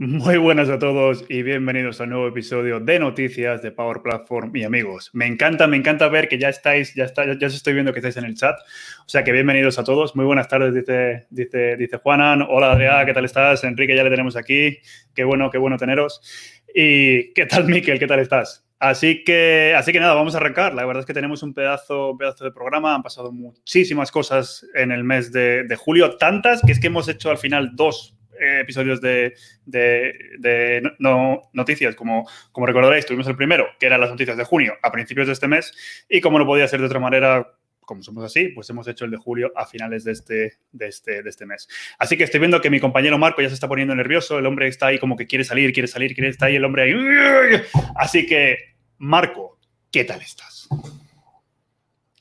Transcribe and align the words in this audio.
Muy 0.00 0.36
buenas 0.36 0.68
a 0.68 0.78
todos 0.78 1.24
y 1.28 1.42
bienvenidos 1.42 2.00
a 2.00 2.04
un 2.04 2.10
nuevo 2.10 2.28
episodio 2.28 2.78
de 2.78 3.00
noticias 3.00 3.62
de 3.62 3.72
Power 3.72 4.00
Platform 4.00 4.54
y 4.54 4.62
amigos. 4.62 5.10
Me 5.12 5.26
encanta, 5.26 5.66
me 5.66 5.76
encanta 5.76 6.06
ver 6.06 6.28
que 6.28 6.38
ya 6.38 6.50
estáis, 6.50 6.94
ya 6.94 7.02
está, 7.02 7.24
ya 7.36 7.48
os 7.48 7.54
estoy 7.56 7.74
viendo 7.74 7.92
que 7.92 7.98
estáis 7.98 8.16
en 8.16 8.24
el 8.24 8.36
chat. 8.36 8.56
O 9.00 9.08
sea 9.08 9.24
que 9.24 9.32
bienvenidos 9.32 9.76
a 9.80 9.82
todos. 9.82 10.14
Muy 10.14 10.24
buenas 10.24 10.46
tardes, 10.46 10.72
dice, 10.72 11.26
dice, 11.30 11.76
dice 11.76 11.96
Juanan. 11.96 12.42
Hola 12.48 12.70
Adrián, 12.70 13.06
¿qué 13.06 13.12
tal 13.12 13.24
estás? 13.24 13.64
Enrique, 13.64 13.96
ya 13.96 14.04
le 14.04 14.10
tenemos 14.10 14.36
aquí. 14.36 14.78
Qué 15.16 15.24
bueno, 15.24 15.50
qué 15.50 15.58
bueno 15.58 15.76
teneros. 15.76 16.22
Y 16.72 17.32
¿qué 17.32 17.46
tal, 17.46 17.64
Miquel? 17.64 17.98
¿Qué 17.98 18.06
tal 18.06 18.20
estás? 18.20 18.68
Así 18.78 19.24
que, 19.24 19.74
así 19.76 19.90
que 19.90 19.98
nada, 19.98 20.14
vamos 20.14 20.36
a 20.36 20.38
arrancar. 20.38 20.74
La 20.74 20.86
verdad 20.86 21.00
es 21.00 21.06
que 21.06 21.14
tenemos 21.14 21.42
un 21.42 21.54
pedazo, 21.54 22.16
pedazo 22.16 22.44
de 22.44 22.52
programa. 22.52 22.94
Han 22.94 23.02
pasado 23.02 23.32
muchísimas 23.32 24.12
cosas 24.12 24.64
en 24.76 24.92
el 24.92 25.02
mes 25.02 25.32
de, 25.32 25.64
de 25.64 25.74
julio, 25.74 26.16
tantas 26.18 26.62
que 26.64 26.70
es 26.70 26.78
que 26.78 26.86
hemos 26.86 27.08
hecho 27.08 27.32
al 27.32 27.38
final 27.38 27.72
dos 27.74 28.14
eh, 28.40 28.60
episodios 28.60 29.00
de, 29.00 29.34
no, 30.98 31.42
noticias. 31.52 31.94
Como, 31.94 32.28
como 32.52 32.66
recordaréis, 32.66 33.06
tuvimos 33.06 33.26
el 33.26 33.36
primero, 33.36 33.66
que 33.78 33.86
eran 33.86 34.00
las 34.00 34.10
noticias 34.10 34.36
de 34.36 34.44
junio, 34.44 34.74
a 34.82 34.92
principios 34.92 35.26
de 35.26 35.32
este 35.32 35.48
mes, 35.48 35.72
y 36.08 36.20
como 36.20 36.38
no 36.38 36.46
podía 36.46 36.68
ser 36.68 36.80
de 36.80 36.86
otra 36.86 37.00
manera, 37.00 37.46
como 37.80 38.02
somos 38.02 38.24
así, 38.24 38.48
pues 38.48 38.68
hemos 38.70 38.86
hecho 38.86 39.06
el 39.06 39.10
de 39.10 39.16
julio 39.16 39.50
a 39.56 39.64
finales 39.64 40.04
de 40.04 40.12
este, 40.12 40.58
de 40.72 40.88
este, 40.88 41.22
de 41.22 41.30
este 41.30 41.46
mes. 41.46 41.68
Así 41.98 42.16
que 42.16 42.24
estoy 42.24 42.38
viendo 42.38 42.60
que 42.60 42.70
mi 42.70 42.80
compañero 42.80 43.16
Marco 43.18 43.40
ya 43.40 43.48
se 43.48 43.54
está 43.54 43.66
poniendo 43.66 43.94
nervioso, 43.94 44.38
el 44.38 44.46
hombre 44.46 44.68
está 44.68 44.88
ahí 44.88 44.98
como 44.98 45.16
que 45.16 45.26
quiere 45.26 45.44
salir, 45.44 45.72
quiere 45.72 45.88
salir, 45.88 46.14
quiere 46.14 46.28
estar 46.28 46.48
ahí, 46.48 46.56
el 46.56 46.64
hombre 46.64 46.82
ahí. 46.82 47.62
Así 47.96 48.26
que, 48.26 48.58
Marco, 48.98 49.58
¿qué 49.90 50.04
tal 50.04 50.20
estás? 50.20 50.68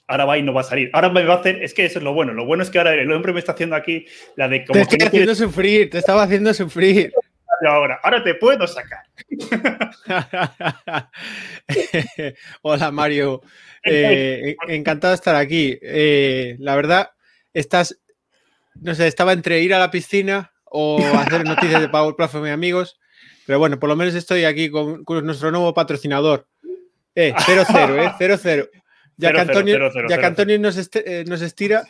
Ahora 0.07 0.25
va 0.25 0.37
y 0.37 0.43
no 0.43 0.53
va 0.53 0.61
a 0.61 0.63
salir. 0.65 0.89
Ahora 0.93 1.09
me 1.09 1.23
va 1.23 1.35
a 1.35 1.37
hacer, 1.37 1.61
es 1.61 1.73
que 1.73 1.85
eso 1.85 1.99
es 1.99 2.03
lo 2.03 2.13
bueno. 2.13 2.33
Lo 2.33 2.45
bueno 2.45 2.63
es 2.63 2.69
que 2.69 2.77
ahora 2.77 2.93
el 2.93 3.11
hombre 3.11 3.33
me 3.33 3.39
está 3.39 3.51
haciendo 3.51 3.75
aquí 3.75 4.05
la 4.35 4.47
de 4.47 4.65
como 4.65 4.73
te 4.73 4.81
estoy 4.81 5.07
haciendo 5.07 5.35
sufrir, 5.35 5.89
te 5.89 5.99
estaba 5.99 6.23
haciendo 6.23 6.53
sufrir. 6.53 7.11
Ahora, 7.67 7.99
ahora 8.03 8.23
te 8.23 8.35
puedo 8.35 8.67
sacar. 8.67 9.05
Hola 12.61 12.91
Mario, 12.91 13.41
eh, 13.83 14.55
encantado 14.67 15.11
de 15.11 15.15
estar 15.15 15.35
aquí. 15.35 15.75
Eh, 15.81 16.55
la 16.59 16.75
verdad, 16.75 17.09
estás, 17.55 17.97
no 18.75 18.93
sé, 18.93 19.07
estaba 19.07 19.33
entre 19.33 19.59
ir 19.61 19.73
a 19.73 19.79
la 19.79 19.89
piscina 19.89 20.51
o 20.65 21.03
hacer 21.17 21.45
noticias 21.45 21.81
de 21.81 21.89
Power 21.89 22.15
Platform 22.15 22.45
y 22.45 22.51
amigos, 22.51 22.99
pero 23.47 23.57
bueno, 23.57 23.79
por 23.79 23.89
lo 23.89 23.95
menos 23.95 24.13
estoy 24.13 24.45
aquí 24.45 24.69
con, 24.69 25.03
nuestro 25.23 25.49
nuevo 25.49 25.73
patrocinador. 25.73 26.47
Eh, 27.15 27.33
0-0, 27.33 28.03
eh, 28.03 28.11
0-0. 28.19 28.69
Ya 29.17 29.33
que 29.33 29.39
Antonio, 29.41 30.59
nos, 30.59 30.77
este, 30.77 31.21
eh, 31.21 31.25
nos, 31.25 31.41
estira. 31.41 31.83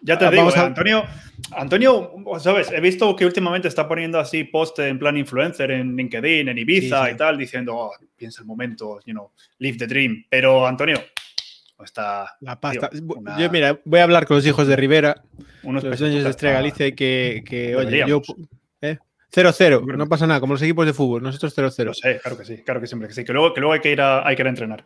Ya 0.00 0.16
te 0.18 0.26
ah, 0.26 0.30
digo, 0.30 0.50
Antonio, 0.54 1.04
Antonio, 1.52 2.12
sabes, 2.38 2.70
he 2.70 2.80
visto 2.80 3.16
que 3.16 3.26
últimamente 3.26 3.66
está 3.66 3.88
poniendo 3.88 4.20
así 4.20 4.44
post 4.44 4.78
en 4.78 4.98
plan 4.98 5.16
influencer 5.16 5.70
en 5.72 5.96
LinkedIn, 5.96 6.48
en 6.48 6.58
Ibiza 6.58 7.10
y 7.10 7.16
tal, 7.16 7.36
diciendo, 7.36 7.74
oh, 7.74 7.92
piensa 8.16 8.42
el 8.42 8.46
momento, 8.46 9.00
you 9.06 9.12
know, 9.12 9.32
live 9.58 9.78
the 9.78 9.86
dream. 9.86 10.24
Pero 10.28 10.66
Antonio, 10.66 11.02
está. 11.84 12.36
La 12.40 12.60
pasta. 12.60 12.90
Yo, 13.38 13.50
mira, 13.50 13.80
voy 13.84 14.00
a 14.00 14.04
hablar 14.04 14.26
con 14.26 14.36
los 14.36 14.46
hijos 14.46 14.68
de 14.68 14.76
Rivera, 14.76 15.22
unos 15.62 15.82
los 15.82 15.98
dueños 15.98 16.22
de 16.22 16.30
Estrella 16.30 16.54
Galicia, 16.54 16.86
y 16.86 16.92
que, 16.92 17.42
que 17.44 17.74
oye, 17.76 18.04
yo. 18.06 18.22
0-0, 19.32 19.92
¿eh? 19.92 19.96
no 19.96 20.08
pasa 20.08 20.26
nada, 20.26 20.40
como 20.40 20.54
los 20.54 20.62
equipos 20.62 20.86
de 20.86 20.94
fútbol, 20.94 21.22
nosotros 21.22 21.56
0-0. 21.56 21.94
Sí, 21.94 22.00
claro 22.22 22.38
que 22.38 22.44
sí, 22.44 22.62
claro 22.64 22.80
que 22.80 22.86
siempre 22.86 23.08
que 23.08 23.14
sí. 23.14 23.24
Que 23.24 23.32
luego, 23.32 23.52
que 23.52 23.60
luego 23.60 23.74
hay, 23.74 23.80
que 23.80 23.92
ir 23.92 24.00
a, 24.00 24.26
hay 24.26 24.34
que 24.34 24.42
ir 24.42 24.46
a 24.46 24.50
entrenar. 24.50 24.84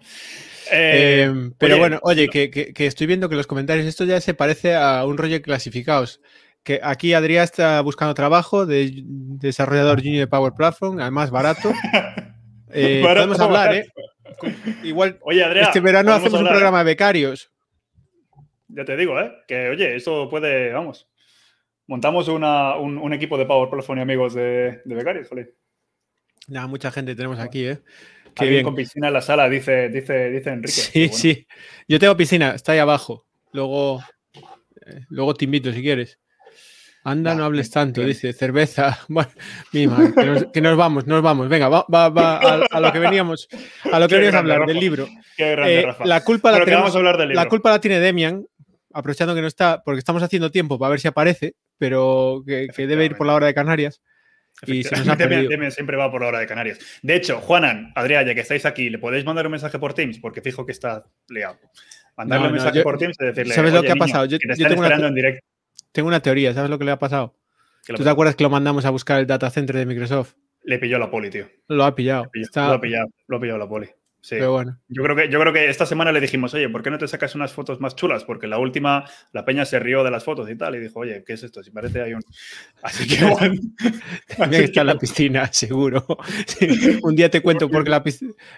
Eh, 0.73 1.23
em, 1.23 1.53
pero 1.59 1.79
bueno, 1.79 2.01
oye, 2.03 2.29
que, 2.29 2.73
estoy 2.77 3.07
viendo 3.07 3.29
que 3.29 3.37
los 3.37 3.47
comentarios, 3.47 3.87
esto 3.87 4.05
ya 4.05 4.21
se 4.21 4.35
parece 4.35 4.75
a 4.75 5.05
un 5.07 5.17
rollo 5.17 5.35
de 5.35 5.43
clasificados. 5.43 6.21
Que 6.65 6.81
aquí 6.83 7.13
Adrián 7.13 7.45
está 7.45 7.81
buscando 7.81 8.15
trabajo 8.15 8.67
de 8.67 8.93
desarrollador 9.05 10.01
junior 10.01 10.21
de 10.21 10.27
Power 10.29 10.53
Platform, 10.55 11.01
además 11.01 11.31
barato. 11.31 11.73
Eh, 12.75 13.03
podemos 13.03 13.39
hablar, 13.39 13.75
¿eh? 13.75 13.87
Igual, 14.83 15.19
oye, 15.21 15.45
Adrián, 15.45 15.67
este 15.67 15.81
verano 15.81 16.15
hacemos 16.15 16.41
un 16.41 16.49
programa 16.49 16.79
de 16.79 16.85
becarios. 16.85 17.53
Ya 18.69 18.87
te 18.87 18.97
digo, 18.97 19.21
¿eh? 19.21 19.31
Que 19.47 19.69
oye, 19.69 19.95
eso 19.95 20.27
puede, 20.31 20.73
vamos. 20.73 21.07
Montamos 21.87 22.29
un, 22.29 23.13
equipo 23.13 23.37
de 23.37 23.47
Power 23.47 23.69
Platform 23.69 23.99
y 23.99 24.03
amigos 24.03 24.35
de, 24.35 24.81
becarios, 24.85 25.29
joder. 25.29 25.55
Nada, 26.49 26.67
mucha 26.67 26.91
gente 26.91 27.15
tenemos 27.15 27.39
aquí, 27.39 27.67
¿eh? 27.67 27.81
Qué 28.35 28.47
bien. 28.47 28.65
con 28.65 28.75
piscina 28.75 29.09
en 29.09 29.13
la 29.13 29.21
sala, 29.21 29.49
dice, 29.49 29.89
dice, 29.89 30.31
dice 30.31 30.51
Enrique. 30.51 30.73
Sí, 30.73 31.09
sí. 31.09 31.47
Yo 31.87 31.99
tengo 31.99 32.17
piscina, 32.17 32.55
está 32.55 32.73
ahí 32.73 32.79
abajo. 32.79 33.27
Luego, 33.53 34.03
eh, 34.87 35.01
luego 35.11 35.35
te 35.35 35.45
invito 35.45 35.73
si 35.73 35.83
quieres. 35.83 36.19
Anda, 37.05 37.35
no 37.35 37.45
hables 37.45 37.71
tanto, 37.71 38.01
dice, 38.03 38.33
cerveza. 38.33 38.99
Bueno, 39.09 39.31
que, 40.53 40.61
nos, 40.61 40.77
vamos, 40.77 41.07
nos 41.07 41.21
vamos. 41.21 41.49
Venga, 41.49 41.69
va, 41.69 41.85
va, 41.89 42.37
a, 42.39 42.81
lo 42.81 42.93
que 42.93 42.99
veníamos, 43.01 43.49
a 43.91 43.99
lo 43.99 44.09
que 44.09 44.15
veníamos 44.15 44.37
a 44.37 44.39
hablar, 44.39 44.67
del 44.67 44.79
libro. 44.79 45.09
Qué 45.37 45.51
grande, 45.51 45.81
eh, 45.81 45.87
Rafa. 45.87 46.07
La 46.07 46.23
culpa, 46.23 46.53
la, 46.53 46.65
tenemos, 46.65 46.95
hablar 46.95 47.19
del 47.19 47.29
libro. 47.29 47.43
la 47.43 47.49
culpa 47.49 47.71
la 47.71 47.81
tiene 47.81 47.99
Demian, 47.99 48.47
aprovechando 48.93 49.35
que 49.35 49.41
no 49.41 49.49
está, 49.49 49.83
porque 49.85 49.99
estamos 49.99 50.23
haciendo 50.23 50.51
tiempo 50.51 50.79
para 50.79 50.91
ver 50.91 51.01
si 51.01 51.09
aparece, 51.09 51.57
pero 51.83 52.45
que 52.47 52.87
debe 52.87 53.07
ir 53.07 53.17
por 53.17 53.27
la 53.27 53.35
hora 53.35 53.49
de 53.49 53.55
Canarias. 53.55 54.01
Y 54.65 54.85
se 54.85 54.95
nos 55.05 55.75
siempre 55.75 55.97
va 55.97 56.13
por 56.13 56.21
la 56.21 56.29
hora 56.29 56.39
de 56.39 56.47
Canarias. 56.47 56.79
De 57.03 57.17
hecho, 57.17 57.41
Juanan, 57.41 57.91
Adrián, 57.97 58.25
ya 58.25 58.37
que 58.37 58.43
estáis 58.43 58.65
aquí, 58.67 58.89
¿le 58.89 59.01
podéis 59.01 59.25
mandar 59.25 59.47
un 59.47 59.51
mensaje 59.51 59.81
por 59.81 59.93
Teams? 59.93 60.21
Porque 60.21 60.41
fijo 60.43 60.65
que 60.65 60.71
está 60.71 61.05
liado. 61.29 61.59
Mandarle 62.17 62.47
un 62.47 62.53
mensaje 62.53 62.85
por 62.85 62.99
Teams 62.99 63.17
y 63.19 63.25
decirle. 63.25 63.53
¿Sabes 63.53 63.73
lo 63.73 63.83
que 63.83 63.91
ha 63.91 63.97
pasado? 63.97 64.27
Yo, 64.27 64.39
tengo, 64.39 64.81
una, 64.81 64.95
en 64.95 65.13
directo. 65.13 65.45
tengo 65.91 66.07
una 66.07 66.21
teoría, 66.21 66.55
¿sabes 66.55 66.71
lo 66.71 66.79
que 66.79 66.85
le 66.85 66.93
ha 66.93 67.01
pasado? 67.01 67.35
¿Tú 67.85 68.05
te 68.05 68.09
acuerdas 68.09 68.37
que 68.37 68.45
lo 68.45 68.51
mandamos 68.51 68.85
a 68.85 68.91
buscar 68.91 69.19
el 69.19 69.27
data 69.27 69.51
center 69.51 69.75
de 69.75 69.85
Microsoft? 69.85 70.35
Le 70.63 70.79
pilló 70.79 71.01
la 71.01 71.11
poli, 71.11 71.31
tío. 71.31 71.49
Lo 71.67 71.83
ha 71.83 71.97
pillado. 71.97 72.31
Lo 72.55 72.63
ha 72.63 72.81
pillado, 72.81 73.09
lo 73.27 73.39
ha 73.39 73.41
pillado 73.41 73.59
la 73.59 73.69
poli. 73.69 73.89
Sí. 74.23 74.37
Pero 74.37 74.53
bueno. 74.53 74.79
Yo 74.87 75.03
creo, 75.03 75.17
que, 75.17 75.29
yo 75.29 75.41
creo 75.41 75.53
que 75.53 75.69
esta 75.69 75.85
semana 75.85 76.13
le 76.13 76.21
dijimos, 76.21 76.55
oye, 76.55 76.69
¿por 76.69 76.81
qué 76.81 76.91
no 76.91 76.99
te 76.99 77.09
sacas 77.09 77.35
unas 77.35 77.53
fotos 77.53 77.81
más 77.81 77.97
chulas? 77.97 78.23
Porque 78.23 78.47
la 78.47 78.57
última, 78.59 79.05
la 79.33 79.45
peña 79.45 79.65
se 79.65 79.81
rió 79.81 80.05
de 80.05 80.13
las 80.13 80.23
fotos 80.23 80.49
y 80.49 80.57
tal, 80.57 80.77
y 80.77 80.79
dijo, 80.79 81.01
oye, 81.01 81.25
¿qué 81.27 81.33
es 81.33 81.43
esto? 81.43 81.61
Si 81.65 81.73
parece 81.73 82.03
hay 82.03 82.15
un. 82.15 82.23
Así 82.83 83.09
que 83.09 83.25
bueno. 83.25 83.61
También 84.39 84.63
está 84.63 84.83
en 84.83 84.87
la 84.87 84.99
piscina, 84.99 85.47
seguro. 85.53 86.07
un 87.03 87.17
día 87.17 87.31
te 87.31 87.43
cuento 87.43 87.69
porque 87.69 87.91
la 87.91 88.05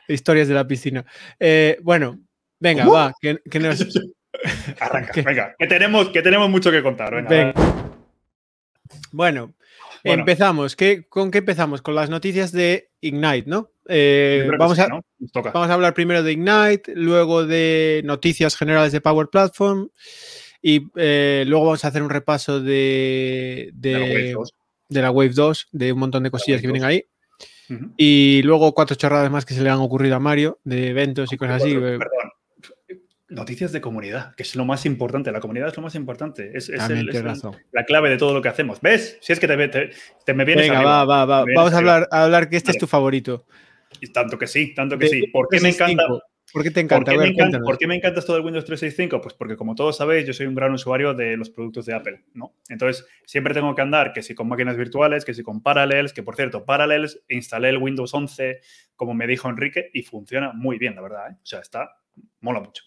historias 0.06 0.48
de 0.48 0.54
la 0.54 0.68
piscina. 0.68 1.06
Eh, 1.40 1.78
bueno, 1.82 2.20
venga, 2.60 2.86
va, 2.86 3.14
que, 3.18 3.40
nos. 3.58 3.86
Arranca, 4.80 5.22
venga, 5.22 5.54
que 5.58 5.66
tenemos, 5.66 6.10
que 6.10 6.20
tenemos 6.20 6.50
mucho 6.50 6.70
que 6.70 6.82
contar. 6.82 7.24
Venga. 7.24 7.54
Bueno, 9.12 9.54
empezamos. 10.02 10.76
¿Qué, 10.76 11.08
¿Con 11.08 11.30
qué 11.30 11.38
empezamos? 11.38 11.80
Con 11.80 11.94
las 11.94 12.10
noticias 12.10 12.52
de 12.52 12.90
Ignite, 13.00 13.48
¿no? 13.48 13.70
Eh, 13.88 14.48
vamos, 14.58 14.78
a, 14.78 14.88
vamos 14.88 15.70
a 15.70 15.74
hablar 15.74 15.94
primero 15.94 16.22
de 16.22 16.32
Ignite, 16.32 16.92
luego 16.94 17.44
de 17.46 18.02
noticias 18.04 18.56
generales 18.56 18.92
de 18.92 19.00
Power 19.00 19.28
Platform 19.28 19.90
y 20.66 20.88
eh, 20.96 21.44
luego 21.46 21.66
vamos 21.66 21.84
a 21.84 21.88
hacer 21.88 22.02
un 22.02 22.08
repaso 22.08 22.60
de, 22.60 23.70
de, 23.74 24.34
la 24.88 25.10
Wave 25.10 25.34
2, 25.34 25.68
de 25.72 25.92
un 25.92 25.98
montón 25.98 26.22
de 26.22 26.30
cosillas 26.30 26.62
que 26.62 26.66
vienen 26.66 26.84
ahí. 26.84 27.04
Y 27.98 28.42
luego 28.44 28.74
cuatro 28.74 28.96
chorradas 28.96 29.30
más 29.30 29.44
que 29.44 29.54
se 29.54 29.62
le 29.62 29.68
han 29.68 29.80
ocurrido 29.80 30.16
a 30.16 30.20
Mario 30.20 30.60
de 30.64 30.88
eventos 30.88 31.32
y 31.32 31.36
cosas 31.36 31.62
así. 31.62 31.74
Perdón, 31.74 32.08
noticias 33.28 33.72
de 33.72 33.80
comunidad, 33.80 34.34
que 34.34 34.42
es 34.42 34.56
lo 34.56 34.64
más 34.64 34.86
importante. 34.86 35.32
La 35.32 35.40
comunidad 35.40 35.68
es 35.68 35.76
lo 35.76 35.82
más 35.82 35.94
importante. 35.94 36.52
Es, 36.54 36.70
la 36.70 37.84
clave 37.84 38.08
de 38.08 38.16
todo 38.16 38.32
lo 38.32 38.40
que 38.40 38.48
hacemos. 38.48 38.80
¿Ves? 38.80 39.18
Si 39.20 39.32
es 39.32 39.40
que 39.40 39.46
te, 39.46 39.90
te, 40.24 40.34
me 40.34 40.44
vienes 40.44 40.68
Venga, 40.68 40.82
va, 40.82 41.04
va, 41.04 41.24
va. 41.24 41.44
Vamos 41.54 41.74
a 41.74 41.78
hablar, 41.78 42.08
a 42.10 42.24
hablar 42.24 42.48
que 42.48 42.56
este 42.56 42.70
es 42.70 42.78
tu 42.78 42.86
favorito. 42.86 43.44
Y 44.00 44.08
tanto 44.08 44.38
que 44.38 44.46
sí, 44.46 44.74
tanto 44.74 44.98
que 44.98 45.08
sí. 45.08 45.26
¿Por 45.28 45.48
qué 45.48 45.60
me 45.60 45.70
encanta? 45.70 46.06
¿Por 46.54 46.62
qué 46.62 46.70
te 46.70 46.80
encanta? 46.80 47.10
¿Por 47.10 47.12
qué, 47.12 47.18
me 47.18 47.28
encanta, 47.28 47.58
¿Por 47.58 47.78
qué 47.78 47.86
me 47.88 47.94
encanta 47.96 48.20
esto 48.20 48.32
del 48.32 48.44
Windows 48.44 48.64
365? 48.64 49.20
Pues 49.20 49.34
porque, 49.34 49.56
como 49.56 49.74
todos 49.74 49.96
sabéis, 49.96 50.24
yo 50.24 50.32
soy 50.32 50.46
un 50.46 50.54
gran 50.54 50.72
usuario 50.72 51.12
de 51.12 51.36
los 51.36 51.50
productos 51.50 51.84
de 51.86 51.94
Apple, 51.94 52.22
¿no? 52.32 52.54
Entonces, 52.68 53.04
siempre 53.26 53.54
tengo 53.54 53.74
que 53.74 53.82
andar, 53.82 54.12
que 54.12 54.22
si 54.22 54.36
con 54.36 54.46
máquinas 54.46 54.76
virtuales, 54.76 55.24
que 55.24 55.34
si 55.34 55.42
con 55.42 55.62
Parallels, 55.62 56.12
que 56.12 56.22
por 56.22 56.36
cierto, 56.36 56.64
Parallels, 56.64 57.24
instalé 57.28 57.70
el 57.70 57.78
Windows 57.78 58.14
11, 58.14 58.60
como 58.94 59.14
me 59.14 59.26
dijo 59.26 59.48
Enrique, 59.48 59.90
y 59.92 60.02
funciona 60.02 60.52
muy 60.52 60.78
bien, 60.78 60.94
la 60.94 61.02
verdad, 61.02 61.30
¿eh? 61.32 61.34
O 61.42 61.46
sea, 61.46 61.58
está, 61.58 61.96
mola 62.40 62.60
mucho. 62.60 62.84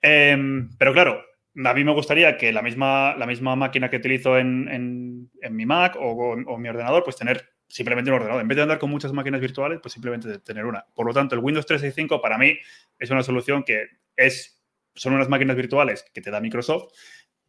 Em, 0.00 0.70
pero 0.78 0.94
claro, 0.94 1.22
a 1.62 1.74
mí 1.74 1.84
me 1.84 1.92
gustaría 1.92 2.36
que 2.36 2.52
la 2.52 2.62
misma, 2.62 3.16
la 3.16 3.26
misma 3.26 3.54
máquina 3.54 3.90
que 3.90 3.98
utilizo 3.98 4.38
en, 4.38 5.30
mi 5.50 5.66
Mac 5.66 5.96
o, 6.00 6.36
o, 6.46 6.58
mi 6.58 6.68
ordenador, 6.68 7.04
pues 7.04 7.16
tener 7.16 7.53
simplemente 7.74 8.08
un 8.08 8.14
ordenador. 8.14 8.40
En 8.40 8.46
vez 8.46 8.54
de 8.54 8.62
andar 8.62 8.78
con 8.78 8.88
muchas 8.88 9.12
máquinas 9.12 9.40
virtuales, 9.40 9.80
pues 9.82 9.92
simplemente 9.92 10.38
tener 10.38 10.64
una. 10.64 10.86
Por 10.94 11.06
lo 11.06 11.12
tanto, 11.12 11.34
el 11.34 11.40
Windows 11.40 11.66
365 11.66 12.22
para 12.22 12.38
mí 12.38 12.56
es 13.00 13.10
una 13.10 13.24
solución 13.24 13.64
que 13.64 13.88
es, 14.14 14.62
son 14.94 15.12
unas 15.12 15.28
máquinas 15.28 15.56
virtuales 15.56 16.04
que 16.14 16.20
te 16.20 16.30
da 16.30 16.40
Microsoft, 16.40 16.92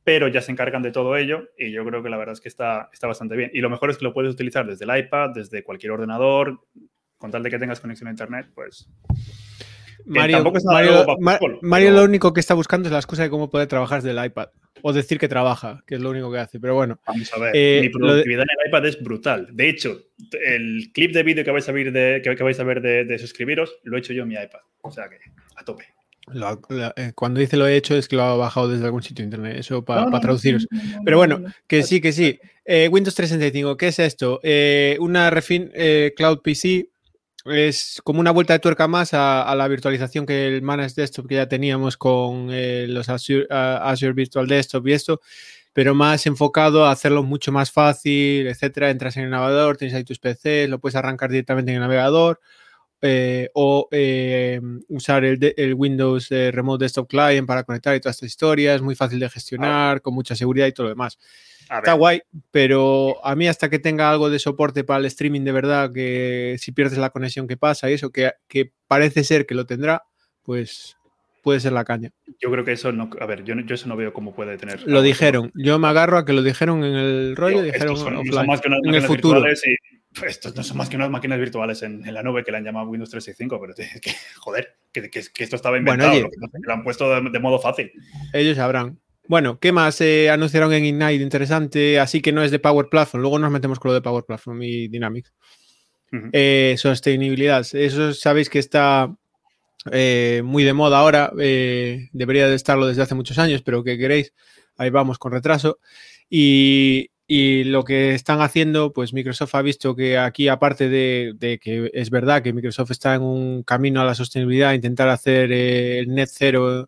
pero 0.04 0.27
ya 0.27 0.42
se 0.42 0.51
encargan 0.51 0.81
de 0.81 0.92
todo 0.92 1.16
ello 1.16 1.50
y 1.56 1.72
yo 1.72 1.86
creo 1.86 2.01
que 2.01 2.10
la 2.10 2.18
verdad 2.18 2.33
es 2.33 2.42
que 2.42 2.50
está, 2.50 2.89
está 2.92 3.06
bastante 3.06 3.36
bien. 3.36 3.51
Y 3.54 3.62
lo 3.62 3.69
mejor 3.69 3.92
es 3.92 4.00
que 4.00 4.04
lo 4.04 4.13
puedes 4.13 4.33
utilizar 4.33 4.66
desde 4.66 4.86
el 4.86 4.98
iPad, 4.98 5.30
desde 5.36 5.63
cualquier 5.63 5.92
ordenador, 5.92 6.60
con 7.19 7.30
tal 7.30 7.44
de 7.44 7.51
que 7.51 7.60
tengas 7.60 7.80
conexión 7.80 8.07
a 8.07 8.12
Internet, 8.12 8.48
pues... 8.56 8.89
Mario, 10.06 10.44
Mario, 11.62 11.92
lo 11.92 12.03
único 12.03 12.33
que 12.33 12.39
está 12.39 12.53
buscando 12.53 12.88
es 12.88 12.94
la 12.94 13.00
excusa 13.00 13.24
de 13.24 13.30
cómo 13.30 13.50
puede 13.50 13.68
trabajar 13.68 14.01
desde 14.01 14.19
el 14.19 14.25
iPad. 14.25 14.50
O 14.81 14.94
decir 14.94 15.18
que 15.18 15.27
trabaja, 15.27 15.83
que 15.88 15.95
es 15.95 16.01
lo 16.01 16.12
único 16.12 16.31
que 16.31 16.38
hace. 16.38 16.59
Pero 16.59 16.75
bueno. 16.75 17.00
Vamos 17.07 17.33
a 17.33 17.39
ver. 17.39 17.51
Eh, 17.56 17.80
mi 17.81 17.89
productividad 17.89 18.44
en 18.44 18.50
el 18.50 18.69
iPad 18.69 18.86
es 18.86 19.01
brutal. 19.01 19.47
De 19.51 19.69
hecho, 19.69 20.00
el 20.45 20.92
clip 20.94 21.12
de 21.12 21.24
vídeo 21.24 21.44
que 21.44 21.51
vais 21.51 21.68
a 21.68 21.71
ver, 21.71 21.92
de, 21.92 22.21
que, 22.21 22.44
vais 22.44 22.59
a 22.59 22.63
ver 22.63 22.81
de, 22.81 23.19
suscribiros, 23.19 23.77
lo 23.83 23.97
he 23.97 24.00
hecho 24.00 24.13
yo 24.13 24.24
en 24.24 24.30
mi 24.30 24.36
iPad. 24.36 24.59
O 24.81 24.92
sea 24.92 25.09
que, 25.09 25.18
a 25.56 25.63
tope. 25.63 25.86
Eh, 26.98 27.12
cuando 27.15 27.39
dice 27.39 27.56
lo 27.56 27.68
he 27.68 27.75
hecho 27.75 27.95
es 27.95 28.07
que 28.07 28.15
lo 28.15 28.24
ha 28.24 28.36
bajado 28.36 28.68
desde 28.68 28.86
algún 28.86 29.03
sitio 29.03 29.24
de 29.24 29.27
internet, 29.27 29.57
eso 29.57 29.86
para 29.86 30.09
traduciros. 30.19 30.68
Pero 31.03 31.18
bueno, 31.18 31.44
que 31.68 31.83
sí, 31.83 32.01
que 32.01 32.12
sí. 32.12 32.39
Eh, 32.65 32.88
Windows 32.88 33.15
365, 33.15 33.77
¿qué 33.77 33.88
es 33.88 34.00
esto? 34.00 34.39
una 35.00 35.30
refin 35.30 35.71
Cloud 36.15 36.41
PC 36.44 36.89
es 37.45 38.01
como 38.03 38.19
una 38.19 38.31
vuelta 38.31 38.53
de 38.53 38.59
tuerca 38.59 38.88
más 38.88 39.13
a, 39.13 39.53
la 39.56 39.68
virtualización 39.68 40.25
que 40.25 40.47
el 40.47 40.62
Managed 40.62 40.95
Desktop 40.95 41.27
que 41.27 41.36
ya 41.36 41.47
teníamos 41.47 41.97
con 41.97 42.50
eh, 42.51 42.88
los 42.88 43.07
Azure, 43.09 44.13
Virtual 44.13 44.47
Desktop 44.47 44.88
y 44.88 44.94
esto, 44.94 45.21
pero 45.74 45.94
más 45.94 46.25
enfocado 46.25 46.86
a 46.86 46.92
hacerlo 46.92 47.24
mucho 47.24 47.51
más 47.51 47.71
fácil, 47.71 48.47
etcétera. 48.47 48.89
Entras 48.89 49.18
en 49.18 49.25
el 49.25 49.30
navegador, 49.30 49.77
tienes 49.77 49.95
ahí 49.95 50.03
tus 50.03 50.19
PCs, 50.19 50.69
lo 50.69 50.80
puedes 50.80 50.95
arrancar 50.95 51.30
directamente 51.30 51.71
en 51.71 51.75
el 51.75 51.81
navegador. 51.81 52.39
Eh, 53.01 53.50
o 53.53 53.88
eh, 53.91 54.59
usar 54.88 55.25
el, 55.25 55.74
Windows 55.75 56.30
Remote 56.30 56.86
Desktop 56.86 57.07
Client 57.07 57.45
para 57.45 57.63
conectar 57.63 57.95
y 57.95 58.00
todas 58.00 58.15
estas 58.15 58.27
historias, 58.27 58.81
muy 58.81 58.95
fácil 58.95 59.19
de 59.19 59.30
gestionar, 59.30 60.01
con 60.01 60.15
mucha 60.15 60.36
seguridad 60.36 60.65
y 60.65 60.71
todo 60.71 60.86
lo 60.86 60.89
demás. 60.89 61.19
Está 61.69 61.94
guay, 61.94 62.21
pero 62.51 63.25
a 63.25 63.35
mí 63.35 63.47
hasta 63.47 63.69
que 63.69 63.79
tenga 63.79 64.09
algo 64.09 64.29
de 64.29 64.39
soporte 64.39 64.83
para 64.83 65.00
el 65.00 65.06
streaming 65.06 65.41
de 65.41 65.51
verdad, 65.51 65.91
que 65.91 66.56
si 66.59 66.71
pierdes 66.71 66.97
la 66.97 67.09
conexión 67.09 67.47
que 67.47 67.57
pasa 67.57 67.89
y 67.89 67.94
eso, 67.94 68.12
que, 68.12 68.31
que 68.47 68.71
parece 68.88 69.23
ser 69.23 69.45
que 69.45 69.56
lo 69.56 69.65
tendrá, 69.65 70.03
pues 70.44 70.95
puede 71.41 71.59
ser 71.59 71.73
la 71.73 71.85
caña. 71.85 72.12
Yo 72.39 72.51
creo 72.51 72.65
que 72.65 72.71
eso 72.71 72.91
no, 72.91 73.09
a 73.19 73.25
ver, 73.25 73.44
yo, 73.44 73.56
yo 73.56 73.75
eso 73.75 73.88
no 73.88 73.95
veo 73.95 74.13
cómo 74.13 74.33
puede 74.33 74.57
tener. 74.57 74.88
Lo 74.88 75.01
dijeron, 75.01 75.51
yo 75.56 75.79
me 75.79 75.88
agarro 75.88 76.17
a 76.17 76.25
que 76.25 76.33
lo 76.33 76.44
dijeron 76.44 76.83
en 76.83 76.95
el 76.95 77.35
rollo, 77.35 77.62
dijeron 77.62 77.95
en 78.83 78.94
el 78.95 79.01
futuro. 79.03 79.44
estos 80.25 80.56
no 80.56 80.63
son 80.63 80.77
más 80.77 80.89
que 80.89 80.95
unas 80.95 81.09
máquinas 81.09 81.39
virtuales 81.39 81.83
en, 81.83 82.01
la 82.13 82.23
nube 82.23 82.44
que 82.44 82.51
le 82.51 82.57
han 82.57 82.63
llamado 82.63 82.88
Windows 82.89 83.09
365, 83.09 83.59
pero 83.59 83.75
que, 84.01 84.12
joder, 84.38 84.75
que, 84.91 85.09
que, 85.09 85.44
esto 85.44 85.56
estaba 85.56 85.77
inventado, 85.77 86.19
lo, 86.19 86.29
que, 86.29 86.38
lo 86.62 86.73
han 86.73 86.83
puesto 86.83 87.21
de 87.21 87.39
modo 87.39 87.59
fácil. 87.59 87.91
Ellos 88.33 88.57
sabrán. 88.57 89.00
Bueno, 89.27 89.60
¿qué 89.60 89.72
más 89.72 90.00
eh, 90.01 90.30
anunciaron 90.30 90.72
en 90.74 90.86
Ignite 90.86 91.24
interesante? 91.24 92.00
Así 92.00 92.22
que 92.22 92.31
no 92.31 92.44
es 92.44 92.51
de 92.51 92.60
Power 92.60 92.88
Platform. 92.89 93.22
Luego 93.22 93.39
nos 93.39 93.51
metemos 93.51 93.80
con 93.80 93.89
lo 93.89 93.95
de 93.95 94.01
Power 94.01 94.24
Platform 94.24 94.62
y 94.62 94.88
Dynamics. 94.88 95.33
Eh, 96.31 96.75
sostenibilidad. 96.77 97.66
Eso 97.74 98.13
sabéis 98.13 98.50
que 98.50 98.60
está 98.60 99.13
eh, 99.92 100.42
muy 100.45 100.63
de 100.63 100.74
moda 100.74 101.00
ahora. 101.00 101.31
debería 101.36 102.48
de 102.48 102.56
estarlo 102.56 102.88
desde 102.88 103.01
hace 103.01 103.16
muchos 103.16 103.39
años, 103.39 103.63
pero 103.63 103.83
¿qué 103.83 103.98
queréis? 103.98 104.33
Ahí 104.77 104.92
vamos 104.92 105.18
con 105.18 105.31
retraso. 105.31 105.80
Y, 106.30 107.10
lo 107.27 107.83
que 107.83 108.13
están 108.13 108.42
haciendo, 108.42 108.94
pues 108.94 109.12
Microsoft 109.12 109.56
ha 109.56 109.62
visto 109.63 109.95
que 109.95 110.19
aquí, 110.19 110.48
aparte 110.48 110.89
de, 110.89 111.33
de, 111.36 111.57
que 111.57 111.89
es 111.94 112.12
verdad 112.12 112.44
que 112.44 112.54
Microsoft 112.54 112.92
está 112.92 113.16
en 113.16 113.24
un 113.24 113.63
camino 113.63 114.00
a 114.00 114.06
la 114.06 114.13
sostenibilidad, 114.13 114.74
intentar 114.74 115.10
hacer 115.10 115.51
el 115.51 116.13
net 116.13 116.30
cero 116.31 116.88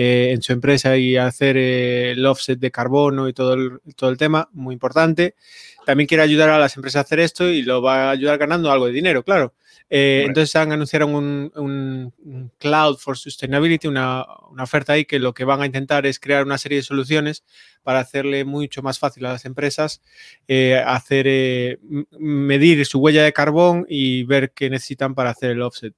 eh, 0.00 0.30
en 0.30 0.42
su 0.42 0.52
empresa 0.52 0.96
y 0.96 1.16
hacer 1.16 1.56
eh, 1.56 2.12
el 2.12 2.24
offset 2.24 2.56
de 2.56 2.70
carbono 2.70 3.28
y 3.28 3.32
todo 3.32 3.54
el, 3.54 3.80
todo 3.96 4.10
el 4.10 4.16
tema, 4.16 4.48
muy 4.52 4.72
importante. 4.72 5.34
También 5.84 6.06
quiere 6.06 6.22
ayudar 6.22 6.50
a 6.50 6.58
las 6.60 6.76
empresas 6.76 7.00
a 7.00 7.00
hacer 7.00 7.18
esto 7.18 7.48
y 7.48 7.62
lo 7.62 7.82
va 7.82 8.04
a 8.04 8.10
ayudar 8.10 8.38
ganando 8.38 8.70
algo 8.70 8.86
de 8.86 8.92
dinero, 8.92 9.24
claro. 9.24 9.54
Eh, 9.90 10.22
entonces 10.24 10.54
han 10.54 10.70
anunciado 10.70 11.08
un, 11.08 12.12
Cloud 12.58 12.98
for 12.98 13.18
Sustainability, 13.18 13.88
una, 13.88 14.24
oferta 14.60 14.92
ahí 14.92 15.04
que 15.04 15.18
lo 15.18 15.34
que 15.34 15.42
van 15.42 15.62
a 15.62 15.66
intentar 15.66 16.06
es 16.06 16.20
crear 16.20 16.44
una 16.44 16.58
serie 16.58 16.78
de 16.78 16.84
soluciones 16.84 17.42
para 17.82 17.98
hacerle 17.98 18.44
mucho 18.44 18.82
más 18.82 19.00
fácil 19.00 19.26
a 19.26 19.32
las 19.32 19.46
empresas 19.46 20.00
hacer 20.86 21.80
medir 22.20 22.86
su 22.86 23.00
huella 23.00 23.24
de 23.24 23.32
carbón 23.32 23.84
y 23.88 24.22
ver 24.22 24.52
qué 24.52 24.70
necesitan 24.70 25.16
para 25.16 25.30
hacer 25.30 25.50
el 25.50 25.62
offset. 25.62 25.94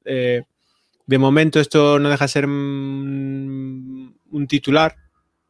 De 1.10 1.18
momento 1.18 1.58
esto 1.58 1.98
no 1.98 2.08
deja 2.08 2.26
de 2.26 2.28
ser 2.28 2.46
un 2.46 4.14
titular, 4.46 4.94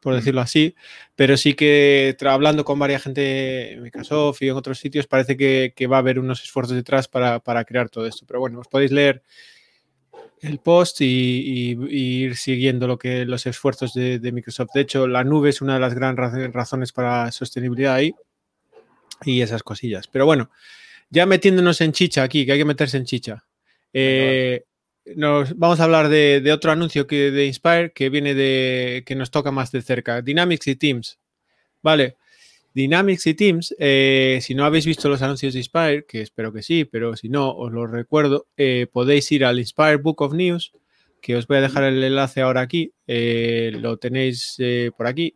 por 0.00 0.14
decirlo 0.14 0.40
así, 0.40 0.74
pero 1.14 1.36
sí 1.36 1.52
que 1.52 2.16
hablando 2.24 2.64
con 2.64 2.78
varias 2.78 3.02
gente 3.02 3.74
en 3.74 3.82
Microsoft 3.82 4.40
y 4.40 4.48
en 4.48 4.56
otros 4.56 4.78
sitios, 4.78 5.06
parece 5.06 5.36
que, 5.36 5.86
va 5.86 5.96
a 5.96 5.98
haber 5.98 6.18
unos 6.18 6.42
esfuerzos 6.42 6.76
detrás 6.76 7.08
para, 7.08 7.64
crear 7.66 7.90
todo 7.90 8.06
esto. 8.06 8.24
Pero 8.26 8.40
bueno, 8.40 8.60
os 8.60 8.68
podéis 8.68 8.90
leer 8.90 9.22
el 10.40 10.60
post 10.60 11.02
y, 11.02 11.76
ir 11.90 12.36
siguiendo 12.36 12.86
lo 12.86 12.96
que 12.96 13.26
los 13.26 13.44
esfuerzos 13.44 13.92
de, 13.92 14.32
Microsoft. 14.32 14.70
De 14.72 14.80
hecho, 14.80 15.06
la 15.06 15.24
nube 15.24 15.50
es 15.50 15.60
una 15.60 15.74
de 15.74 15.80
las 15.80 15.92
grandes 15.92 16.54
razones 16.54 16.90
para 16.90 17.30
sostenibilidad 17.32 17.96
ahí 17.96 18.14
y 19.26 19.42
esas 19.42 19.62
cosillas. 19.62 20.08
Pero 20.08 20.24
bueno, 20.24 20.50
ya 21.10 21.26
metiéndonos 21.26 21.82
en 21.82 21.92
chicha 21.92 22.22
aquí, 22.22 22.46
que 22.46 22.52
hay 22.52 22.58
que 22.58 22.64
meterse 22.64 22.96
en 22.96 23.04
chicha. 23.04 23.44
Eh, 23.92 24.64
nos 25.16 25.56
vamos 25.56 25.80
a 25.80 25.84
hablar 25.84 26.08
de, 26.08 26.50
otro 26.52 26.72
anuncio 26.72 27.06
que 27.06 27.30
de 27.30 27.46
Inspire 27.46 27.92
que 27.92 28.10
viene 28.10 28.34
de 28.34 29.02
que 29.06 29.14
nos 29.14 29.30
toca 29.30 29.50
más 29.50 29.72
de 29.72 29.82
cerca, 29.82 30.22
Dynamics 30.22 30.68
y 30.68 30.76
Teams. 30.76 31.18
Vale, 31.82 32.16
Dynamics 32.74 33.26
y 33.26 33.34
Teams, 33.34 33.74
eh, 33.78 34.38
si 34.42 34.54
no 34.54 34.64
habéis 34.64 34.86
visto 34.86 35.08
los 35.08 35.22
anuncios 35.22 35.54
de 35.54 35.60
Inspire, 35.60 36.04
que 36.06 36.20
espero 36.20 36.52
que 36.52 36.62
sí, 36.62 36.84
pero 36.84 37.16
si 37.16 37.28
no, 37.28 37.50
os 37.50 37.72
lo 37.72 37.86
recuerdo, 37.86 38.46
eh, 38.56 38.86
podéis 38.90 39.30
ir 39.32 39.44
al 39.44 39.58
Inspire 39.58 39.96
Book 39.96 40.22
of 40.22 40.34
News, 40.34 40.72
que 41.20 41.36
os 41.36 41.46
voy 41.46 41.58
a 41.58 41.62
dejar 41.62 41.84
el 41.84 42.02
enlace 42.02 42.40
ahora 42.40 42.60
aquí, 42.60 42.92
eh, 43.06 43.72
lo 43.74 43.96
tenéis 43.98 44.56
por 44.96 45.06
aquí, 45.06 45.34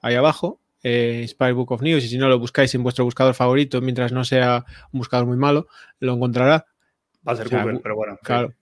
ahí 0.00 0.14
abajo, 0.14 0.60
Inspire 0.82 1.52
Book 1.52 1.72
of 1.72 1.82
News, 1.82 2.04
y 2.04 2.08
si 2.08 2.18
no 2.18 2.28
lo 2.28 2.38
buscáis 2.38 2.74
en 2.74 2.82
vuestro 2.82 3.04
buscador 3.04 3.34
favorito, 3.34 3.80
mientras 3.80 4.12
no 4.12 4.24
sea 4.24 4.64
un 4.92 4.98
buscador 4.98 5.26
muy 5.26 5.36
malo, 5.36 5.66
lo 5.98 6.14
encontrará. 6.14 6.66
Va 7.26 7.32
a 7.32 7.36
ser 7.36 7.48
Google, 7.48 7.80
pero 7.82 7.96
bueno. 7.96 8.18
Claro. 8.22 8.54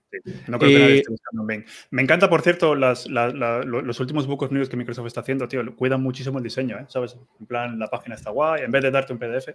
No 0.47 0.57
creo 0.57 0.71
que 0.71 0.79
nadie 0.79 0.97
esté 0.97 1.11
buscando 1.11 1.45
bien. 1.45 1.65
Me 1.91 2.01
encanta, 2.01 2.29
por 2.29 2.41
cierto, 2.41 2.75
las, 2.75 3.07
los 3.07 3.99
últimos 3.99 4.27
book 4.27 4.51
news 4.51 4.69
que 4.69 4.77
Microsoft 4.77 5.07
está 5.07 5.21
haciendo, 5.21 5.47
tío. 5.47 5.75
Cuidan 5.75 6.01
muchísimo 6.01 6.37
el 6.37 6.43
diseño, 6.43 6.77
¿eh? 6.77 6.85
¿sabes? 6.87 7.17
En 7.39 7.45
plan, 7.45 7.77
la 7.77 7.87
página 7.87 8.15
está 8.15 8.31
guay. 8.31 8.63
En 8.63 8.71
vez 8.71 8.81
de 8.83 8.91
darte 8.91 9.13
un 9.13 9.19
PDF, 9.19 9.49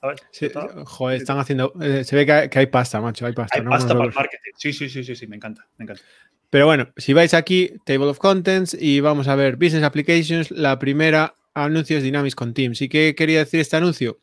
¿sabes? 0.00 0.20
Sí, 0.30 0.50
joder, 0.84 1.16
están 1.18 1.38
haciendo. 1.38 1.72
Eh, 1.80 2.04
se 2.04 2.16
ve 2.16 2.26
que 2.26 2.58
hay, 2.58 2.66
pasta, 2.66 3.00
macho. 3.00 3.26
Hay 3.26 3.32
pasta. 3.32 3.58
Hay 3.58 3.64
pasta 3.64 3.94
para 3.94 4.08
el 4.08 4.14
marketing. 4.14 4.52
Sí, 4.56 4.72
sí, 4.72 4.88
sí, 4.88 5.04
sí, 5.04 5.16
sí, 5.16 5.26
me 5.26 5.36
encanta, 5.36 5.66
me 5.78 5.84
encanta. 5.84 6.02
Pero 6.50 6.66
bueno, 6.66 6.88
si 6.96 7.12
vais 7.12 7.34
aquí, 7.34 7.72
Table 7.84 8.06
of 8.06 8.18
Contents, 8.18 8.76
y 8.78 9.00
vamos 9.00 9.26
a 9.28 9.34
ver 9.34 9.56
Business 9.56 9.82
Applications, 9.82 10.50
la 10.50 10.78
primera, 10.78 11.34
anuncios 11.54 12.02
Dynamics 12.02 12.36
con 12.36 12.54
Teams. 12.54 12.80
¿Y 12.82 12.88
qué 12.88 13.14
quería 13.16 13.40
decir 13.40 13.60
este 13.60 13.76
anuncio? 13.76 14.20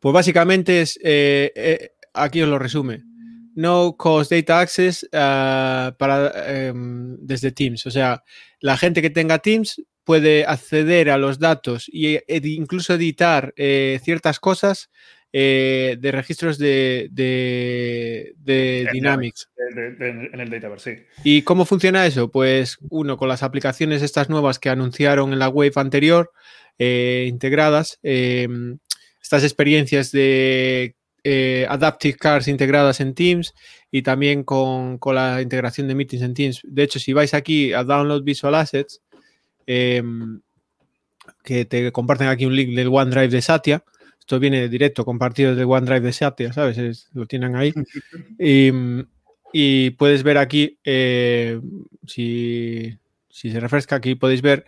Pues 0.00 0.12
básicamente 0.12 0.82
es. 0.82 0.98
Eh, 1.02 1.92
aquí 2.12 2.42
os 2.42 2.48
lo 2.48 2.58
resume 2.58 3.04
no 3.56 3.96
cost 3.96 4.30
data 4.30 4.60
access 4.60 5.08
ah, 5.12 5.94
para, 5.98 6.68
em, 6.68 7.16
desde 7.18 7.50
Teams. 7.50 7.86
O 7.86 7.90
sea, 7.90 8.22
la 8.60 8.76
gente 8.76 9.02
que 9.02 9.10
tenga 9.10 9.40
Teams 9.40 9.82
puede 10.04 10.44
acceder 10.46 11.10
a 11.10 11.18
los 11.18 11.38
datos 11.38 11.90
e, 11.92 12.22
incluso 12.44 12.94
editar 12.94 13.52
eh, 13.56 13.98
ciertas 14.04 14.38
cosas 14.38 14.90
eh, 15.32 15.96
de 15.98 16.12
registros 16.12 16.58
de, 16.58 17.08
de, 17.10 18.88
Dynamics. 18.92 19.50
en 19.74 20.40
el 20.40 20.48
Dataverse, 20.48 20.96
sí. 20.96 21.04
¿Y 21.24 21.42
cómo 21.42 21.64
funciona 21.64 22.06
eso? 22.06 22.30
Pues 22.30 22.78
uno, 22.88 23.16
con 23.16 23.28
las 23.28 23.42
aplicaciones 23.42 24.02
estas 24.02 24.30
nuevas 24.30 24.58
que 24.58 24.70
anunciaron 24.70 25.32
en 25.32 25.38
la 25.38 25.48
web 25.48 25.72
anterior, 25.76 26.30
eh, 26.78 27.26
integradas, 27.28 27.98
em, 28.02 28.78
estas 29.20 29.44
experiencias 29.44 30.12
de 30.12 30.95
eh, 31.28 31.66
Adaptive 31.68 32.16
Cars 32.16 32.46
integradas 32.46 33.00
en 33.00 33.12
Teams 33.12 33.52
y 33.90 34.02
también 34.02 34.44
con, 34.44 35.00
la 35.12 35.42
integración 35.42 35.88
de 35.88 35.96
meetings 35.96 36.22
en 36.22 36.34
Teams. 36.34 36.60
De 36.62 36.84
hecho, 36.84 37.00
si 37.00 37.12
vais 37.12 37.34
aquí 37.34 37.72
a 37.72 37.82
Download 37.82 38.22
Visual 38.22 38.54
Assets, 38.54 39.02
em, 39.66 40.40
que 41.42 41.64
te 41.64 41.90
comparten 41.90 42.28
aquí 42.28 42.46
un 42.46 42.54
link 42.54 42.76
del 42.76 42.86
OneDrive 42.92 43.26
de 43.26 43.42
Satya, 43.42 43.82
esto 44.20 44.38
viene 44.38 44.68
directo 44.68 45.04
compartido 45.04 45.56
del 45.56 45.66
OneDrive 45.66 46.06
de 46.06 46.12
Satya, 46.12 46.52
¿sabes? 46.52 47.08
lo 47.12 47.26
tienen 47.26 47.56
ahí. 47.56 47.72
Y, 49.58 49.90
puedes 49.90 50.22
ver 50.22 50.36
aquí, 50.36 50.78
eh, 50.84 51.58
si, 52.06 52.98
si, 53.30 53.50
se 53.50 53.58
refresca, 53.58 53.96
aquí 53.96 54.14
podéis 54.14 54.42
ver 54.42 54.66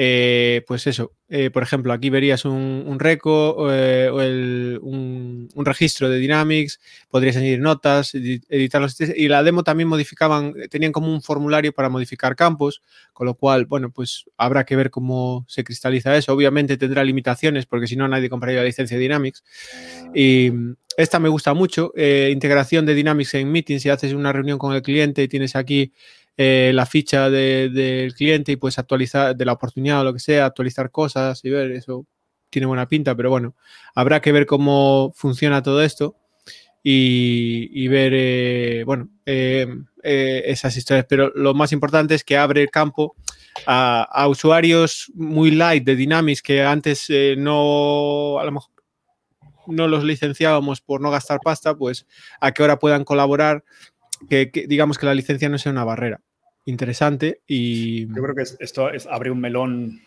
eh, 0.00 0.62
pues 0.68 0.86
eso, 0.86 1.12
eh, 1.28 1.50
por 1.50 1.64
ejemplo, 1.64 1.92
aquí 1.92 2.08
verías 2.08 2.44
un, 2.44 2.84
un 2.86 3.00
reco 3.00 3.50
o 3.50 3.66
un, 3.66 5.48
registro 5.56 6.08
de 6.08 6.18
Dynamics, 6.18 6.80
podrías 7.10 7.36
añadir 7.36 7.58
notas, 7.58 8.14
editarlos 8.14 8.96
y 9.00 9.26
la 9.26 9.42
demo 9.42 9.64
también 9.64 9.88
modificaban, 9.88 10.54
tenían 10.70 10.92
como 10.92 11.12
un 11.12 11.20
formulario 11.20 11.72
para 11.72 11.88
modificar 11.88 12.36
campos, 12.36 12.80
con 13.12 13.26
lo 13.26 13.34
cual, 13.34 13.66
bueno, 13.66 13.90
pues 13.90 14.26
habrá 14.36 14.64
que 14.64 14.76
ver 14.76 14.90
cómo 14.90 15.44
se 15.48 15.64
cristaliza 15.64 16.16
eso. 16.16 16.32
Obviamente 16.32 16.76
tendrá 16.76 17.02
limitaciones 17.02 17.66
porque 17.66 17.88
si 17.88 17.96
no 17.96 18.06
nadie 18.06 18.28
compraría 18.28 18.60
la 18.60 18.66
licencia 18.66 18.96
de 18.96 19.02
Dynamics. 19.02 19.42
Y 20.14 20.52
esta 20.96 21.20
me 21.20 21.28
gusta 21.28 21.54
mucho, 21.54 21.92
eh, 21.96 22.30
integración 22.32 22.86
de 22.86 22.94
Dynamics 22.94 23.34
en 23.34 23.52
Meetings, 23.52 23.82
si 23.82 23.88
haces 23.88 24.12
una 24.12 24.32
reunión 24.32 24.58
con 24.58 24.74
el 24.74 24.82
cliente 24.82 25.22
y 25.22 25.28
tienes 25.28 25.54
aquí 25.54 25.92
eh, 26.40 26.70
la 26.72 26.86
ficha 26.86 27.30
del 27.30 28.14
cliente 28.14 28.52
y 28.52 28.56
puedes 28.56 28.78
actualizar 28.78 29.34
de 29.36 29.44
la 29.44 29.54
oportunidad 29.54 30.02
o 30.02 30.04
lo 30.04 30.12
que 30.12 30.20
sea, 30.20 30.46
actualizar 30.46 30.88
cosas 30.92 31.44
y 31.44 31.50
ver, 31.50 31.72
eso 31.72 32.06
tiene 32.48 32.66
buena 32.66 32.86
pinta, 32.86 33.16
pero 33.16 33.28
bueno, 33.28 33.56
habrá 33.92 34.20
que 34.20 34.30
ver 34.30 34.46
cómo 34.46 35.12
funciona 35.16 35.64
todo 35.64 35.82
esto 35.82 36.14
y, 36.80 37.88
ver, 37.88 38.12
eh, 38.14 38.84
bueno, 38.86 39.10
eh, 39.26 39.66
esas 40.02 40.76
historias. 40.76 41.06
Pero 41.08 41.32
lo 41.34 41.54
más 41.54 41.72
importante 41.72 42.14
es 42.14 42.22
que 42.22 42.36
abre 42.36 42.62
el 42.62 42.70
campo 42.70 43.16
a, 43.66 44.28
usuarios 44.28 45.10
muy 45.16 45.50
light 45.50 45.82
de 45.84 45.96
Dynamics 45.96 46.40
que 46.40 46.62
antes 46.62 47.08
no, 47.36 48.38
a 48.38 48.44
lo 48.44 48.52
mejor 48.52 48.70
no 49.66 49.88
los 49.88 50.04
licenciábamos 50.04 50.80
por 50.82 51.00
no 51.00 51.10
gastar 51.10 51.40
pasta, 51.42 51.74
pues 51.74 52.06
a 52.40 52.52
que 52.52 52.62
ahora 52.62 52.78
puedan 52.78 53.02
colaborar, 53.02 53.64
que 54.30 54.52
digamos 54.68 54.98
que 54.98 55.06
la 55.06 55.14
licencia 55.14 55.48
no 55.48 55.58
sea 55.58 55.72
una 55.72 55.84
barrera 55.84 56.22
interesante 56.68 57.40
y... 57.46 58.06
Yo 58.08 58.22
creo 58.22 58.34
que 58.34 58.42
esto 58.42 58.90
abre 59.10 59.30
un 59.30 59.40
melón 59.40 60.00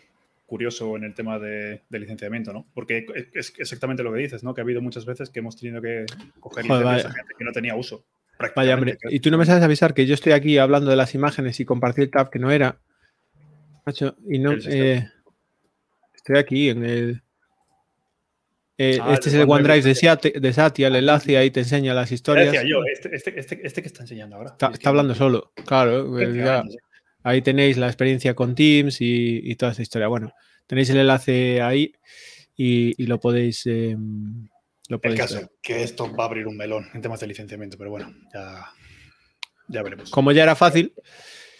curioso 0.46 0.96
en 0.96 1.04
el 1.04 1.14
tema 1.14 1.38
de, 1.38 1.80
licenciamiento, 1.90 2.52
¿no? 2.52 2.66
Porque 2.74 3.06
es 3.32 3.52
exactamente 3.58 4.02
lo 4.02 4.12
que 4.12 4.20
dices, 4.20 4.44
¿no? 4.44 4.54
Que 4.54 4.60
ha 4.60 4.64
habido 4.64 4.82
muchas 4.82 5.06
veces 5.06 5.30
que 5.30 5.40
hemos 5.40 5.56
tenido 5.56 5.80
que 5.80 6.04
coger 6.40 6.64
licencias 6.64 7.06
a 7.06 7.12
gente 7.12 7.34
que 7.36 7.44
no 7.44 7.52
tenía 7.52 7.74
uso. 7.74 8.04
Vaya, 8.56 8.74
hombre, 8.74 8.98
y 9.08 9.20
tú 9.20 9.30
no 9.30 9.38
me 9.38 9.46
sabes 9.46 9.62
avisar 9.62 9.94
que 9.94 10.04
yo 10.04 10.14
estoy 10.14 10.32
aquí 10.32 10.58
hablando 10.58 10.90
de 10.90 10.96
las 10.96 11.14
imágenes 11.14 11.60
y 11.60 11.64
compartí 11.64 12.02
el 12.02 12.10
tab 12.10 12.30
que 12.30 12.38
no 12.38 12.50
era. 12.50 12.80
y 14.28 14.38
no... 14.38 14.52
Eh, 14.52 15.08
estoy 16.14 16.38
aquí 16.38 16.68
en 16.68 16.84
el... 16.84 17.22
Eh, 18.84 18.98
ah, 19.00 19.14
este 19.14 19.28
es 19.28 19.36
el 19.36 19.48
OneDrive 19.48 19.94
de, 19.94 20.40
de 20.40 20.52
Satya, 20.52 20.88
el 20.88 20.96
enlace, 20.96 21.36
ahí 21.36 21.52
te 21.52 21.60
enseña 21.60 21.94
las 21.94 22.10
historias. 22.10 22.52
Este, 22.92 23.14
este, 23.14 23.38
este, 23.38 23.60
este, 23.64 23.80
que 23.80 23.86
está 23.86 24.02
enseñando 24.02 24.34
ahora. 24.34 24.56
Está, 24.72 24.88
hablando 24.88 25.14
solo, 25.14 25.52
claro. 25.64 26.10
Pues 26.10 26.36
ahí 27.22 27.42
tenéis 27.42 27.76
la 27.76 27.86
experiencia 27.86 28.34
con 28.34 28.56
Teams 28.56 28.96
y, 28.98 29.54
toda 29.54 29.70
esa 29.70 29.82
historia. 29.82 30.08
Bueno, 30.08 30.32
tenéis 30.66 30.90
el 30.90 30.96
enlace 30.96 31.62
ahí 31.62 31.92
y, 32.56 33.06
lo 33.06 33.20
podéis. 33.20 33.64
Eh, 33.66 33.96
lo 34.88 35.00
podéis 35.00 35.20
el 35.20 35.28
caso 35.28 35.52
que 35.62 35.84
esto 35.84 36.12
va 36.16 36.24
a 36.24 36.26
abrir 36.26 36.48
un 36.48 36.56
melón 36.56 36.88
en 36.92 37.02
temas 37.02 37.20
de 37.20 37.28
licenciamiento, 37.28 37.78
pero 37.78 37.90
bueno, 37.90 38.12
ya, 38.34 38.66
ya 39.68 39.82
veremos. 39.84 40.10
Como 40.10 40.32
ya 40.32 40.42
era 40.42 40.56
fácil. 40.56 40.92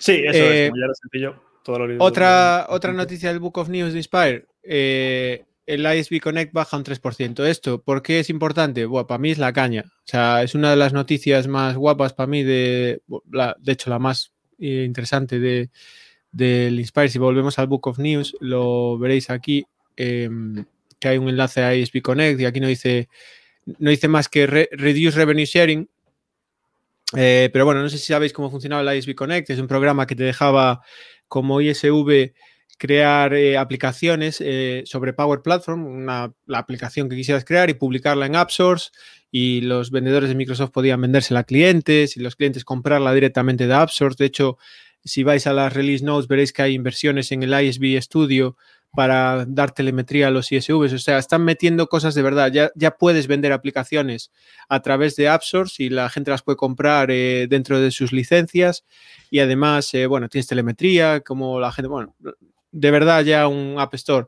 Sí, 0.00 0.24
eso 0.26 0.42
es, 0.42 0.54
eh, 0.54 0.68
como 0.70 0.80
ya 0.80 0.84
era 0.86 0.94
sencillo. 0.94 2.00
otra, 2.00 2.66
otra 2.68 2.92
noticia 2.92 3.28
del 3.28 3.38
Book 3.38 3.58
of 3.58 3.68
News 3.68 3.92
de 3.92 3.98
Inspire. 4.00 4.46
Eh, 4.64 5.44
el 5.66 5.86
ISB 5.86 6.20
Connect 6.20 6.52
baja 6.52 6.76
un 6.76 6.84
3%. 6.84 7.44
¿Esto 7.46 7.82
por 7.82 8.02
qué 8.02 8.20
es 8.20 8.30
importante? 8.30 8.84
Bueno, 8.86 9.06
para 9.06 9.18
mí 9.18 9.30
es 9.30 9.38
la 9.38 9.52
caña. 9.52 9.84
O 9.86 10.06
sea, 10.06 10.42
es 10.42 10.54
una 10.54 10.70
de 10.70 10.76
las 10.76 10.92
noticias 10.92 11.46
más 11.46 11.76
guapas 11.76 12.12
para 12.12 12.26
mí, 12.26 12.42
de, 12.42 13.02
de 13.06 13.72
hecho, 13.72 13.90
la 13.90 13.98
más 13.98 14.32
eh, 14.58 14.84
interesante 14.84 15.38
de, 15.38 15.70
del 16.32 16.80
Inspire. 16.80 17.08
Si 17.08 17.18
volvemos 17.18 17.58
al 17.58 17.68
Book 17.68 17.86
of 17.86 17.98
News, 17.98 18.36
lo 18.40 18.98
veréis 18.98 19.30
aquí, 19.30 19.64
em, 19.96 20.64
que 20.98 21.08
hay 21.08 21.18
un 21.18 21.28
enlace 21.28 21.62
a 21.62 21.74
ISB 21.74 22.02
Connect 22.02 22.40
y 22.40 22.44
aquí 22.44 22.60
no 22.60 22.68
dice, 22.68 23.08
no 23.78 23.90
dice 23.90 24.08
más 24.08 24.28
que 24.28 24.46
Reduce 24.46 25.16
Revenue 25.16 25.44
Sharing. 25.44 25.88
Eh, 27.14 27.50
pero 27.52 27.66
bueno, 27.66 27.82
no 27.82 27.88
sé 27.90 27.98
si 27.98 28.06
sabéis 28.06 28.32
cómo 28.32 28.50
funcionaba 28.50 28.90
el 28.90 28.98
ISB 28.98 29.14
Connect. 29.14 29.50
Es 29.50 29.58
un 29.58 29.68
programa 29.68 30.06
que 30.06 30.16
te 30.16 30.24
dejaba 30.24 30.82
como 31.28 31.60
ISV 31.60 32.32
crear 32.82 33.32
eh, 33.32 33.56
aplicaciones 33.56 34.38
eh, 34.40 34.82
sobre 34.86 35.12
Power 35.12 35.40
Platform, 35.40 35.86
una, 35.86 36.32
la 36.46 36.58
aplicación 36.58 37.08
que 37.08 37.14
quisieras 37.14 37.44
crear 37.44 37.70
y 37.70 37.74
publicarla 37.74 38.26
en 38.26 38.34
AppSource 38.34 38.90
y 39.30 39.60
los 39.60 39.92
vendedores 39.92 40.28
de 40.28 40.34
Microsoft 40.34 40.72
podían 40.72 41.00
vendérsela 41.00 41.40
a 41.40 41.44
clientes 41.44 42.16
y 42.16 42.20
los 42.20 42.34
clientes 42.34 42.64
comprarla 42.64 43.14
directamente 43.14 43.68
de 43.68 43.74
AppSource. 43.74 44.16
De 44.18 44.24
hecho, 44.24 44.58
si 45.04 45.22
vais 45.22 45.46
a 45.46 45.52
las 45.52 45.72
release 45.72 46.04
notes 46.04 46.26
veréis 46.26 46.52
que 46.52 46.62
hay 46.62 46.74
inversiones 46.74 47.30
en 47.30 47.44
el 47.44 47.54
ISB 47.54 48.02
Studio 48.02 48.56
para 48.90 49.44
dar 49.46 49.70
telemetría 49.70 50.26
a 50.26 50.30
los 50.32 50.50
ISVs. 50.50 50.92
O 50.92 50.98
sea, 50.98 51.18
están 51.18 51.44
metiendo 51.44 51.86
cosas 51.86 52.16
de 52.16 52.22
verdad. 52.22 52.50
Ya, 52.52 52.72
ya 52.74 52.96
puedes 52.96 53.28
vender 53.28 53.52
aplicaciones 53.52 54.32
a 54.68 54.82
través 54.82 55.14
de 55.14 55.28
AppSource 55.28 55.84
y 55.84 55.88
la 55.88 56.10
gente 56.10 56.32
las 56.32 56.42
puede 56.42 56.56
comprar 56.56 57.12
eh, 57.12 57.46
dentro 57.48 57.80
de 57.80 57.92
sus 57.92 58.12
licencias. 58.12 58.84
Y 59.30 59.38
además, 59.38 59.92
bueno, 60.08 60.28
tienes 60.28 60.48
telemetría, 60.48 61.20
como 61.20 61.60
la 61.60 61.70
gente, 61.70 61.88
bueno, 61.88 62.16
de 62.72 62.90
verdad 62.90 63.22
ya 63.24 63.46
un 63.46 63.76
App 63.78 63.94
Store. 63.94 64.26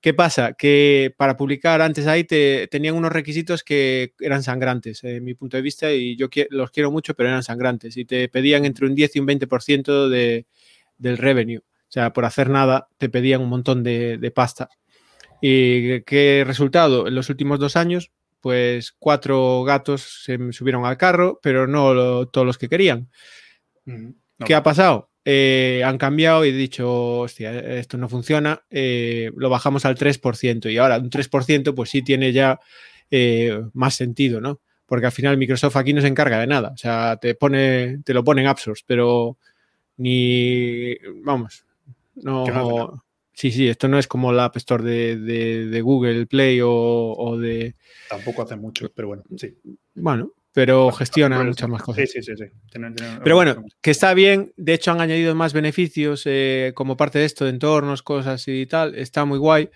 ¿Qué 0.00 0.14
pasa? 0.14 0.54
Que 0.54 1.14
para 1.18 1.36
publicar 1.36 1.82
antes 1.82 2.06
ahí 2.06 2.24
te, 2.24 2.68
tenían 2.68 2.94
unos 2.94 3.12
requisitos 3.12 3.62
que 3.62 4.14
eran 4.18 4.42
sangrantes, 4.42 5.04
en 5.04 5.22
mi 5.22 5.34
punto 5.34 5.58
de 5.58 5.62
vista, 5.62 5.92
y 5.92 6.16
yo 6.16 6.28
los 6.48 6.70
quiero 6.70 6.90
mucho, 6.90 7.14
pero 7.14 7.28
eran 7.28 7.42
sangrantes. 7.42 7.98
Y 7.98 8.06
te 8.06 8.28
pedían 8.28 8.64
entre 8.64 8.86
un 8.86 8.94
10 8.94 9.16
y 9.16 9.20
un 9.20 9.26
20% 9.26 10.08
de, 10.08 10.46
del 10.96 11.18
revenue. 11.18 11.58
O 11.58 11.92
sea, 11.92 12.12
por 12.14 12.24
hacer 12.24 12.48
nada, 12.48 12.88
te 12.96 13.10
pedían 13.10 13.42
un 13.42 13.50
montón 13.50 13.82
de, 13.82 14.32
pasta. 14.34 14.70
¿Y 15.42 16.00
qué 16.02 16.44
resultado? 16.46 17.08
En 17.08 17.14
los 17.14 17.28
últimos 17.28 17.58
dos 17.58 17.76
años, 17.76 18.10
pues 18.40 18.92
cuatro 18.92 19.64
gatos 19.64 20.22
se 20.24 20.38
subieron 20.52 20.86
al 20.86 20.96
carro, 20.96 21.40
pero 21.42 21.66
no 21.66 22.26
todos 22.28 22.46
los 22.46 22.56
que 22.56 22.68
querían. 22.68 23.10
¿Qué 24.46 24.54
ha 24.54 24.62
pasado? 24.62 25.09
Eh, 25.32 25.84
han 25.84 25.96
cambiado 25.96 26.44
y 26.44 26.48
he 26.48 26.52
dicho, 26.52 27.20
hostia, 27.20 27.56
esto 27.56 27.96
no 27.96 28.08
funciona, 28.08 28.64
eh, 28.68 29.30
lo 29.36 29.48
bajamos 29.48 29.84
al 29.84 29.96
3% 29.96 30.72
y 30.72 30.76
ahora 30.76 30.98
un 30.98 31.08
3% 31.08 31.72
pues 31.72 31.90
sí 31.90 32.02
tiene 32.02 32.32
ya 32.32 32.58
eh, 33.12 33.62
más 33.72 33.94
sentido, 33.94 34.40
¿no? 34.40 34.60
Porque 34.86 35.06
al 35.06 35.12
final 35.12 35.38
Microsoft 35.38 35.76
aquí 35.76 35.92
no 35.92 36.00
se 36.00 36.08
encarga 36.08 36.40
de 36.40 36.48
nada, 36.48 36.72
o 36.74 36.76
sea, 36.76 37.16
te, 37.20 37.36
pone, 37.36 37.98
te 38.04 38.12
lo 38.12 38.24
pone 38.24 38.42
en 38.42 38.48
App 38.48 38.58
pero 38.88 39.38
ni, 39.98 40.96
vamos, 41.22 41.64
no... 42.16 43.04
Sí, 43.32 43.52
sí, 43.52 43.68
esto 43.68 43.86
no 43.86 44.00
es 44.00 44.08
como 44.08 44.32
la 44.32 44.46
App 44.46 44.56
Store 44.56 44.82
de, 44.82 45.80
Google 45.80 46.26
Play 46.26 46.60
o, 46.60 46.70
o, 46.72 47.38
de... 47.38 47.76
Tampoco 48.08 48.42
hace 48.42 48.56
mucho, 48.56 48.90
pero 48.92 49.08
bueno, 49.08 49.22
sí. 49.36 49.56
Bueno, 49.94 50.32
pero 50.52 50.90
gestiona 50.90 51.42
muchas 51.44 51.68
más 51.68 51.82
cosas. 51.82 52.10
Sí, 52.10 52.22
sí, 52.22 52.36
sí. 52.36 52.44
pero 53.22 53.36
bueno, 53.36 53.64
que 53.80 53.92
está 53.92 54.14
bien. 54.14 54.52
De 54.56 54.74
hecho, 54.74 54.90
han 54.90 55.00
añadido 55.00 55.34
más 55.34 55.52
beneficios 55.52 56.22
eh, 56.24 56.72
como 56.74 56.96
parte 56.96 57.20
de 57.20 57.24
esto, 57.24 57.44
de 57.44 57.50
entornos, 57.50 58.02
cosas 58.02 58.46
y 58.48 58.66
tal. 58.66 58.96
Está 58.96 59.24
muy 59.24 59.38
guay. 59.38 59.70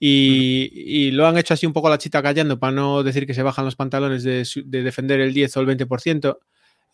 Y, 0.00 1.10
lo 1.12 1.26
han 1.26 1.38
hecho 1.38 1.54
así 1.54 1.64
un 1.64 1.72
poco 1.72 1.88
la 1.88 1.98
chita 1.98 2.22
callando 2.22 2.58
para 2.58 2.72
no 2.72 3.02
decir 3.02 3.26
que 3.26 3.34
se 3.34 3.42
bajan 3.42 3.64
los 3.64 3.76
pantalones 3.76 4.24
de, 4.24 4.44
defender 4.82 5.20
el 5.20 5.32
10 5.32 5.56
o 5.56 5.60
el 5.60 5.66
20%, 5.66 6.38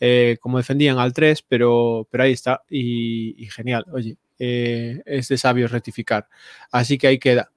eh, 0.00 0.36
como 0.40 0.58
defendían 0.58 0.98
al 0.98 1.12
3, 1.12 1.42
pero, 1.48 2.06
pero 2.10 2.24
ahí 2.24 2.32
está. 2.32 2.62
Y, 2.68 3.48
genial. 3.50 3.86
Oye, 3.92 4.16
eh, 4.38 5.00
es 5.06 5.28
de 5.28 5.38
sabios 5.38 5.70
rectificar. 5.70 6.28
Así 6.70 6.98
que 6.98 7.06
ahí 7.06 7.18
queda. 7.18 7.50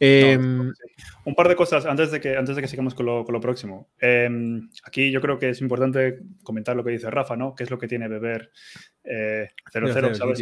Em, 0.00 0.72
un 1.24 1.34
par 1.34 1.48
de 1.48 1.56
cosas 1.56 1.86
antes 1.86 2.10
de 2.10 2.20
que, 2.20 2.36
antes 2.36 2.56
de 2.56 2.62
que 2.62 2.68
sigamos 2.68 2.94
con 2.94 3.06
lo, 3.06 3.40
próximo. 3.40 3.88
Em, 3.98 4.68
aquí 4.84 5.10
yo 5.10 5.20
creo 5.20 5.38
que 5.38 5.50
es 5.50 5.60
importante 5.60 6.20
comentar 6.42 6.76
lo 6.76 6.84
que 6.84 6.90
dice 6.90 7.10
Rafa, 7.10 7.36
¿no? 7.36 7.54
¿Qué 7.54 7.64
es 7.64 7.70
lo 7.70 7.78
que 7.78 7.88
tiene 7.88 8.08
beber 8.08 8.50
00? 9.02 9.04
Eh, 9.04 9.48
¿Sabes? 10.14 10.38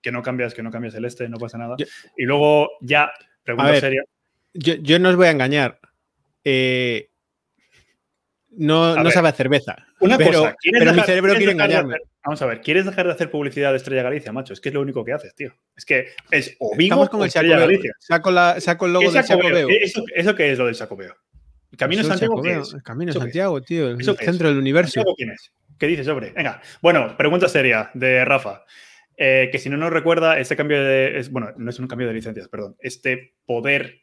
que, 0.00 0.10
no, 0.10 0.22
cambias, 0.22 0.54
que 0.54 0.62
no 0.62 0.70
cambias 0.70 0.94
el 0.94 1.04
este, 1.04 1.28
no 1.28 1.38
pasa 1.38 1.58
nada. 1.58 1.76
y 2.16 2.24
luego 2.24 2.70
ya, 2.80 3.10
pregunta 3.42 3.78
seria. 3.80 4.02
Yo, 4.54 4.74
yo, 4.74 4.98
no 4.98 5.10
os 5.10 5.16
voy 5.16 5.26
a 5.26 5.30
engañar. 5.30 5.80
No, 8.58 8.96
no 8.96 9.10
sabe 9.10 9.28
a 9.28 9.32
cerveza. 9.32 9.76
Una 10.00 10.18
pero, 10.18 10.40
cosa, 10.40 10.56
pero 10.72 10.92
mi 10.92 11.00
cerebro 11.02 11.34
quiere 11.36 11.52
engañarme. 11.52 11.96
vamos 12.24 12.42
a 12.42 12.46
ver, 12.46 12.60
¿quieres 12.60 12.84
dejar 12.84 13.06
de 13.06 13.12
hacer 13.12 13.30
publicidad 13.30 13.70
de 13.70 13.76
Estrella 13.76 14.02
Galicia, 14.02 14.32
macho? 14.32 14.52
Es 14.52 14.60
que 14.60 14.70
es 14.70 14.74
lo 14.74 14.80
único 14.80 15.04
que 15.04 15.12
haces, 15.12 15.32
tío. 15.34 15.54
Es 15.76 15.84
que 15.84 16.08
es 16.32 16.56
o 16.58 16.76
Vigo 16.76 17.08
con 17.08 17.20
el 17.20 17.28
Estrella 17.28 17.60
Galicia. 17.60 17.92
Saco, 18.00 18.32
la, 18.32 18.60
saco 18.60 18.86
el 18.86 18.94
logo 18.94 19.12
del 19.12 19.22
Sacobeo. 19.22 19.68
¿Eso, 19.68 20.02
¿Eso 20.12 20.34
qué 20.34 20.50
es 20.50 20.58
lo 20.58 20.66
del 20.66 20.74
Sacobeo? 20.74 21.14
¿Camino 21.76 22.02
Santiago 22.02 22.42
qué 22.42 22.54
es? 22.54 22.76
Camino 22.82 23.12
Santiago, 23.12 23.60
tío. 23.62 23.90
El 23.90 24.04
centro 24.04 24.48
del 24.48 24.58
universo. 24.58 25.02
¿Quién 25.16 25.30
es? 25.30 25.52
¿Qué 25.78 25.86
dices, 25.86 26.06
sobre? 26.06 26.32
Venga. 26.32 26.60
Bueno, 26.82 27.16
pregunta 27.16 27.48
seria 27.48 27.90
de 27.94 28.24
Rafa. 28.24 28.64
Eh, 29.16 29.48
que 29.52 29.58
si 29.58 29.68
no 29.68 29.76
nos 29.76 29.92
recuerda, 29.92 30.38
este 30.38 30.56
cambio 30.56 30.82
de. 30.82 31.18
Es, 31.18 31.30
bueno, 31.30 31.52
no 31.56 31.70
es 31.70 31.78
un 31.78 31.86
cambio 31.86 32.08
de 32.08 32.14
licencias, 32.14 32.48
perdón. 32.48 32.76
Este 32.80 33.34
poder 33.46 34.02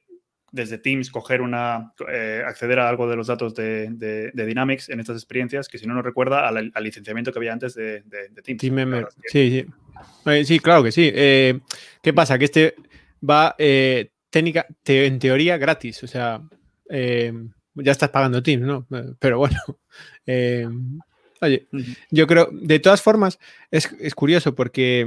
desde 0.56 0.78
Teams 0.78 1.12
coger 1.12 1.42
una, 1.42 1.94
eh, 2.10 2.42
acceder 2.46 2.80
a 2.80 2.88
algo 2.88 3.10
de 3.10 3.18
los 3.18 3.28
datos 3.28 3.54
de, 3.54 4.32
Dynamics 4.34 4.88
en 4.88 5.02
estas 5.02 5.18
experiencias, 5.18 5.68
que 5.68 5.78
si 5.78 5.86
no 5.86 5.94
nos 5.94 6.06
recuerda 6.06 6.48
al, 6.48 6.72
licenciamiento 6.82 7.34
que 7.34 7.40
había 7.40 7.52
antes 7.52 7.76
de, 7.76 8.04
Teams. 8.42 8.62
Team 8.62 9.06
Sí, 9.26 9.50
sí. 9.50 9.66
Eh, 10.26 10.46
sí, 10.46 10.60
claro 10.60 10.82
que 10.82 10.94
sí. 10.94 11.12
Eh, 11.14 11.60
¿Qué 12.02 12.14
pasa? 12.14 12.40
Que 12.40 12.46
este 12.46 12.76
va 13.30 13.54
técnica, 14.30 14.66
en 14.86 15.20
teoría 15.20 15.58
gratis, 15.58 16.04
o 16.04 16.08
sea, 16.08 16.42
ya 16.90 17.92
estás 17.92 18.10
pagando 18.10 18.42
Teams, 18.42 18.66
¿no? 18.66 18.88
Pero 19.20 19.40
bueno. 19.40 19.60
oye, 21.42 21.68
yo 22.12 22.28
creo, 22.28 22.48
de 22.54 22.80
todas 22.80 23.02
formas, 23.02 23.40
es, 23.72 23.92
es 24.00 24.16
curioso 24.16 24.56
porque 24.56 25.06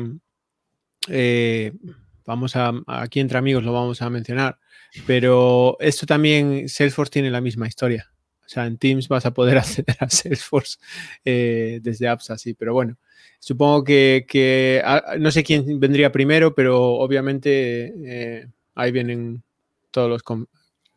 vamos 2.29 2.57
a, 2.57 2.73
aquí 2.87 3.21
entre 3.21 3.39
amigos 3.39 3.65
lo 3.65 3.73
vamos 3.73 4.03
a 4.03 4.11
mencionar, 4.11 4.59
pero 5.07 5.79
esto 5.81 6.05
también, 6.05 6.69
Salesforce 6.69 7.11
tiene 7.11 7.31
la 7.31 7.41
misma 7.41 7.67
historia. 7.67 8.13
O 8.45 8.49
sea, 8.51 8.67
en 8.67 8.77
Teams 8.77 9.09
vas 9.09 9.25
a 9.25 9.33
poder 9.33 9.57
acceder 9.59 9.97
a 9.99 10.11
Salesforce 10.11 10.79
eh, 11.25 11.81
desde 11.83 12.07
apps 12.07 12.31
así, 12.31 12.53
pero 12.53 12.75
bueno, 12.75 12.99
supongo 13.39 13.83
que, 13.83 14.83
ah, 14.85 15.15
no 15.19 15.31
sé 15.31 15.43
quién 15.43 15.81
vendría 15.81 16.13
primero, 16.13 16.55
pero 16.55 16.97
obviamente 16.97 17.95
eh, 18.05 18.47
ahí 18.75 18.93
vienen 18.93 19.43
todos 19.91 20.11
los... 20.11 20.23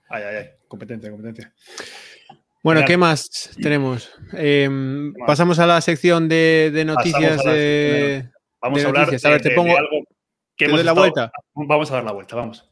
ay, 0.10 0.24
ay, 0.24 0.36
ay, 0.36 0.46
competencia, 0.68 1.10
competencia. 1.10 1.54
Bueno, 2.62 2.84
¿qué 2.86 2.98
más 2.98 3.52
tenemos? 3.62 4.12
Em, 4.34 5.14
pasamos 5.26 5.60
a 5.60 5.66
la 5.66 5.80
sección 5.80 6.28
de, 6.28 6.84
noticias 6.86 7.42
de... 7.46 8.30
Vamos 8.62 8.84
a 8.84 8.88
hablar 8.90 9.10
de, 9.10 9.16
a 9.16 10.11
la 10.68 10.94
vuelta? 10.94 11.32
Vamos 11.54 11.92
a 11.92 11.96
dar 11.96 12.04
la 12.04 12.12
vuelta, 12.12 12.36
vamos. 12.36 12.70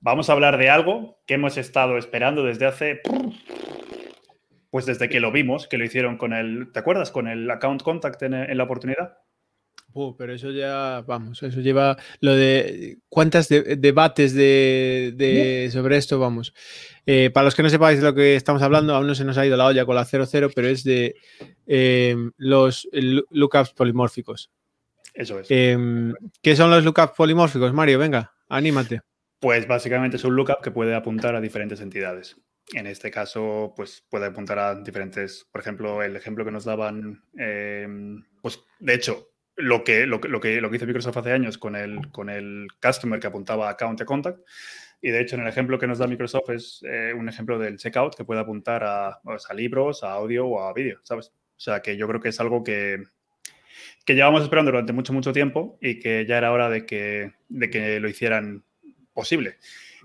Vamos 0.00 0.28
a 0.28 0.34
hablar 0.34 0.58
de 0.58 0.68
algo 0.68 1.18
que 1.26 1.32
hemos 1.34 1.56
estado 1.56 1.96
esperando 1.96 2.44
desde 2.44 2.66
hace. 2.66 3.00
Pues 4.70 4.84
desde 4.84 5.08
que 5.08 5.18
lo 5.18 5.32
vimos, 5.32 5.66
que 5.66 5.78
lo 5.78 5.84
hicieron 5.86 6.18
con 6.18 6.34
el. 6.34 6.70
¿Te 6.72 6.80
acuerdas? 6.80 7.10
Con 7.10 7.26
el 7.26 7.50
account 7.50 7.82
contact 7.82 8.22
en, 8.22 8.56
la 8.56 8.64
oportunidad. 8.64 9.16
Uh, 9.94 10.14
pero 10.16 10.34
eso 10.34 10.50
ya, 10.50 11.02
vamos, 11.06 11.42
eso 11.42 11.60
lleva 11.60 11.96
lo 12.20 12.34
de 12.34 12.98
cuántas 13.08 13.48
debates 13.48 14.34
de, 14.34 15.70
sobre 15.72 15.96
esto, 15.96 16.18
vamos. 16.18 16.52
Eh, 17.06 17.30
para 17.32 17.44
los 17.44 17.54
que 17.54 17.62
no 17.62 17.70
sepáis 17.70 18.00
de 18.00 18.04
lo 18.04 18.14
que 18.14 18.34
estamos 18.34 18.60
hablando, 18.60 18.94
aún 18.94 19.06
no 19.06 19.14
se 19.14 19.24
nos 19.24 19.38
ha 19.38 19.46
ido 19.46 19.56
la 19.56 19.66
olla 19.66 19.86
con 19.86 19.94
la 19.94 20.04
00, 20.04 20.50
pero 20.54 20.68
es 20.68 20.84
de 20.84 21.14
eh, 21.66 22.16
los 22.36 22.88
lookups 22.92 23.70
polimórficos. 23.70 24.50
Eso 25.14 25.38
es. 25.38 25.46
Em, 25.50 26.12
¿Qué 26.42 26.56
son 26.56 26.70
los 26.70 26.84
lookups 26.84 27.12
polimórficos, 27.16 27.72
Mario? 27.72 27.98
Venga, 27.98 28.34
anímate. 28.48 29.00
Pues 29.38 29.66
básicamente 29.66 30.16
es 30.16 30.24
un 30.24 30.34
lookup 30.34 30.60
que 30.60 30.72
puede 30.72 30.94
apuntar 30.94 31.34
a 31.36 31.40
diferentes 31.40 31.80
entidades. 31.80 32.36
En 32.72 32.86
este 32.86 33.10
caso, 33.10 33.72
pues 33.76 34.04
puede 34.08 34.26
apuntar 34.26 34.58
a 34.58 34.74
diferentes, 34.74 35.46
por 35.52 35.60
ejemplo, 35.60 36.02
el 36.02 36.16
ejemplo 36.16 36.44
que 36.44 36.50
nos 36.50 36.64
daban, 36.64 37.22
em, 37.36 38.24
pues 38.42 38.60
de 38.80 38.94
hecho, 38.94 39.34
lo 39.56 39.84
que, 39.84 40.06
lo, 40.06 40.18
lo, 40.18 40.40
que, 40.40 40.60
lo 40.60 40.70
que 40.70 40.76
hizo 40.76 40.86
Microsoft 40.86 41.18
hace 41.18 41.32
años 41.32 41.58
con 41.58 41.76
el, 41.76 42.10
con 42.10 42.28
el 42.28 42.68
customer 42.82 43.20
que 43.20 43.26
apuntaba 43.26 43.68
a 43.68 43.72
account 43.72 44.00
a 44.00 44.04
contact. 44.04 44.40
Y 45.00 45.10
de 45.10 45.20
hecho, 45.20 45.36
en 45.36 45.42
el 45.42 45.48
ejemplo 45.48 45.78
que 45.78 45.86
nos 45.86 45.98
da 45.98 46.06
Microsoft 46.06 46.50
es 46.50 46.82
eh, 46.88 47.12
un 47.14 47.28
ejemplo 47.28 47.58
del 47.58 47.76
checkout 47.76 48.16
que 48.16 48.24
puede 48.24 48.40
apuntar 48.40 48.82
a, 48.82 49.08
a 49.10 49.54
libros, 49.54 50.02
a 50.02 50.12
audio 50.12 50.46
o 50.46 50.60
a 50.60 50.72
vídeo, 50.72 51.00
¿sabes? 51.02 51.28
O 51.28 51.60
sea, 51.60 51.80
que 51.82 51.96
yo 51.96 52.08
creo 52.08 52.20
que 52.20 52.30
es 52.30 52.40
algo 52.40 52.64
que, 52.64 53.04
que 54.04 54.14
llevamos 54.14 54.42
esperando 54.42 54.70
durante 54.70 54.92
mucho, 54.92 55.12
mucho 55.12 55.32
tiempo 55.32 55.78
y 55.80 55.98
que 55.98 56.26
ya 56.26 56.38
era 56.38 56.52
hora 56.52 56.68
de 56.68 56.86
que, 56.86 57.32
de 57.48 57.70
que 57.70 58.00
lo 58.00 58.08
hicieran 58.08 58.64
posible. 59.12 59.56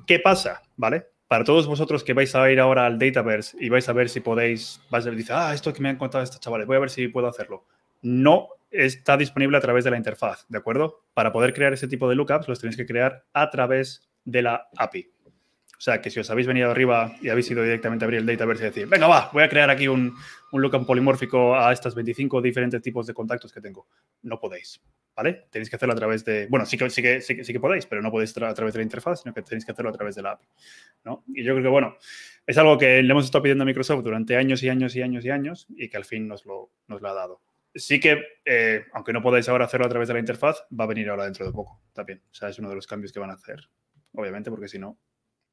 ¿Qué 0.07 0.19
pasa? 0.19 0.61
¿Vale? 0.77 1.07
Para 1.27 1.43
todos 1.43 1.67
vosotros 1.67 2.03
que 2.03 2.13
vais 2.13 2.33
a 2.33 2.49
ir 2.51 2.59
ahora 2.59 2.85
al 2.85 2.97
Dataverse 2.97 3.57
y 3.59 3.69
vais 3.69 3.87
a 3.87 3.93
ver 3.93 4.09
si 4.09 4.19
podéis, 4.19 4.81
vais 4.89 5.05
a 5.05 5.11
decir, 5.11 5.27
ah, 5.31 5.53
esto 5.53 5.73
que 5.73 5.81
me 5.81 5.89
han 5.89 5.97
contado 5.97 6.23
estos 6.23 6.39
chavales, 6.39 6.65
voy 6.65 6.77
a 6.77 6.79
ver 6.79 6.89
si 6.89 7.07
puedo 7.07 7.27
hacerlo. 7.27 7.65
No 8.01 8.49
está 8.71 9.17
disponible 9.17 9.57
a 9.57 9.61
través 9.61 9.83
de 9.83 9.91
la 9.91 9.97
interfaz, 9.97 10.45
¿de 10.47 10.57
acuerdo? 10.57 11.03
Para 11.13 11.31
poder 11.31 11.53
crear 11.53 11.73
ese 11.73 11.87
tipo 11.87 12.09
de 12.09 12.15
lookups 12.15 12.47
los 12.47 12.59
tenéis 12.59 12.77
que 12.77 12.85
crear 12.85 13.25
a 13.33 13.49
través 13.49 14.09
de 14.25 14.41
la 14.41 14.69
API. 14.77 15.11
O 15.79 15.81
sea, 15.81 16.01
que 16.01 16.09
si 16.09 16.19
os 16.19 16.29
habéis 16.29 16.45
venido 16.45 16.69
arriba 16.69 17.15
y 17.21 17.29
habéis 17.29 17.49
ido 17.49 17.63
directamente 17.63 18.03
a 18.03 18.07
abrir 18.07 18.19
el 18.19 18.25
Dataverse 18.25 18.63
y 18.63 18.65
decir, 18.65 18.87
venga, 18.87 19.07
va, 19.07 19.29
voy 19.31 19.43
a 19.43 19.47
crear 19.47 19.69
aquí 19.69 19.87
un, 19.87 20.13
un 20.51 20.61
lookup 20.61 20.85
polimórfico 20.85 21.55
a 21.55 21.71
estos 21.71 21.95
25 21.95 22.41
diferentes 22.41 22.81
tipos 22.81 23.07
de 23.07 23.13
contactos 23.13 23.53
que 23.53 23.61
tengo. 23.61 23.87
No 24.23 24.41
podéis, 24.41 24.81
¿vale? 25.15 25.45
Tenéis 25.49 25.69
que 25.69 25.77
hacerlo 25.77 25.93
a 25.93 25.95
través 25.95 26.25
de... 26.25 26.47
Bueno, 26.47 26.65
sí 26.65 26.77
que, 26.77 26.89
sí 26.89 27.01
que, 27.01 27.21
sí 27.21 27.33
que, 27.33 27.59
podéis, 27.61 27.85
pero 27.85 28.01
no 28.01 28.11
podéis 28.11 28.35
a 28.37 28.53
través 28.53 28.73
de 28.73 28.79
la 28.79 28.83
interfaz, 28.83 29.21
sino 29.21 29.33
que 29.33 29.41
tenéis 29.41 29.63
que 29.63 29.71
hacerlo 29.71 29.89
a 29.89 29.93
través 29.93 30.15
de 30.15 30.21
la 30.21 30.31
API, 30.31 30.47
¿no? 31.05 31.23
Y 31.33 31.43
yo 31.43 31.53
creo 31.53 31.63
que, 31.63 31.69
bueno, 31.69 31.95
es 32.45 32.57
algo 32.57 32.77
que 32.77 33.01
le 33.01 33.09
hemos 33.09 33.23
estado 33.23 33.43
pidiendo 33.43 33.61
a 33.61 33.65
Microsoft 33.65 34.03
durante 34.03 34.35
años 34.35 34.61
y 34.63 34.67
años 34.67 34.93
y 34.97 35.01
años 35.01 35.23
y 35.23 35.29
años 35.29 35.65
y 35.69 35.87
que 35.87 35.95
al 35.95 36.03
fin 36.03 36.27
nos 36.27 36.45
lo, 36.45 36.73
nos 36.87 37.01
lo 37.01 37.07
ha 37.07 37.13
dado. 37.13 37.41
Sí 37.73 38.01
que, 38.01 38.21
eh, 38.43 38.83
aunque 38.91 39.13
no 39.13 39.21
podáis 39.21 39.47
ahora 39.47 39.63
hacerlo 39.63 39.85
a 39.85 39.89
través 39.89 40.09
de 40.09 40.15
la 40.15 40.19
interfaz, 40.19 40.65
va 40.77 40.83
a 40.83 40.87
venir 40.87 41.09
ahora 41.09 41.23
dentro 41.23 41.45
de 41.45 41.53
poco 41.53 41.81
también. 41.93 42.21
O 42.29 42.33
sea, 42.33 42.49
es 42.49 42.59
uno 42.59 42.67
de 42.67 42.75
los 42.75 42.85
cambios 42.85 43.13
que 43.13 43.19
van 43.21 43.29
a 43.29 43.35
hacer, 43.35 43.69
obviamente, 44.11 44.49
porque 44.49 44.67
si 44.67 44.77
no, 44.77 44.99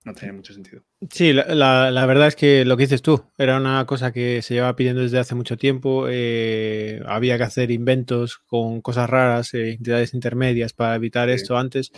no 0.07 0.15
tiene 0.15 0.35
mucho 0.35 0.55
sentido. 0.55 0.83
Sí, 1.11 1.33
la, 1.33 2.07
verdad 2.07 2.29
es 2.29 2.37
que 2.37 2.65
lo 2.65 2.77
que 2.77 2.85
dices 2.85 3.03
tú, 3.03 3.25
era 3.37 3.57
una 3.57 3.85
cosa 3.87 4.13
que 4.13 4.41
se 4.41 4.55
llevaba 4.55 4.77
pidiendo 4.77 5.03
desde 5.03 5.19
hace 5.19 5.35
mucho 5.35 5.57
tiempo. 5.57 6.07
Eh, 6.09 7.03
había 7.07 7.37
que 7.37 7.43
hacer 7.43 7.73
inventos 7.73 8.39
con 8.39 8.81
cosas 8.83 9.11
raras, 9.11 9.53
eh, 9.55 9.73
entidades 9.73 10.15
intermedias 10.15 10.73
para 10.73 10.95
evitar 10.95 11.29
esto 11.29 11.59
antes. 11.59 11.91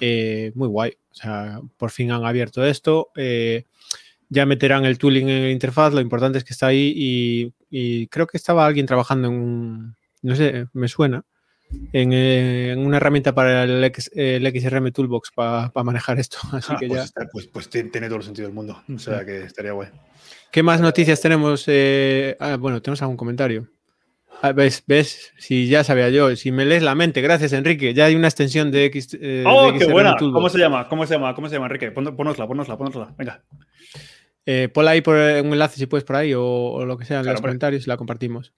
Eh, 0.00 0.50
muy 0.56 0.66
guay. 0.66 0.94
O 1.12 1.14
sea, 1.14 1.60
por 1.76 1.92
fin 1.92 2.10
han 2.10 2.24
abierto 2.24 2.64
esto. 2.64 3.12
ya 4.28 4.46
meterán 4.46 4.84
el 4.84 4.98
tooling 4.98 5.28
en 5.28 5.42
la 5.44 5.50
interfaz. 5.50 5.94
Lo 5.94 6.00
importante 6.00 6.38
es 6.38 6.44
que 6.44 6.54
está 6.54 6.66
ahí 6.66 6.92
y, 6.96 7.54
y 7.70 8.08
creo 8.08 8.26
que 8.26 8.36
estaba 8.36 8.66
alguien 8.66 8.86
trabajando 8.86 9.28
en 9.28 9.34
un. 9.34 9.96
No 10.22 10.34
sé, 10.34 10.66
me 10.72 10.88
suena 10.88 11.24
eh, 11.92 12.70
en, 12.72 12.78
una 12.86 12.96
herramienta 12.96 13.34
para 13.34 13.64
el, 13.64 13.92
XRM 13.92 14.92
Toolbox 14.92 15.30
para 15.32 15.70
manejar 15.84 16.18
esto. 16.18 16.38
Así 16.52 16.72
ah, 16.72 16.76
que 16.78 16.88
pues, 16.88 17.12
pues, 17.32 17.46
pues, 17.46 17.68
tiene 17.68 18.06
todo 18.08 18.18
el 18.18 18.24
sentido 18.24 18.48
del 18.48 18.54
mundo. 18.54 18.82
O 18.92 18.98
sea 18.98 19.24
que 19.24 19.42
estaría 19.42 19.72
guay. 19.72 19.88
¿Qué 20.50 20.62
más 20.62 20.80
noticias 20.80 21.20
tenemos? 21.20 21.64
Eh, 21.66 22.36
ah, 22.38 22.56
bueno, 22.56 22.80
tenemos 22.80 23.02
algún 23.02 23.16
comentario. 23.16 23.68
Ah, 24.40 24.52
¿Ves? 24.52 24.84
¿Ves? 24.86 25.32
Si 25.38 25.68
ya 25.68 25.84
sabía 25.84 26.10
yo, 26.10 26.36
si 26.36 26.52
me 26.52 26.64
lees 26.64 26.82
la 26.82 26.94
mente, 26.94 27.20
gracias 27.22 27.52
Enrique, 27.52 27.94
ya 27.94 28.04
hay 28.04 28.14
una 28.14 28.28
extensión 28.28 28.70
de 28.70 28.84
X. 28.84 29.16
Eh, 29.20 29.44
¡Oh, 29.46 29.72
qué 29.76 29.86
buena! 29.86 30.16
¿Cómo 30.18 30.48
se 30.48 30.58
llama? 30.58 30.88
¿Cómo 30.88 31.06
se 31.06 31.14
llama? 31.14 31.34
¿Cómo 31.34 31.48
se 31.48 31.54
llama, 31.54 31.66
Enrique? 31.66 31.90
Ponosla, 31.90 32.46
ponosla, 32.46 32.76
ponosla. 32.76 33.14
Venga. 33.16 33.42
Eh, 34.46 34.68
ponla 34.68 34.90
ahí 34.90 35.00
por 35.00 35.16
un 35.16 35.52
enlace 35.52 35.78
si 35.78 35.86
puedes 35.86 36.04
por 36.04 36.16
ahí 36.16 36.34
o, 36.36 36.84
lo 36.84 36.98
que 36.98 37.04
sea 37.04 37.20
en 37.20 37.26
los 37.26 37.40
comentarios 37.40 37.86
y 37.86 37.88
la 37.88 37.96
compartimos. 37.96 38.52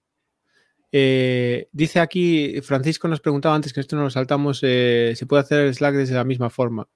Eh, 0.93 1.69
dice 1.73 2.01
aquí, 2.01 2.61
Francisco 2.63 3.09
nos 3.09 3.21
preguntaba 3.21 3.55
antes 3.55 3.73
que 3.73 3.81
esto 3.81 3.97
no 3.97 4.03
lo 4.03 4.11
saltamos, 4.11 4.61
eh, 4.63 5.13
¿se 5.17 5.27
puede 5.27 5.43
hacer 5.43 5.75
Slack 5.75 5.95
desde 5.95 6.15
la 6.15 6.25
misma 6.25 6.51
forma? 6.51 6.89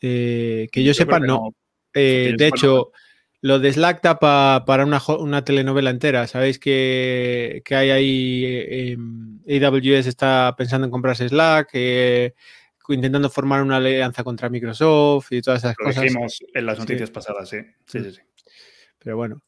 Eh, 0.00 0.68
que 0.70 0.82
yo, 0.82 0.92
sepa, 0.92 1.18
no. 1.18 1.54
de 1.94 2.36
hecho, 2.38 2.92
lo 3.40 3.58
de 3.58 3.72
Slack 3.72 4.02
da 4.02 4.18
para 4.18 4.84
una, 4.84 5.44
telenovela 5.44 5.90
entera. 5.90 6.26
Sabéis 6.26 6.58
que, 6.58 7.62
hay 7.70 7.90
ahí, 7.90 8.44
em, 8.92 9.40
AWS 9.48 10.08
está 10.08 10.54
pensando 10.56 10.86
en 10.86 10.90
comprarse 10.90 11.28
Slack, 11.28 11.70
intentando 12.88 13.30
formar 13.30 13.62
una 13.62 13.76
alianza 13.76 14.22
contra 14.24 14.48
Microsoft 14.48 15.32
y 15.32 15.42
todas 15.42 15.60
esas 15.60 15.76
cosas. 15.76 15.96
Lo 15.96 16.02
dijimos 16.02 16.38
en 16.52 16.66
las 16.66 16.78
noticias 16.78 17.10
pasadas, 17.10 17.48
sí. 17.48 17.58
Sí, 17.86 18.00
sí, 18.02 18.12
sí. 18.12 18.20
Pero 18.98 19.16
bueno, 19.16 19.40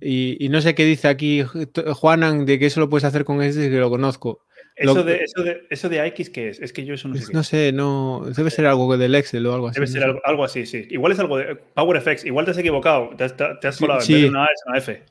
y, 0.00 0.48
no 0.50 0.60
sé 0.60 0.74
qué 0.74 0.84
dice 0.84 1.08
aquí 1.08 1.42
Juanan 1.42 2.44
de 2.44 2.58
que 2.58 2.66
eso 2.66 2.80
lo 2.80 2.90
puedes 2.90 3.04
hacer 3.04 3.24
con 3.24 3.42
ese 3.42 3.70
que 3.70 3.76
lo 3.76 3.90
conozco. 3.90 4.42
Eso, 4.74 5.02
de, 5.02 5.24
eso, 5.24 5.42
de, 5.42 5.66
eso 5.70 5.88
de 5.88 6.06
X, 6.08 6.28
¿qué 6.28 6.50
es? 6.50 6.60
Es 6.60 6.70
que 6.74 6.84
yo 6.84 6.92
eso 6.92 7.08
no 7.08 7.14
sé. 7.14 7.32
No 7.32 7.42
sé, 7.42 7.72
no. 7.72 8.24
Debe 8.36 8.50
ser 8.50 8.66
algo 8.66 8.94
del 8.98 9.14
Excel 9.14 9.46
o 9.46 9.54
algo 9.54 9.68
así. 9.68 9.80
Debe 9.80 9.86
ser 9.86 10.02
algo, 10.22 10.44
así, 10.44 10.66
sí. 10.66 10.86
Igual 10.90 11.12
es 11.12 11.18
algo 11.18 11.38
de 11.38 11.56
PowerFX. 11.56 12.26
Igual 12.26 12.44
te 12.44 12.50
has 12.50 12.58
equivocado. 12.58 13.10
Te 13.16 13.24
has, 13.24 13.78
colado 13.78 14.00
en 14.02 14.06
vez 14.06 14.22
de 14.22 14.28
una 14.28 14.44
A 14.44 14.48
es 14.48 14.62
una 14.66 14.78
F. 14.78 15.02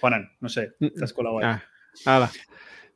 Juanan, 0.00 0.30
no 0.40 0.50
sé. 0.50 0.72
Te 0.78 1.02
has 1.02 1.14
colado 1.14 1.38
ahí. 1.38 1.58
Ah, 2.04 2.30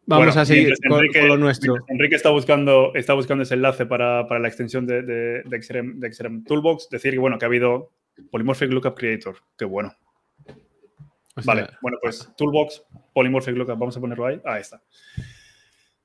Vamos 0.04 0.36
a 0.36 0.44
seguir 0.44 0.74
con, 0.86 1.28
lo 1.28 1.38
nuestro. 1.38 1.76
Enrique 1.88 2.16
está 2.16 2.28
buscando, 2.28 2.92
está 2.94 3.14
buscando 3.14 3.44
ese 3.44 3.54
enlace 3.54 3.86
para, 3.86 4.26
para 4.26 4.40
la 4.40 4.48
extensión 4.48 4.86
de, 4.86 5.02
de, 5.02 5.42
de, 5.42 5.62
XRM, 5.62 6.44
Toolbox. 6.44 6.90
Decir 6.90 7.12
que, 7.12 7.18
bueno, 7.18 7.38
que 7.38 7.46
ha 7.46 7.48
habido 7.48 7.92
Polymorphic 8.30 8.70
Lookup 8.70 8.94
Creator. 8.94 9.36
Qué 9.56 9.64
bueno 9.64 9.96
vale, 11.44 11.68
bueno, 11.80 11.98
pues 12.00 12.30
Toolbox, 12.36 12.84
Polymorphic 13.12 13.56
Lookup, 13.56 13.78
vamos 13.78 13.96
a 13.96 14.00
ponerlo 14.00 14.26
ahí. 14.26 14.40
Ahí 14.44 14.60
está. 14.60 14.82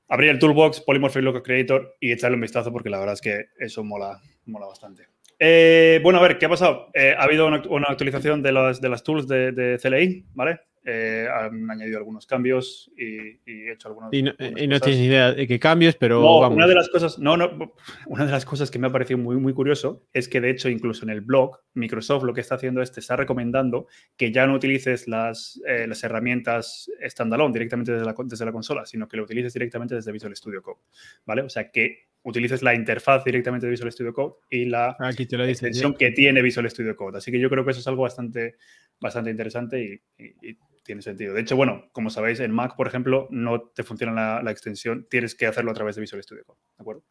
Abrir 0.10 0.30
el 0.30 0.40
Toolbox, 0.40 0.82
Polymorphic 0.82 1.22
Lookup 1.22 1.44
Creator 1.44 1.96
y 2.00 2.12
echarle 2.12 2.36
un 2.36 2.42
vistazo 2.42 2.72
porque 2.72 2.90
la 2.90 3.00
verdad 3.00 3.14
es 3.14 3.22
que 3.22 3.48
eso 3.60 3.84
mola, 3.84 4.22
mola 4.46 4.66
bastante. 4.66 5.08
Eh, 5.40 6.00
bueno, 6.02 6.20
a 6.20 6.22
ver, 6.22 6.38
¿qué 6.38 6.46
ha 6.46 6.50
pasado? 6.50 6.90
Eh, 6.94 7.14
ha 7.18 7.24
habido 7.24 7.46
una, 7.46 7.88
actualización 7.88 8.42
de 8.42 8.52
las, 8.52 8.82
de 8.82 8.90
las 8.90 9.04
tools 9.04 9.28
de, 9.28 9.78
CLI, 9.82 10.26
¿vale? 10.34 10.62
Eh, 10.90 11.28
han 11.30 11.70
añadido 11.70 11.98
algunos 11.98 12.26
cambios 12.26 12.90
y, 12.96 13.40
he 13.46 13.74
hecho 13.74 13.90
algunos. 13.90 14.10
Y 14.14 14.24
no, 14.24 14.34
tienes 14.38 14.86
ni 14.86 15.06
idea 15.08 15.34
de 15.34 15.46
qué 15.46 15.60
cambios, 15.60 15.96
pero. 15.96 16.22
No, 16.22 16.48
una 16.50 16.66
de 16.66 16.76
las 16.76 16.88
cosas. 16.88 17.20
No, 17.20 17.36
no, 17.36 17.74
una 18.06 18.26
de 18.26 18.32
las 18.32 18.46
cosas 18.46 18.72
que 18.72 18.80
me 18.80 18.88
ha 18.88 18.90
parecido 18.90 19.18
muy, 19.18 19.36
muy 19.36 19.52
curioso 19.52 20.06
es 20.14 20.30
que, 20.30 20.40
de 20.40 20.50
hecho, 20.50 20.70
incluso 20.70 21.04
en 21.04 21.10
el 21.10 21.20
blog, 21.20 21.60
Microsoft 21.74 22.24
lo 22.24 22.34
que 22.34 22.40
está 22.40 22.56
haciendo 22.56 22.82
es 22.82 22.94
te 22.94 23.02
está 23.02 23.18
recomendando 23.18 23.88
que 24.16 24.32
ya 24.32 24.48
no 24.48 24.54
utilices 24.54 25.10
las, 25.10 25.62
eh, 25.68 25.88
las 25.88 26.02
herramientas 26.06 26.90
standalone 27.06 27.52
directamente 27.52 27.92
desde 27.92 28.06
la, 28.06 28.16
desde 28.24 28.46
la 28.46 28.54
consola, 28.54 28.86
sino 28.86 29.10
que 29.10 29.18
lo 29.18 29.24
utilices 29.24 29.52
directamente 29.52 29.94
desde 29.94 30.14
Visual 30.14 30.34
Studio 30.38 30.62
Code. 30.62 30.80
¿Vale? 31.26 31.42
O 31.42 31.50
sea, 31.50 31.70
que 31.70 32.08
utilices 32.24 32.62
la 32.62 32.76
interfaz 32.76 33.24
directamente 33.24 33.66
de 33.66 33.72
Visual 33.72 33.92
Studio 33.92 34.14
Code 34.14 34.36
y 34.50 34.66
la 34.66 34.96
extensión 35.18 35.94
que 35.94 36.12
tiene 36.12 36.42
Visual 36.42 36.70
Studio 36.70 36.96
Code. 36.96 37.18
Así 37.18 37.32
que 37.32 37.40
yo 37.40 37.50
creo 37.50 37.64
que 37.64 37.72
eso 37.72 37.80
es 37.80 37.88
algo 37.88 38.04
bastante, 38.04 38.56
bastante 39.00 39.32
interesante 39.32 40.02
y, 40.18 40.58
tiene 40.88 41.04
sentido. 41.04 41.36
De 41.36 41.42
hecho, 41.42 41.56
bueno, 41.56 41.90
como 41.92 42.10
sabéis, 42.10 42.40
en 42.40 42.52
Mac, 42.52 42.76
por 42.76 42.88
ejemplo, 42.88 43.28
no 43.30 43.62
te 43.62 43.84
funciona 43.84 44.42
la, 44.42 44.52
extensión, 44.52 45.06
tienes 45.10 45.36
que 45.36 45.46
hacerlo 45.46 45.70
a 45.70 45.74
través 45.76 45.96
de 45.96 46.02
Visual 46.02 46.24
Studio 46.24 46.44
Code, 46.46 46.60
¿de 46.78 46.82
acuerdo? 46.82 47.04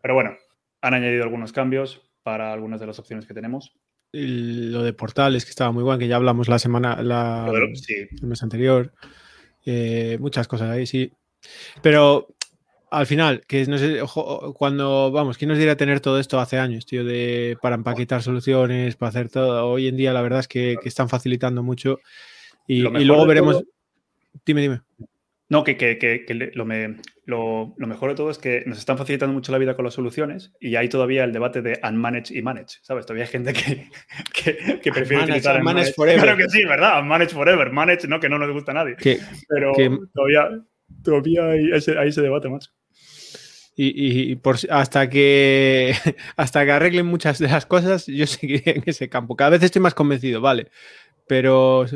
Pero 0.00 0.14
bueno, 0.14 0.36
han 0.80 0.94
añadido 0.94 1.24
algunos 1.24 1.52
cambios 1.52 2.02
para 2.22 2.52
algunas 2.52 2.78
de 2.78 2.86
las 2.86 2.98
opciones 3.00 3.26
que 3.26 3.34
tenemos. 3.34 3.76
lo 4.12 4.84
de 4.84 4.92
portales, 4.92 5.44
que 5.44 5.50
estaba 5.50 5.72
muy 5.72 5.82
bueno, 5.82 5.98
que 5.98 6.06
ya 6.06 6.16
hablamos 6.16 6.48
la 6.48 6.60
semana, 6.60 7.02
la, 7.02 7.50
el 7.50 8.28
mes 8.28 8.42
anterior. 8.42 8.92
Eh, 9.66 10.18
muchas 10.20 10.46
cosas 10.46 10.70
ahí, 10.70 10.86
sí. 10.86 11.10
Pero 11.82 12.28
al 12.94 13.06
final, 13.06 13.42
que 13.46 13.66
no 13.66 13.78
sé, 13.78 14.00
cuando, 14.54 15.10
vamos, 15.10 15.36
¿quién 15.36 15.48
nos 15.48 15.58
diría 15.58 15.76
tener 15.76 16.00
todo 16.00 16.20
esto 16.20 16.38
hace 16.38 16.58
años, 16.58 16.86
tío, 16.86 17.04
de, 17.04 17.56
para 17.60 17.74
empaquetar 17.74 18.22
soluciones, 18.22 18.96
para 18.96 19.08
hacer 19.08 19.28
todo? 19.28 19.66
Hoy 19.66 19.88
en 19.88 19.96
día 19.96 20.12
la 20.12 20.22
verdad 20.22 20.40
es 20.40 20.48
que, 20.48 20.76
están 20.84 21.08
facilitando 21.08 21.62
mucho 21.62 21.98
y, 22.66 22.80
luego 22.82 23.26
veremos... 23.26 23.64
Dime, 24.44 24.62
dime. 24.62 24.80
No, 25.48 25.62
que, 25.62 26.24
lo, 27.26 27.74
mejor 27.76 28.10
de 28.10 28.16
todo 28.16 28.30
es 28.30 28.38
que 28.38 28.64
nos 28.66 28.78
están 28.78 28.98
facilitando 28.98 29.32
mucho 29.32 29.52
la 29.52 29.58
vida 29.58 29.76
con 29.76 29.84
las 29.84 29.94
soluciones 29.94 30.52
y 30.58 30.76
hay 30.76 30.88
todavía 30.88 31.24
el 31.24 31.32
debate 31.32 31.62
de 31.62 31.78
unmanage 31.82 32.36
y 32.36 32.42
manage, 32.42 32.78
¿sabes? 32.82 33.06
Todavía 33.06 33.24
hay 33.24 33.30
gente 33.30 33.52
que, 33.52 34.90
prefiere 34.90 35.24
utilizar 35.24 35.58
unmanage 35.58 35.92
forever. 35.92 36.22
Claro 36.22 36.36
que 36.38 36.48
sí, 36.48 36.64
¿verdad? 36.64 37.00
Unmanage 37.00 37.34
forever. 37.34 37.70
Manage, 37.70 38.08
no, 38.08 38.18
que 38.20 38.28
no 38.28 38.38
nos 38.38 38.50
gusta 38.52 38.72
a 38.72 38.74
nadie. 38.74 38.96
Pero 39.48 39.72
todavía, 40.12 40.62
todavía 41.02 41.50
hay 41.50 41.70
ese, 41.72 41.98
hay 41.98 42.08
ese 42.08 42.22
debate, 42.22 42.48
macho 42.48 42.70
y, 43.76 44.36
por, 44.36 44.56
hasta, 44.70 45.10
que, 45.10 45.94
hasta 46.36 46.64
que 46.64 46.72
arreglen 46.72 47.06
muchas 47.06 47.38
de 47.38 47.48
las 47.48 47.66
cosas, 47.66 48.06
yo 48.06 48.26
seguiré 48.26 48.78
en 48.78 48.82
ese 48.86 49.08
campo. 49.08 49.36
Cada 49.36 49.50
vez 49.50 49.62
estoy 49.62 49.82
más 49.82 49.94
convencido, 49.94 50.40
vale. 50.40 50.70
Pero 51.26 51.86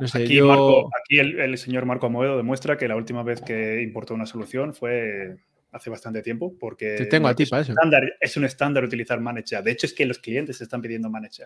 no 0.00 0.08
sé, 0.08 0.24
aquí, 0.24 0.38
aquí 0.40 1.18
el, 1.18 1.58
señor 1.58 1.86
Marco 1.86 2.06
Amoedo 2.06 2.36
demuestra 2.36 2.76
que 2.76 2.88
la 2.88 2.96
última 2.96 3.22
vez 3.22 3.40
que 3.40 3.82
importó 3.82 4.14
una 4.14 4.26
solución 4.26 4.74
fue 4.74 5.36
hace 5.72 5.90
bastante 5.90 6.22
tiempo, 6.22 6.54
porque 6.58 6.94
Te 6.96 7.06
tengo 7.06 7.28
a 7.28 7.34
ti 7.34 7.46
para 7.46 7.62
eso. 7.62 7.72
Estándar, 7.72 8.16
es 8.20 8.36
un 8.36 8.44
estándar 8.44 8.84
utilizar 8.84 9.20
Manage. 9.20 9.60
De 9.60 9.72
hecho, 9.72 9.86
es 9.86 9.92
que 9.92 10.06
los 10.06 10.18
clientes 10.18 10.60
están 10.60 10.80
pidiendo 10.80 11.10
Manage. 11.10 11.44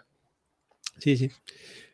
Sí, 0.99 1.17
sí. 1.17 1.31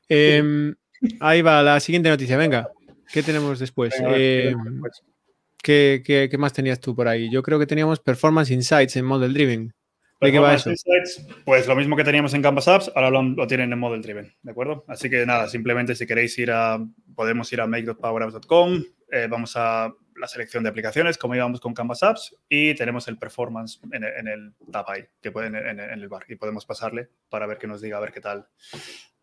Em, 0.09 0.75
ahí 1.21 1.43
va 1.43 1.63
la 1.63 1.79
siguiente 1.79 2.09
noticia. 2.09 2.37
Venga, 2.37 2.69
¿qué 3.13 3.23
tenemos 3.23 3.61
después? 3.61 3.95
Em, 4.01 4.83
¿Qué, 5.63 6.31
más 6.39 6.53
tenías 6.53 6.81
tú 6.81 6.95
por 6.95 7.09
ahí? 7.09 7.31
Yo 7.31 7.43
creo 7.43 7.59
que 7.59 7.67
teníamos 7.67 8.01
Performance 8.01 8.51
Insights 8.51 8.97
en 8.97 9.05
Model 9.05 9.33
Driven. 9.33 9.73
¿De 10.25 10.33
qué 10.33 10.39
va 10.39 10.55
eso? 10.55 10.71
Insights, 10.71 11.27
pues 11.45 11.67
lo 11.67 11.77
mismo 11.77 11.97
que 11.97 12.05
teníamos 12.05 12.33
en 12.33 12.41
Canvas 12.41 12.67
Apps, 12.67 12.91
ahora 12.95 13.11
lo, 13.11 13.47
tienen 13.47 13.71
en 13.71 13.79
Model 13.79 14.01
Driven, 14.01 14.35
¿de 14.43 14.51
acuerdo? 14.51 14.83
Así 14.89 15.11
que 15.11 15.27
nada, 15.27 15.49
simplemente 15.49 15.95
si 15.95 16.07
queréis 16.07 16.39
ir 16.39 16.51
a, 16.51 16.79
podemos 17.15 17.53
ir 17.53 17.61
a 17.61 17.67
make.powerapps.com, 17.67 18.83
eh, 19.13 19.27
vamos 19.29 19.53
a 19.57 19.93
la 20.17 20.27
selección 20.27 20.63
de 20.63 20.71
aplicaciones, 20.71 21.19
como 21.19 21.35
íbamos 21.35 21.61
con 21.61 21.75
Canvas 21.75 22.03
Apps, 22.03 22.35
y 22.49 22.75
tenemos 22.75 23.07
el 23.09 23.19
Performance 23.19 23.81
en, 23.93 24.29
el 24.29 24.55
tab 24.73 24.89
ahí, 24.89 25.05
que 25.21 25.31
pueden 25.31 25.57
en, 25.57 25.79
el 25.79 26.09
bar, 26.09 26.25
y 26.27 26.37
podemos 26.37 26.65
pasarle 26.65 27.11
para 27.29 27.47
ver 27.47 27.59
que 27.59 27.67
nos 27.67 27.83
diga 27.83 27.99
a 27.99 28.01
ver 28.01 28.13
qué 28.13 28.23
tal, 28.23 28.49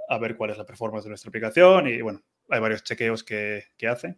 a 0.08 0.18
ver 0.20 0.36
cuál 0.36 0.52
es 0.52 0.58
la 0.60 0.68
performance 0.68 1.06
de 1.06 1.10
nuestra 1.10 1.30
aplicación, 1.30 1.88
y 1.88 2.00
bueno, 2.02 2.22
hay 2.48 2.60
varios 2.60 2.84
chequeos 2.84 3.24
que, 3.24 3.64
que 3.76 3.88
hace. 3.88 4.18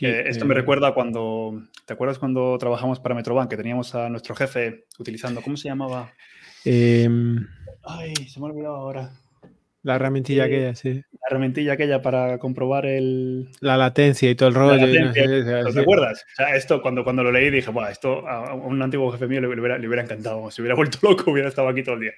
Eh, 0.00 0.24
esto 0.26 0.44
me 0.44 0.54
eh, 0.54 0.58
recuerda 0.58 0.92
cuando, 0.92 1.62
¿te 1.84 1.92
acuerdas 1.92 2.18
cuando 2.18 2.56
trabajamos 2.58 3.00
para 3.00 3.14
Metrobank, 3.14 3.50
que 3.50 3.56
teníamos 3.56 3.94
a 3.94 4.08
nuestro 4.08 4.34
jefe 4.34 4.86
utilizando, 4.98 5.40
¿cómo 5.42 5.56
se 5.56 5.68
llamaba? 5.68 6.12
Em, 6.64 7.46
ay, 7.84 8.14
se 8.14 8.40
me 8.40 8.46
ha 8.46 8.50
olvidado 8.50 8.76
ahora. 8.76 9.12
La 9.82 9.96
herramientilla 9.96 10.44
eh, 10.44 10.46
aquella, 10.46 10.74
sí. 10.74 10.94
La 11.12 11.28
herramientilla 11.28 11.74
aquella 11.74 12.00
para 12.00 12.38
comprobar 12.38 12.86
el... 12.86 13.50
La 13.60 13.76
latencia 13.76 14.30
y 14.30 14.34
todo 14.34 14.48
el 14.48 14.54
rollo. 14.54 15.12
¿Te 15.12 15.80
acuerdas? 15.80 16.24
O 16.32 16.36
sea, 16.36 16.56
esto 16.56 16.80
cuando, 16.80 17.04
cuando 17.04 17.22
lo 17.22 17.30
leí 17.30 17.50
dije, 17.50 17.70
bueno, 17.70 17.90
esto 17.90 18.26
a 18.26 18.54
un 18.54 18.80
antiguo 18.80 19.12
jefe 19.12 19.26
mío 19.26 19.42
le, 19.42 19.48
hubiera, 19.48 19.76
le 19.76 19.86
hubiera, 19.86 20.02
encantado. 20.02 20.50
Si 20.50 20.62
hubiera 20.62 20.74
vuelto 20.74 20.98
loco, 21.02 21.30
hubiera 21.30 21.50
estado 21.50 21.68
aquí 21.68 21.82
todo 21.82 21.96
el 21.96 22.00
día. 22.00 22.12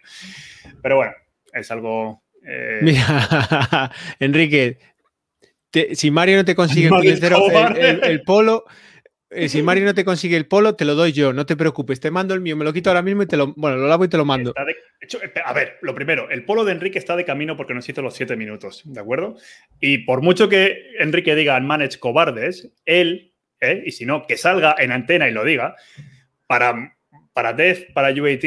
Pero 0.81 0.97
bueno, 0.97 1.13
es 1.53 1.71
algo... 1.71 2.23
Mira, 2.81 3.91
Enrique, 4.21 4.79
si 5.73 6.11
Mario 6.11 6.37
no 6.37 6.45
te 6.45 6.55
consigue 6.55 6.89
el, 6.89 8.23
polo, 8.23 8.65
eh, 9.31 9.49
si 9.49 9.63
Mario 9.63 9.85
no 9.85 9.95
te 9.95 10.05
consigue 10.05 10.37
el 10.37 10.47
polo, 10.47 10.75
te 10.75 10.85
lo 10.85 10.95
doy 10.95 11.13
yo, 11.13 11.33
no 11.33 11.47
te 11.47 11.57
preocupes, 11.57 12.01
te 12.01 12.11
mando 12.11 12.35
el 12.35 12.41
mío, 12.41 12.57
me 12.57 12.65
lo 12.65 12.73
quito 12.73 12.91
ahora 12.91 13.03
mismo 13.03 13.23
y 13.23 13.27
te 13.27 13.37
lo, 13.37 13.53
bueno, 13.55 13.77
lo 13.77 13.89
lavo 13.89 14.05
y 14.05 14.09
te 14.09 14.17
lo 14.17 14.25
mando. 14.25 14.55
a 15.45 15.53
ver, 15.53 15.79
lo 15.83 15.95
primero, 15.95 16.31
el 16.31 16.45
polo 16.45 16.65
de 16.65 16.73
Enrique 16.73 16.99
está 16.99 17.17
de 17.17 17.25
camino 17.25 17.57
porque 17.57 17.75
nos 17.75 17.89
hizo 17.89 18.03
los 18.03 18.15
siete 18.15 18.37
minutos, 18.37 18.83
¿de 18.85 19.01
acuerdo? 19.01 19.37
Y 19.81 19.99
por 19.99 20.23
mucho 20.23 20.49
que 20.49 20.93
Enrique 20.99 21.35
diga 21.35 21.59
manage 21.61 21.99
cobardes, 21.99 22.73
él, 22.85 23.33
¿eh? 23.61 23.83
y 23.85 23.93
si 23.93 24.07
no, 24.07 24.27
que 24.27 24.37
salga 24.37 24.75
en 24.79 24.93
antena 24.93 25.29
y 25.29 25.33
lo 25.33 25.45
diga, 25.45 25.77
para, 26.47 26.97
para 27.33 27.53
Dev, 27.53 27.93
para 27.93 28.09
UAT, 28.11 28.45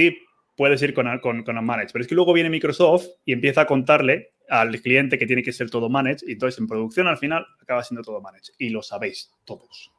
puedes 0.56 0.82
ir 0.82 0.94
con, 0.94 1.20
con, 1.20 1.44
con 1.44 1.58
Unmanaged. 1.58 1.92
Pero 1.94 2.02
es 2.04 2.08
que 2.08 2.16
luego 2.16 2.34
viene 2.34 2.50
Microsoft 2.50 3.06
y 3.26 3.34
empieza 3.34 3.62
a 3.62 3.66
contarle 3.66 4.32
al 4.50 4.82
cliente 4.82 5.18
que 5.18 5.28
tiene 5.28 5.44
que 5.44 5.54
ser 5.54 5.70
todo 5.70 5.90
managed 5.90 6.28
y 6.28 6.34
entonces 6.34 6.60
en 6.60 6.68
producción 6.68 7.08
al 7.08 7.18
final 7.18 7.46
acaba 7.62 7.84
siendo 7.84 8.02
todo 8.02 8.22
managed 8.22 8.54
y 8.58 8.70
lo 8.70 8.82
sabéis 8.82 9.32
todos. 9.46 9.92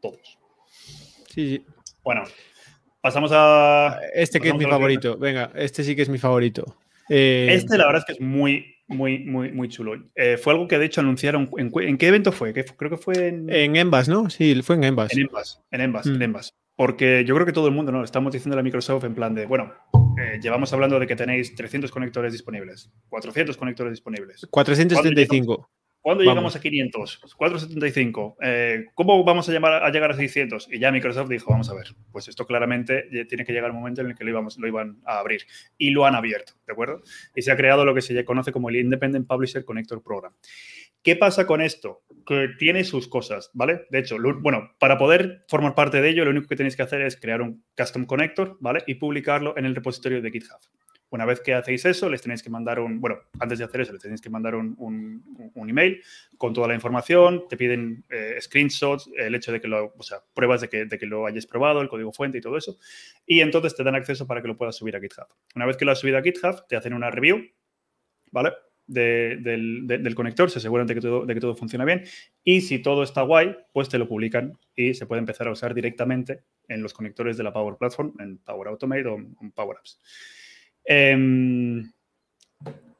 Todos. 0.00 0.38
Sí, 1.28 1.56
sí. 1.56 1.64
Bueno, 2.02 2.24
pasamos 3.00 3.30
a... 3.34 4.00
Este 4.14 4.40
que 4.40 4.48
es 4.48 4.54
mi 4.54 4.64
favorito. 4.64 5.16
Venga, 5.18 5.50
este 5.54 5.84
sí 5.84 5.94
que 5.94 6.02
es 6.02 6.08
mi 6.08 6.18
favorito. 6.18 6.76
Eh, 7.08 7.48
este 7.50 7.78
la 7.78 7.86
verdad 7.86 8.00
es 8.00 8.06
que 8.06 8.12
es 8.12 8.20
muy, 8.20 8.76
muy, 8.86 9.18
muy, 9.20 9.52
muy 9.52 9.68
chulo. 9.68 10.02
Eh, 10.14 10.36
fue 10.36 10.52
algo 10.52 10.68
que 10.68 10.78
de 10.78 10.86
hecho 10.86 11.00
anunciaron. 11.00 11.50
¿En, 11.56 11.98
qué 11.98 12.08
evento 12.08 12.32
fue? 12.32 12.52
Creo 12.52 12.90
que 12.90 12.96
fue 12.96 13.28
en. 13.28 13.50
En 13.50 13.76
Envas, 13.76 14.08
¿no? 14.08 14.28
Sí, 14.30 14.60
fue 14.62 14.76
en 14.76 14.84
Envas. 14.84 15.12
En 15.12 15.20
Envas, 15.20 15.62
en 15.70 15.80
Envas, 15.80 16.06
en 16.06 16.18
mm. 16.18 16.22
Envas. 16.22 16.54
Porque 16.78 17.24
yo 17.24 17.34
creo 17.34 17.44
que 17.44 17.52
todo 17.52 17.66
el 17.66 17.74
mundo, 17.74 17.90
¿no? 17.90 18.04
Estamos 18.04 18.32
diciendo 18.32 18.56
a 18.56 18.62
Microsoft 18.62 19.02
en 19.02 19.12
plan 19.12 19.34
de, 19.34 19.46
bueno, 19.46 19.74
eh, 20.16 20.38
llevamos 20.40 20.72
hablando 20.72 21.00
de 21.00 21.08
que 21.08 21.16
tenéis 21.16 21.56
300 21.56 21.90
conectores 21.90 22.32
disponibles, 22.32 22.92
400 23.08 23.56
conectores 23.56 23.94
disponibles. 23.94 24.46
475. 24.48 25.68
¿Cuándo 26.00 26.22
llegamos 26.22 26.54
a 26.54 26.60
500? 26.60 27.34
475. 27.36 28.36
Eh, 28.40 28.84
¿Cómo 28.94 29.24
vamos 29.24 29.48
a, 29.48 29.52
llamar, 29.52 29.82
a 29.82 29.90
llegar 29.90 30.12
a 30.12 30.14
600? 30.14 30.68
Y 30.70 30.78
ya 30.78 30.92
Microsoft 30.92 31.28
dijo, 31.28 31.50
vamos 31.50 31.68
a 31.68 31.74
ver, 31.74 31.88
pues 32.12 32.28
esto 32.28 32.46
claramente 32.46 33.08
tiene 33.28 33.44
que 33.44 33.52
llegar 33.52 33.70
el 33.70 33.76
momento 33.76 34.02
en 34.02 34.10
el 34.10 34.14
que 34.14 34.22
lo, 34.22 34.30
íbamos, 34.30 34.56
lo 34.56 34.68
iban 34.68 35.00
a 35.04 35.18
abrir. 35.18 35.42
Y 35.78 35.90
lo 35.90 36.06
han 36.06 36.14
abierto, 36.14 36.52
¿de 36.64 36.74
acuerdo? 36.74 37.02
Y 37.34 37.42
se 37.42 37.50
ha 37.50 37.56
creado 37.56 37.84
lo 37.84 37.92
que 37.92 38.02
se 38.02 38.24
conoce 38.24 38.52
como 38.52 38.68
el 38.68 38.76
Independent 38.76 39.26
Publisher 39.26 39.64
Connector 39.64 40.00
Program. 40.00 40.32
¿Qué 41.02 41.16
pasa 41.16 41.46
con 41.46 41.60
esto? 41.60 42.02
Que 42.26 42.48
tiene 42.58 42.84
sus 42.84 43.08
cosas, 43.08 43.50
¿vale? 43.54 43.86
De 43.90 44.00
hecho, 44.00 44.16
bueno, 44.40 44.72
para 44.78 44.98
poder 44.98 45.44
formar 45.48 45.74
parte 45.74 46.00
de 46.00 46.10
ello, 46.10 46.24
lo 46.24 46.30
único 46.30 46.48
que 46.48 46.56
tenéis 46.56 46.76
que 46.76 46.82
hacer 46.82 47.02
es 47.02 47.16
crear 47.16 47.40
un 47.40 47.64
custom 47.76 48.04
connector, 48.04 48.56
¿vale? 48.60 48.82
Y 48.86 48.94
publicarlo 48.94 49.56
en 49.56 49.64
el 49.64 49.74
repositorio 49.74 50.20
de 50.20 50.30
GitHub. 50.30 50.60
Una 51.10 51.24
vez 51.24 51.40
que 51.40 51.54
hacéis 51.54 51.86
eso, 51.86 52.10
les 52.10 52.20
tenéis 52.20 52.42
que 52.42 52.50
mandar 52.50 52.80
un, 52.80 53.00
bueno, 53.00 53.18
antes 53.40 53.58
de 53.58 53.64
hacer 53.64 53.80
eso, 53.80 53.92
les 53.92 54.02
tenéis 54.02 54.20
que 54.20 54.28
mandar 54.28 54.54
un, 54.54 54.74
un, 54.78 55.70
email 55.70 56.02
con 56.36 56.52
toda 56.52 56.68
la 56.68 56.74
información, 56.74 57.44
te 57.48 57.56
piden 57.56 58.04
eh, 58.10 58.36
screenshots, 58.40 59.10
el 59.16 59.34
hecho 59.34 59.52
de 59.52 59.60
que 59.60 59.68
lo, 59.68 59.94
o 59.96 60.02
sea, 60.02 60.18
pruebas 60.34 60.60
de 60.60 60.68
que, 60.68 60.84
de 60.84 60.98
que 60.98 61.06
lo 61.06 61.26
hayáis 61.26 61.46
probado, 61.46 61.80
el 61.80 61.88
código 61.88 62.12
fuente 62.12 62.38
y 62.38 62.40
todo 62.42 62.58
eso, 62.58 62.78
y 63.26 63.40
entonces 63.40 63.74
te 63.74 63.84
dan 63.84 63.94
acceso 63.94 64.26
para 64.26 64.42
que 64.42 64.48
lo 64.48 64.56
puedas 64.56 64.76
subir 64.76 64.96
a 64.96 65.00
GitHub. 65.00 65.26
Una 65.56 65.64
vez 65.64 65.78
que 65.78 65.86
lo 65.86 65.92
has 65.92 65.98
subido 65.98 66.18
a 66.18 66.22
GitHub, 66.22 66.66
te 66.68 66.76
hacen 66.76 66.92
una 66.92 67.10
review, 67.10 67.42
¿vale? 68.30 68.52
Del, 68.88 70.14
conector, 70.16 70.50
se 70.50 70.58
aseguran 70.58 70.86
de 70.86 70.94
que, 70.94 71.00
todo, 71.00 71.26
de 71.26 71.34
que 71.34 71.40
todo 71.40 71.54
funciona 71.54 71.84
bien 71.84 72.04
y 72.42 72.62
si 72.62 72.80
todo 72.80 73.02
está 73.02 73.22
guay, 73.22 73.56
pues 73.72 73.88
te 73.88 73.98
lo 73.98 74.08
publican 74.08 74.58
y 74.74 74.94
se 74.94 75.06
puede 75.06 75.20
empezar 75.20 75.46
a 75.46 75.52
usar 75.52 75.74
directamente 75.74 76.42
en 76.66 76.82
los 76.82 76.92
conectores 76.94 77.36
de 77.36 77.44
la 77.44 77.52
Power 77.52 77.76
Platform, 77.76 78.14
en 78.18 78.38
Power 78.38 78.68
Automate 78.68 79.06
o 79.06 79.16
en 79.16 79.52
Power 79.52 79.78
Apps. 79.78 80.00
Em, 80.84 81.92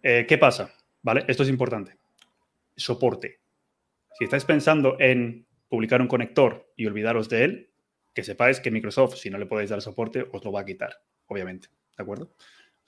eh, 0.02 0.26
¿Qué 0.28 0.38
pasa? 0.38 0.72
¿Vale? 1.02 1.24
Esto 1.26 1.42
es 1.42 1.48
importante. 1.48 1.96
Soporte. 2.76 3.40
Si 4.18 4.24
estáis 4.24 4.44
pensando 4.44 4.96
en 5.00 5.46
publicar 5.68 6.00
un 6.00 6.08
conector 6.08 6.72
y 6.76 6.86
olvidaros 6.86 7.28
de 7.28 7.44
él, 7.44 7.70
que 8.14 8.22
sepáis 8.22 8.60
que 8.60 8.70
Microsoft, 8.70 9.16
si 9.16 9.30
no 9.30 9.38
le 9.38 9.46
podéis 9.46 9.70
dar 9.70 9.80
soporte, 9.80 10.26
os 10.32 10.44
lo 10.44 10.52
va 10.52 10.60
a 10.60 10.64
quitar, 10.64 11.00
obviamente. 11.26 11.68
¿De 11.96 12.02
acuerdo? 12.02 12.32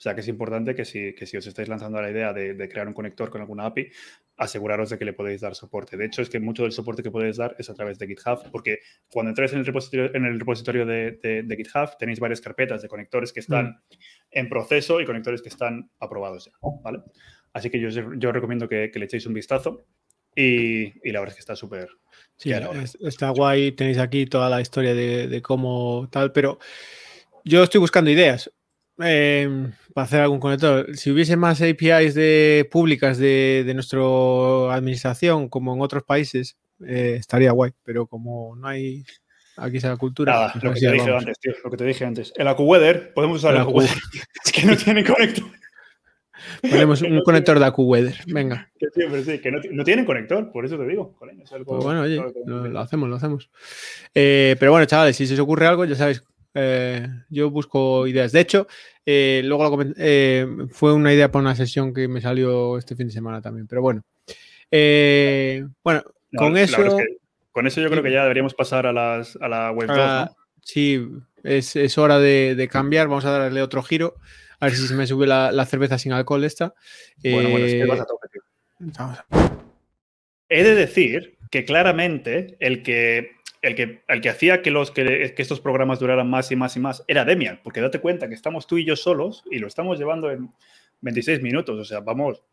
O 0.01 0.03
sea 0.03 0.15
que 0.15 0.21
es 0.21 0.27
importante 0.29 0.73
que 0.73 0.83
si, 0.83 1.13
que 1.13 1.27
si 1.27 1.37
os 1.37 1.45
estáis 1.45 1.67
lanzando 1.67 1.99
a 1.99 2.01
la 2.01 2.09
idea 2.09 2.33
de, 2.33 2.67
crear 2.67 2.87
un 2.87 2.93
conector 2.95 3.29
con 3.29 3.39
alguna 3.39 3.67
API, 3.67 3.91
aseguraros 4.35 4.89
de 4.89 4.97
que 4.97 5.05
le 5.05 5.13
podéis 5.13 5.41
dar 5.41 5.53
soporte. 5.53 5.95
De 5.95 6.05
hecho, 6.05 6.23
es 6.23 6.29
que 6.31 6.39
mucho 6.39 6.63
del 6.63 6.71
soporte 6.71 7.03
que 7.03 7.11
podéis 7.11 7.37
dar 7.37 7.55
es 7.59 7.69
a 7.69 7.75
través 7.75 7.99
de 7.99 8.07
GitHub, 8.07 8.49
porque 8.51 8.79
cuando 9.11 9.29
entráis 9.29 9.53
en 9.53 9.59
el 9.59 9.65
repositorio, 9.67 10.09
en 10.15 10.25
el 10.25 10.39
repositorio 10.39 10.87
de, 10.87 11.45
GitHub 11.55 11.99
tenéis 11.99 12.19
varias 12.19 12.41
carpetas 12.41 12.81
de 12.81 12.87
conectores 12.87 13.31
que 13.31 13.41
están 13.41 13.67
mm. 13.67 13.79
en 14.31 14.49
proceso 14.49 14.99
y 15.01 15.05
conectores 15.05 15.39
que 15.43 15.49
están 15.49 15.91
aprobados 15.99 16.45
ya, 16.45 16.51
¿vale? 16.81 17.03
Así 17.53 17.69
que 17.69 17.79
yo, 17.79 17.89
yo 17.89 18.31
recomiendo 18.31 18.67
que, 18.67 18.91
le 18.91 19.05
echéis 19.05 19.27
un 19.27 19.35
vistazo 19.35 19.85
y, 20.35 20.85
la 21.11 21.19
verdad 21.19 21.27
es 21.27 21.35
que 21.35 21.41
está 21.41 21.55
súper... 21.55 21.89
Sí, 22.37 22.51
está 23.01 23.29
guay, 23.29 23.73
tenéis 23.73 23.99
aquí 23.99 24.25
toda 24.25 24.49
la 24.49 24.61
historia 24.61 24.95
de, 24.95 25.27
de 25.27 25.41
cómo 25.43 26.09
tal, 26.11 26.31
pero 26.31 26.57
yo 27.43 27.61
estoy 27.61 27.79
buscando 27.79 28.09
ideas. 28.09 28.51
Em, 28.99 29.71
para 29.93 30.05
hacer 30.05 30.21
algún 30.21 30.39
conector. 30.39 30.95
Si 30.95 31.11
hubiese 31.11 31.35
más 31.37 31.61
APIs 31.61 32.13
de, 32.13 32.67
públicas 32.71 33.17
de, 33.17 33.63
de 33.65 33.73
nuestra 33.73 34.01
administración, 34.73 35.49
como 35.49 35.73
en 35.73 35.81
otros 35.81 36.03
países, 36.03 36.57
eh, 36.85 37.15
estaría 37.19 37.51
guay. 37.51 37.71
Pero 37.83 38.07
como 38.07 38.55
no 38.55 38.67
hay 38.67 39.03
aquí 39.57 39.77
esa 39.77 39.95
cultura. 39.97 40.51
Pues 40.53 40.63
lo, 40.63 40.73
que 40.73 40.79
te 40.79 40.91
dije 40.91 41.11
antes, 41.11 41.39
tío, 41.39 41.53
lo 41.63 41.71
que 41.71 41.77
te 41.77 41.85
dije 41.85 42.05
antes. 42.05 42.33
El 42.35 42.47
AcuWeather, 42.47 43.13
podemos 43.13 43.37
usar 43.37 43.55
el 43.55 43.61
AcuWeather. 43.61 43.97
es 44.45 44.51
que 44.51 44.65
no 44.65 44.75
tiene 44.75 45.03
conector. 45.03 45.45
Ponemos 46.61 47.01
un 47.01 47.21
conector 47.23 47.59
de 47.59 47.65
AcuWeather, 47.65 48.15
venga. 48.27 48.69
Que 48.79 49.23
sí, 49.23 49.39
que 49.39 49.51
no, 49.51 49.59
no, 49.71 49.83
tienen 49.83 50.05
conector, 50.05 50.51
por 50.51 50.65
eso 50.65 50.75
te 50.75 50.87
digo. 50.87 51.15
pues 51.19 51.83
bueno, 51.83 52.01
oye, 52.01 52.19
lo, 52.45 52.79
hacemos, 52.79 53.07
lo 53.07 53.15
hacemos. 53.15 53.51
Eh, 54.15 54.55
pero 54.59 54.71
bueno, 54.71 54.87
chavales, 54.87 55.15
si 55.15 55.27
se 55.27 55.35
os 55.35 55.39
ocurre 55.39 55.67
algo, 55.67 55.85
ya 55.85 55.95
sabéis, 55.95 56.23
eh, 56.53 57.07
yo 57.29 57.49
busco 57.49 58.07
ideas. 58.07 58.31
De 58.31 58.41
hecho, 58.41 58.67
eh, 59.05 59.41
luego 59.45 59.79
eh, 59.97 60.47
fue 60.69 60.93
una 60.93 61.13
idea 61.13 61.31
para 61.31 61.41
una 61.41 61.55
sesión 61.55 61.93
que 61.93 62.07
me 62.07 62.21
salió 62.21 62.77
este 62.77 62.95
fin 62.95 63.07
de 63.07 63.13
semana 63.13 63.41
también. 63.41 63.67
Pero 63.67 63.81
bueno. 63.81 64.03
bueno, 65.83 66.03
con 66.35 66.57
eso. 66.57 66.97
con 67.51 67.67
eso 67.67 67.81
yo 67.81 67.89
creo 67.89 68.03
que 68.03 68.11
ya 68.11 68.23
deberíamos 68.23 68.53
pasar 68.53 68.85
a, 68.85 68.93
las, 68.93 69.37
a 69.41 69.47
la 69.47 69.71
web 69.71 69.87
2. 69.87 70.29
Sí, 70.63 71.07
es, 71.43 71.97
hora 71.97 72.19
de, 72.19 72.69
cambiar. 72.71 73.07
Vamos 73.07 73.25
a 73.25 73.31
darle 73.31 73.61
otro 73.61 73.83
giro. 73.83 74.15
A 74.59 74.65
ver 74.65 74.75
si 74.75 74.87
se 74.87 74.93
me 74.93 75.07
sube 75.07 75.25
la, 75.25 75.65
cerveza 75.65 75.97
sin 75.97 76.13
alcohol 76.13 76.43
esta. 76.43 76.75
Bueno, 77.23 77.49
bueno, 77.49 77.65
es 77.65 77.73
que 77.73 77.85
vas 77.85 77.99
a 78.01 78.05
tope, 78.05 78.27
He 80.49 80.63
de 80.63 80.75
decir 80.75 81.37
que 81.49 81.65
claramente 81.65 82.57
el 82.59 82.83
que 82.83 83.31
el 83.61 83.75
que, 83.75 84.01
el 84.07 84.21
que 84.21 84.29
hacía 84.29 84.61
que, 84.61 84.71
los, 84.71 84.91
que, 84.91 85.33
estos 85.37 85.61
programas 85.61 85.99
duraran 85.99 86.29
más 86.29 86.51
y 86.51 86.55
más 86.55 86.75
y 86.75 86.79
más 86.79 87.03
era 87.07 87.25
Demian, 87.25 87.59
porque 87.63 87.81
date 87.81 87.99
cuenta 87.99 88.27
que 88.27 88.35
estamos 88.35 88.65
tú 88.67 88.77
y 88.77 88.85
yo 88.85 88.95
solos 88.95 89.43
y 89.51 89.59
lo 89.59 89.67
estamos 89.67 89.99
llevando 89.99 90.31
en 90.31 90.49
26 91.01 91.41
minutos, 91.41 91.79
o 91.79 91.85
sea, 91.85 91.99
vamos. 91.99 92.43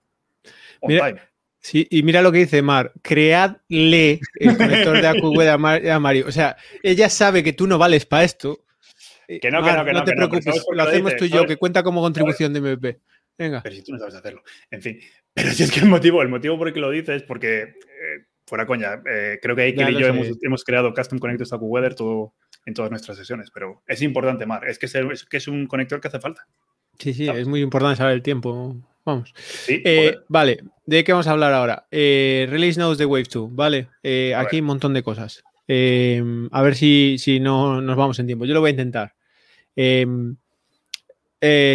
sí, 1.61 1.87
y 1.91 2.03
mira 2.03 2.23
lo 2.23 2.31
que 2.31 2.39
dice 2.39 2.63
Mar, 2.63 2.93
creadle 3.03 4.21
el 4.35 4.57
conector 4.57 5.01
de 5.01 5.09
AcuWeb 5.09 5.49
a, 5.49 5.99
Mario. 5.99 6.27
O 6.27 6.33
sea, 6.33 6.57
ella 6.83 7.09
sabe 7.09 7.43
que 7.43 7.53
tú 7.53 7.67
no 7.67 7.79
vales 7.79 8.05
para 8.05 8.25
esto. 8.25 8.65
Que 9.27 9.51
no, 9.51 9.63
que 9.63 9.73
no, 9.73 9.85
que 9.85 9.93
no. 9.93 10.05
te 10.05 10.13
preocupes, 10.15 10.65
lo 10.73 10.83
hacemos 10.83 11.17
tú 11.17 11.25
y 11.25 11.31
yo, 11.31 11.47
que 11.47 11.57
cuenta 11.57 11.83
como 11.83 12.01
contribución 12.01 12.53
de 12.53 12.61
MVP. 12.61 13.01
Venga. 13.37 13.63
Pero 13.63 13.75
si 13.75 13.83
tú 13.83 13.93
no 13.93 13.99
sabes 13.99 14.17
hacerlo. 14.17 14.43
En 14.71 14.83
fin. 14.83 15.01
Pero 15.35 15.51
si 15.53 15.63
es 15.63 15.71
que 15.71 15.81
el 15.81 15.87
motivo, 15.87 16.21
el 16.23 16.29
motivo 16.29 16.59
por 16.59 16.69
el 16.69 16.75
que 16.75 16.81
lo 16.81 16.91
dices 16.91 17.17
es 17.17 17.23
porque 17.23 17.63
eh, 17.63 18.27
fuera 18.49 18.67
coña, 18.67 19.03
eh, 19.09 19.39
creo 19.41 19.55
que 19.55 19.63
Aikel 19.63 19.91
y 19.91 20.01
yo 20.01 20.07
hemos, 20.07 20.65
creado 20.65 20.93
Custom 20.93 21.19
Connectors 21.19 21.53
a 21.53 21.59
QWeather 21.59 21.95
todo, 21.95 22.35
en 22.67 22.75
todas 22.75 22.91
nuestras 22.91 23.17
sesiones, 23.17 23.51
pero 23.53 23.83
es 23.87 24.03
importante, 24.03 24.47
Mar, 24.47 24.67
es 24.67 24.79
que 24.79 24.87
es, 24.87 25.25
que 25.25 25.37
es 25.37 25.49
un 25.49 25.67
conector 25.67 26.01
que 26.01 26.09
hace 26.09 26.19
falta. 26.19 26.47
Sí, 26.99 27.15
sí, 27.15 27.29
es 27.29 27.47
muy 27.47 27.61
importante 27.61 27.99
saber 27.99 28.15
el 28.15 28.23
tiempo. 28.23 28.77
Vamos. 29.05 29.33
Eh, 29.69 30.17
vale, 30.29 30.59
¿de 30.85 31.05
qué 31.05 31.13
vamos 31.13 31.29
a 31.29 31.31
hablar 31.31 31.53
ahora? 31.53 31.87
Eh, 31.91 32.47
release 32.51 32.79
Notes 32.79 32.99
de 32.99 33.07
Wave 33.07 33.29
2, 33.33 33.55
¿vale? 33.55 33.89
aquí 34.35 34.57
hay 34.57 34.61
un 34.61 34.67
montón 34.67 34.95
de 34.95 35.03
cosas. 35.03 35.45
a 35.69 36.63
ver 36.63 36.75
si, 36.75 37.17
si 37.19 37.41
no 37.41 37.81
nos 37.81 37.97
vamos 37.97 38.19
en 38.19 38.27
tiempo. 38.27 38.45
Yo 38.45 38.55
lo 38.55 38.61
voy 38.61 38.69
a 38.69 38.71
intentar. 38.71 39.15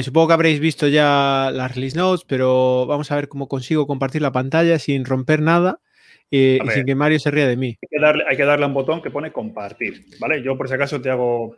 supongo 0.03 0.27
que 0.27 0.33
habréis 0.33 0.59
visto 0.59 0.87
ya 0.87 1.49
las 1.53 1.73
release 1.73 1.97
notes, 1.97 2.25
pero 2.27 2.85
vamos 2.85 3.09
a 3.11 3.15
ver 3.15 3.29
cómo 3.29 3.47
consigo 3.47 3.87
compartir 3.87 4.21
la 4.21 4.31
pantalla 4.31 4.77
sin 4.77 5.05
romper 5.05 5.41
nada 5.41 5.79
y, 6.35 6.59
sin 6.73 6.85
que 6.85 6.95
Mario 6.95 7.19
se 7.19 7.29
ría 7.29 7.47
de 7.47 7.55
mí. 7.55 7.77
Hay 7.79 7.87
que, 7.91 7.99
darle, 7.99 8.23
hay 8.27 8.35
que 8.35 8.43
darle 8.43 8.65
a 8.65 8.67
un 8.67 8.73
botón 8.73 9.03
que 9.03 9.11
pone 9.11 9.31
compartir, 9.31 10.03
¿vale? 10.19 10.41
Yo 10.41 10.57
por 10.57 10.67
si 10.67 10.73
acaso 10.73 10.99
te 10.99 11.11
hago, 11.11 11.55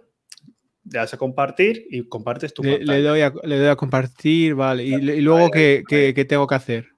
le 0.83 0.99
das 0.99 1.13
a 1.13 1.17
compartir 1.17 1.85
y 1.89 2.09
compartes 2.09 2.53
tu 2.53 2.61
le, 2.61 2.79
Le 2.79 3.01
doy, 3.01 3.21
a, 3.21 3.31
le 3.43 3.57
doy 3.57 3.67
a 3.69 3.77
compartir, 3.77 4.53
vale. 4.53 4.83
Y, 4.83 5.21
luego, 5.21 5.49
¿qué, 5.49 6.25
tengo 6.27 6.45
que 6.45 6.55
hacer? 6.55 6.89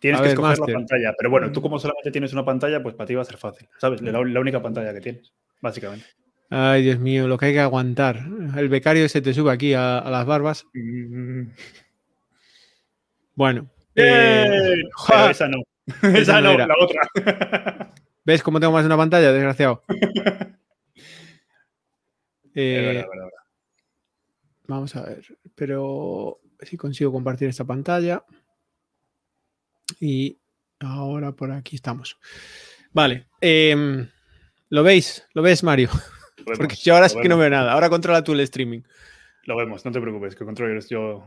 Tienes 0.00 0.20
que 0.22 0.30
escoger 0.30 0.58
la 0.58 0.66
pantalla, 0.66 1.14
pero 1.16 1.30
bueno, 1.30 1.52
tú 1.52 1.62
como 1.62 1.78
solamente 1.78 2.10
tienes 2.10 2.32
una 2.32 2.44
pantalla, 2.44 2.82
pues 2.82 2.96
para 2.96 3.06
ti 3.06 3.14
va 3.14 3.22
a 3.22 3.26
ser 3.26 3.36
fácil, 3.36 3.68
¿sabes? 3.78 4.02
La, 4.02 4.18
única 4.18 4.60
pantalla 4.60 4.92
que 4.92 5.00
tienes, 5.00 5.32
básicamente. 5.60 6.06
Ay, 6.48 6.82
Dios 6.82 6.98
mío, 6.98 7.28
lo 7.28 7.38
que 7.38 7.46
hay 7.46 7.52
que 7.52 7.60
aguantar. 7.60 8.26
El 8.56 8.68
becario 8.68 9.08
se 9.08 9.22
te 9.22 9.32
sube 9.32 9.52
aquí 9.52 9.72
a, 9.72 10.02
las 10.10 10.26
barbas. 10.26 10.66
Mm. 10.74 11.42
Bueno. 13.36 13.70
Eh, 13.94 14.74
esa 15.30 15.46
no. 15.46 15.62
Esa 16.14 16.40
no, 16.40 16.56
la 16.56 16.74
otra. 16.78 17.94
¿Ves 18.24 18.42
cómo 18.42 18.60
tengo 18.60 18.72
más 18.72 18.82
de 18.82 18.86
una 18.86 18.96
pantalla, 18.96 19.32
desgraciado? 19.32 19.82
Eh, 22.52 23.06
vamos 24.66 24.96
a 24.96 25.02
ver, 25.02 25.24
pero 25.54 26.40
si 26.60 26.76
consigo 26.76 27.12
compartir 27.12 27.48
esta 27.48 27.64
pantalla. 27.64 28.24
Y 30.00 30.36
ahora 30.80 31.30
por 31.30 31.52
aquí 31.52 31.76
estamos. 31.76 32.18
Vale. 32.92 33.28
Em, 33.40 34.08
¿Lo 34.68 34.82
veis? 34.82 35.26
¿Lo 35.32 35.42
ves, 35.42 35.62
Mario? 35.62 35.90
Porque 36.44 36.74
yo 36.74 36.94
ahora 36.94 37.08
sí 37.08 37.20
que 37.20 37.28
no 37.28 37.38
veo 37.38 37.50
nada. 37.50 37.72
Ahora 37.72 37.88
controla 37.88 38.24
tú 38.24 38.32
el 38.32 38.40
streaming. 38.40 38.82
Lo 39.44 39.56
vemos, 39.56 39.84
no 39.84 39.92
te 39.92 40.00
preocupes, 40.00 40.34
que 40.34 40.44
controlo 40.44 40.78
yo 40.80 41.24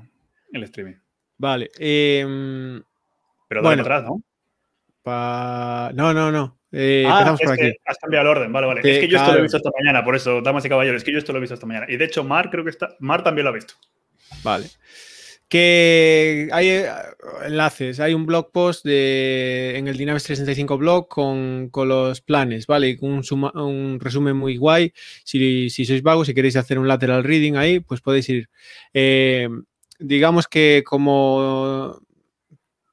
el 0.51 0.63
streaming. 0.63 0.95
Vale. 1.37 1.71
Em, 1.77 2.81
pero 3.47 3.61
dale 3.61 3.81
atrás, 3.81 4.03
¿no? 4.03 4.21
No, 5.05 6.13
no, 6.13 6.31
no. 6.31 6.57
Eh, 6.75 7.05
ah, 7.07 7.35
por 7.39 7.51
aquí. 7.53 7.71
has 7.85 7.97
cambiado 7.99 8.31
el 8.31 8.37
orden, 8.37 8.51
vale, 8.51 8.65
vale. 8.65 8.81
es 8.83 8.99
que 8.99 9.07
yo 9.07 9.17
esto 9.17 9.31
lo 9.31 9.37
he 9.37 9.41
visto 9.43 9.57
esta 9.57 9.69
mañana, 9.77 10.03
por 10.03 10.15
eso, 10.15 10.41
damas 10.41 10.65
y 10.65 10.69
caballeros, 10.69 10.97
es 10.97 11.03
que 11.03 11.11
yo 11.11 11.19
esto 11.19 11.31
lo 11.31 11.37
he 11.37 11.41
visto 11.41 11.53
esta 11.53 11.67
mañana. 11.67 11.85
Y 11.87 11.97
de 11.97 12.05
hecho, 12.05 12.23
Mar 12.23 12.49
creo 12.49 12.63
que 12.63 12.71
está. 12.71 12.95
Mar 12.99 13.23
también 13.23 13.45
lo 13.45 13.51
ha 13.51 13.53
visto. 13.53 13.75
Vale. 14.43 14.65
Que 15.47 16.49
hay 16.51 16.69
eh, 16.69 16.89
enlaces, 17.45 17.99
hay 17.99 18.15
un 18.15 18.25
blog 18.25 18.51
post 18.51 18.83
de, 18.83 19.73
en 19.75 19.87
el 19.87 19.97
Dynamics 19.97 20.23
365 20.23 20.79
blog 20.79 21.07
con, 21.07 21.69
los 21.71 22.21
planes, 22.21 22.65
¿vale? 22.65 22.97
Un, 23.01 23.21
un 23.53 23.99
resumen 23.99 24.35
muy 24.35 24.57
guay. 24.57 24.93
Si, 25.23 25.69
sois 25.69 26.01
vagos, 26.01 26.25
si 26.25 26.33
queréis 26.33 26.55
hacer 26.55 26.79
un 26.79 26.87
lateral 26.87 27.23
reading 27.23 27.53
ahí, 27.53 27.81
pues 27.81 28.01
podéis 28.01 28.29
ir. 28.29 28.49
Eh, 28.95 29.47
digamos 29.99 30.47
que 30.47 30.81
como 30.83 32.01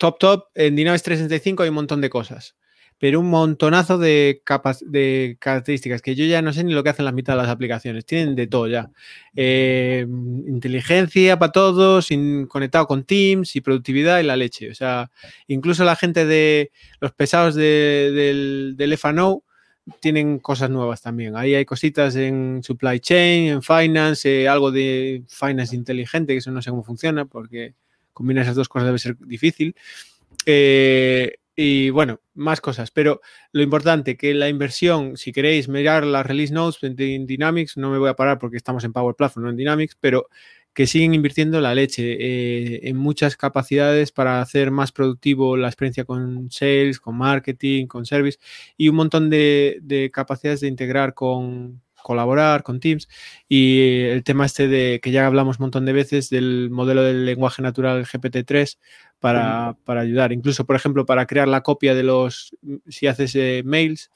top, 0.01 0.19
top, 0.19 0.45
en 0.55 0.75
Dynamics 0.75 1.03
365 1.03 1.63
hay 1.63 1.69
un 1.69 1.75
montón 1.75 2.01
de 2.01 2.09
cosas, 2.09 2.57
pero 2.99 3.21
un 3.21 3.29
montonazo 3.29 3.99
de, 3.99 4.41
capas, 4.45 4.83
de 4.87 5.37
características 5.39 6.01
que 6.01 6.15
yo 6.15 6.25
ya 6.25 6.41
no 6.41 6.55
sé 6.55 6.65
ni 6.65 6.73
lo 6.73 6.83
que 6.83 6.89
hacen 6.89 7.05
la 7.05 7.13
mitad 7.13 7.35
de 7.35 7.43
las 7.43 7.51
aplicaciones. 7.51 8.07
Tienen 8.07 8.35
de 8.35 8.47
todo 8.47 8.67
ya. 8.67 8.91
Eh, 9.37 10.07
inteligencia 10.47 11.39
para 11.39 11.53
todos, 11.53 12.09
conectado 12.49 12.87
con 12.87 13.05
Teams 13.05 13.57
y 13.57 13.61
productividad 13.61 14.21
y 14.21 14.25
la 14.25 14.37
leche. 14.37 14.71
O 14.71 14.75
sea, 14.75 15.11
incluso 15.49 15.85
la 15.85 15.97
gente 15.97 16.25
de 16.25 16.73
los 17.01 17.13
pesados 17.13 17.55
del, 17.55 18.75
del 18.77 18.93
FNO 18.95 19.45
tienen 20.01 20.39
cosas 20.39 20.71
nuevas 20.71 21.03
también. 21.03 21.37
Ahí 21.37 21.55
hay 21.55 21.67
cositas 21.67 22.17
en 22.17 22.63
supply 22.63 23.01
chain, 23.01 23.49
en 23.49 23.63
finance, 23.63 24.43
eh, 24.43 24.49
algo 24.49 24.71
de 24.71 25.25
finance 25.29 25.77
inteligente, 25.77 26.33
que 26.33 26.39
eso 26.39 26.51
no 26.51 26.63
sé 26.63 26.71
cómo 26.71 26.85
funciona 26.85 27.27
porque 27.27 27.75
combinar 28.13 28.45
esas 28.45 28.57
dos 28.57 28.69
cosas 28.69 28.87
debe 28.87 28.99
ser 28.99 29.17
difícil. 29.19 29.75
Eh, 30.47 31.37
y 31.57 31.91
bueno, 31.91 32.21
más 32.35 32.61
cosas. 32.61 32.91
Pero 32.91 33.21
lo 33.53 33.63
importante, 33.63 34.17
que 34.17 34.33
la 34.35 34.49
inversión, 34.49 35.17
si 35.17 35.33
queréis 35.33 35.69
mirar 35.69 36.05
las 36.05 36.27
release 36.27 36.53
notes 36.55 36.83
en 36.83 37.27
Dynamics, 37.27 37.77
no 37.77 37.91
me 37.91 37.99
voy 37.99 38.09
a 38.09 38.15
parar 38.15 38.39
porque 38.39 38.57
estamos 38.57 38.85
en 38.85 38.93
Power 38.93 39.15
Platform, 39.15 39.45
no 39.45 39.51
en 39.51 39.57
Dynamics, 39.57 39.97
pero 40.01 40.29
que 40.73 40.87
siguen 40.87 41.15
invirtiendo 41.15 41.61
la 41.61 41.75
leche 41.75 42.13
eh, 42.13 42.89
en 42.89 42.97
muchas 42.97 43.37
capacidades 43.37 44.13
para 44.13 44.41
hacer 44.41 44.71
más 44.71 44.93
productivo 44.93 45.57
la 45.57 45.67
experiencia 45.69 46.05
con 46.05 46.51
sales, 46.51 47.01
con 47.01 47.19
marketing, 47.19 47.87
con 47.87 48.07
service 48.07 48.39
y 48.77 48.89
un 48.89 48.97
montón 48.97 49.29
de 49.31 50.11
capacidades 50.15 50.61
de 50.61 50.69
integrar 50.69 51.13
con, 51.13 51.83
colaborar 52.03 52.63
con 52.63 52.81
Teams 52.81 53.09
y 53.49 54.03
el 54.03 54.25
tema 54.25 54.47
este 54.47 54.69
de 54.69 55.01
que 55.03 55.11
ya 55.11 55.27
hablamos 55.27 55.59
un 55.59 55.65
montón 55.65 55.85
de 55.85 55.93
veces 55.93 56.31
del 56.31 56.71
modelo 56.71 57.03
del 57.03 57.25
lenguaje 57.25 57.63
natural 57.63 58.05
GPT-3 58.05 58.79
para, 59.19 59.77
ayudar. 59.87 60.33
Incluso, 60.33 60.65
por 60.65 60.77
ejemplo, 60.77 61.07
para 61.07 61.27
crear 61.27 61.47
la 61.47 61.63
copia 61.63 61.95
de 61.95 62.03
los, 62.03 62.57
si 62.89 63.07
haces 63.07 63.35
eh, 63.37 63.63
mails, 63.65 64.11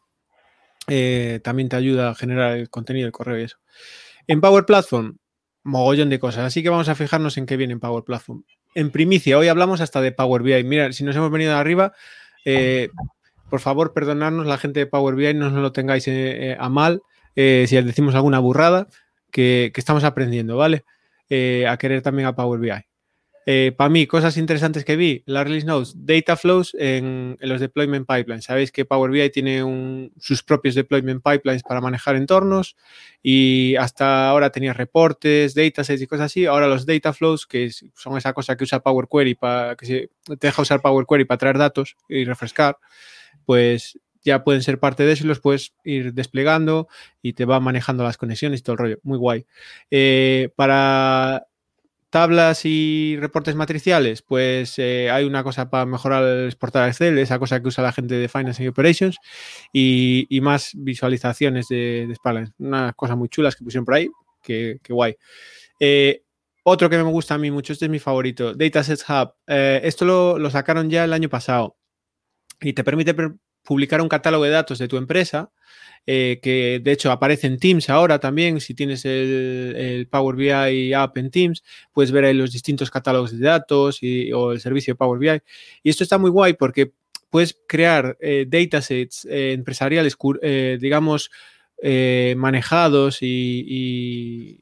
eh, 0.88 1.40
también 1.44 1.68
te 1.68 1.76
ayuda 1.76 2.10
a 2.10 2.14
generar 2.14 2.56
el 2.56 2.70
contenido 2.70 3.04
del 3.04 3.12
correo 3.12 3.38
y 3.38 3.42
eso. 3.42 3.58
En 4.26 4.40
Power 4.40 4.64
Platform, 4.64 5.18
mogollón 5.62 6.10
de 6.10 6.18
cosas. 6.18 6.44
Así 6.44 6.62
que 6.62 6.70
vamos 6.70 6.88
a 6.88 6.94
fijarnos 6.94 7.36
en 7.36 7.46
qué 7.46 7.56
viene 7.56 7.74
en 7.74 7.80
Power 7.80 8.04
Platform. 8.04 8.44
En 8.74 8.90
primicia, 8.90 9.38
hoy 9.38 9.48
hablamos 9.48 9.80
hasta 9.80 10.00
de 10.00 10.12
Power 10.12 10.42
BI. 10.42 10.64
Mira, 10.64 10.92
si 10.92 11.04
nos 11.04 11.14
hemos 11.14 11.30
venido 11.30 11.52
de 11.52 11.58
arriba, 11.58 11.92
por 13.50 13.60
favor, 13.60 13.92
perdonadnos 13.92 14.46
la 14.46 14.58
gente 14.58 14.80
de 14.80 14.86
Power 14.86 15.14
BI, 15.14 15.34
no 15.34 15.46
os 15.46 15.52
lo 15.52 15.72
tengáis 15.72 16.08
a 16.58 16.68
mal 16.68 17.02
si 17.34 17.82
decimos 17.82 18.14
alguna 18.14 18.38
burrada, 18.38 18.88
que, 19.30 19.72
estamos 19.74 20.04
aprendiendo, 20.04 20.56
¿vale? 20.56 20.84
a 21.68 21.76
querer 21.78 22.00
también 22.02 22.28
a 22.28 22.36
Power 22.36 22.60
BI. 22.60 22.84
Eh, 23.46 23.72
para 23.76 23.90
mí, 23.90 24.06
cosas 24.06 24.38
interesantes 24.38 24.86
que 24.86 24.96
vi, 24.96 25.22
la 25.26 25.44
release 25.44 25.66
notes, 25.66 25.94
data 25.98 26.34
flows 26.36 26.74
en, 26.78 27.36
los 27.40 27.60
deployment 27.60 28.06
pipelines. 28.08 28.46
Sabéis 28.46 28.72
que 28.72 28.86
Power 28.86 29.10
BI 29.10 29.28
tiene 29.30 30.10
sus 30.18 30.42
propios 30.42 30.74
deployment 30.74 31.22
pipelines 31.22 31.62
para 31.62 31.82
manejar 31.82 32.16
entornos 32.16 32.74
y 33.22 33.76
hasta 33.76 34.30
ahora 34.30 34.50
tenía 34.50 34.72
reportes, 34.72 35.54
datasets 35.54 36.00
y 36.00 36.06
cosas 36.06 36.26
así. 36.26 36.46
Ahora 36.46 36.68
los 36.68 36.86
data 36.86 37.12
flows, 37.12 37.46
que 37.46 37.70
son 37.70 38.16
esa 38.16 38.32
cosa 38.32 38.56
que 38.56 38.64
usa 38.64 38.80
Power 38.80 39.06
Query 39.10 39.34
para 39.34 39.76
que 39.76 39.86
se, 39.86 40.10
te 40.38 40.46
deja 40.46 40.62
usar 40.62 40.80
Power 40.80 41.04
Query 41.06 41.26
para 41.26 41.38
traer 41.38 41.58
datos 41.58 41.96
y 42.08 42.24
refrescar, 42.24 42.78
pues 43.44 43.98
ya 44.24 44.42
pueden 44.42 44.62
ser 44.62 44.80
parte 44.80 45.04
de 45.04 45.12
eso 45.12 45.24
y 45.24 45.28
los 45.28 45.40
puedes 45.40 45.74
ir 45.84 46.14
desplegando 46.14 46.88
y 47.22 47.34
te 47.34 47.44
va 47.44 47.60
manejando 47.60 48.02
las 48.02 48.16
conexiones 48.16 48.60
y 48.60 48.62
todo 48.62 48.72
el 48.72 48.78
rollo. 48.78 48.98
Muy 49.02 49.18
guay. 49.18 49.46
Eh, 49.90 50.48
para 50.56 51.46
tablas 52.08 52.64
y 52.64 53.16
reportes 53.20 53.54
matriciales, 53.54 54.22
pues 54.22 54.78
eh, 54.78 55.10
hay 55.10 55.24
una 55.24 55.42
cosa 55.42 55.68
para 55.68 55.84
mejorar 55.84 56.22
el 56.22 56.46
exportar 56.46 56.88
Excel, 56.88 57.18
esa 57.18 57.38
cosa 57.38 57.60
que 57.60 57.68
usa 57.68 57.82
la 57.82 57.92
gente 57.92 58.14
de 58.14 58.28
Finance 58.28 58.62
and 58.62 58.70
Operations, 58.70 59.18
y, 59.72 60.26
más 60.40 60.70
visualizaciones 60.74 61.66
de, 61.68 62.06
de 62.06 62.16
Unas 62.24 62.52
Una 62.58 62.92
cosa 62.92 63.16
muy 63.16 63.28
chulas 63.28 63.56
que 63.56 63.64
pusieron 63.64 63.84
por 63.84 63.94
ahí, 63.94 64.08
que, 64.42 64.78
guay. 64.88 65.16
Eh, 65.80 66.22
otro 66.62 66.88
que 66.88 66.96
me 66.96 67.02
gusta 67.02 67.34
a 67.34 67.38
mí 67.38 67.50
mucho, 67.50 67.72
este 67.72 67.86
es 67.86 67.90
mi 67.90 67.98
favorito, 67.98 68.54
Datasets 68.54 69.04
Hub. 69.08 69.34
Esto 69.46 70.38
lo, 70.38 70.50
sacaron 70.50 70.88
ya 70.88 71.04
el 71.04 71.12
año 71.12 71.28
pasado 71.28 71.76
y 72.60 72.74
te 72.74 72.84
permite 72.84 73.12
publicar 73.64 74.00
un 74.00 74.08
catálogo 74.08 74.44
de 74.44 74.50
datos 74.50 74.78
de 74.78 74.88
tu 74.88 74.96
empresa 74.96 75.50
eh, 76.06 76.38
que 76.42 76.80
de 76.84 76.92
hecho 76.92 77.10
aparece 77.10 77.46
en 77.46 77.58
Teams 77.58 77.88
ahora 77.88 78.18
también, 78.18 78.60
si 78.60 78.74
tienes 78.74 79.06
el, 79.06 80.06
Power 80.10 80.36
BI 80.36 80.92
app 80.92 81.16
en 81.16 81.30
Teams, 81.30 81.64
puedes 81.92 82.12
ver 82.12 82.26
ahí 82.26 82.34
los 82.34 82.52
distintos 82.52 82.90
catálogos 82.90 83.32
de 83.32 83.44
datos 83.44 84.02
y, 84.02 84.30
o 84.32 84.52
el 84.52 84.60
servicio 84.60 84.92
de 84.92 84.96
Power 84.98 85.18
BI. 85.18 85.40
Y 85.82 85.90
esto 85.90 86.04
está 86.04 86.18
muy 86.18 86.30
guay 86.30 86.54
porque 86.54 86.92
puedes 87.30 87.58
crear 87.66 88.18
eh, 88.20 88.44
datasets 88.46 89.24
eh, 89.24 89.52
empresariales, 89.52 90.16
digamos, 90.78 91.30
manejados 92.36 93.18
y, 93.22 94.58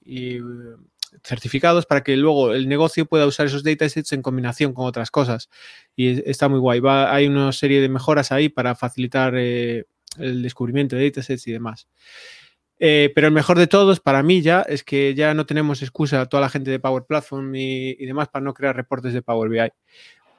certificados 1.24 1.86
para 1.86 2.02
que 2.02 2.16
luego 2.16 2.52
el 2.52 2.68
negocio 2.68 3.06
pueda 3.06 3.26
usar 3.26 3.46
esos 3.46 3.62
datasets 3.62 4.12
en 4.12 4.22
combinación 4.22 4.72
con 4.72 4.86
otras 4.86 5.10
cosas. 5.10 5.48
Y 5.96 6.28
está 6.28 6.48
muy 6.48 6.58
guay. 6.58 6.80
hay 6.84 7.26
una 7.26 7.52
serie 7.52 7.80
de 7.80 7.88
mejoras 7.88 8.32
ahí 8.32 8.48
para 8.48 8.74
facilitar 8.74 9.34
el 9.34 9.86
descubrimiento 10.18 10.96
de 10.96 11.04
datasets 11.04 11.46
y 11.46 11.52
demás. 11.52 11.88
Eh, 12.84 13.12
pero 13.14 13.28
el 13.28 13.32
mejor 13.32 13.60
de 13.60 13.68
todos 13.68 14.00
para 14.00 14.24
mí 14.24 14.42
ya 14.42 14.62
es 14.62 14.82
que 14.82 15.14
ya 15.14 15.34
no 15.34 15.46
tenemos 15.46 15.82
excusa 15.82 16.20
a 16.20 16.26
toda 16.26 16.40
la 16.40 16.48
gente 16.48 16.68
de 16.68 16.80
Power 16.80 17.04
Platform 17.04 17.54
y, 17.54 17.94
demás 18.04 18.26
para 18.26 18.44
no 18.44 18.52
crear 18.54 18.74
reportes 18.74 19.12
de 19.14 19.22
Power 19.22 19.48
BI. 19.48 19.70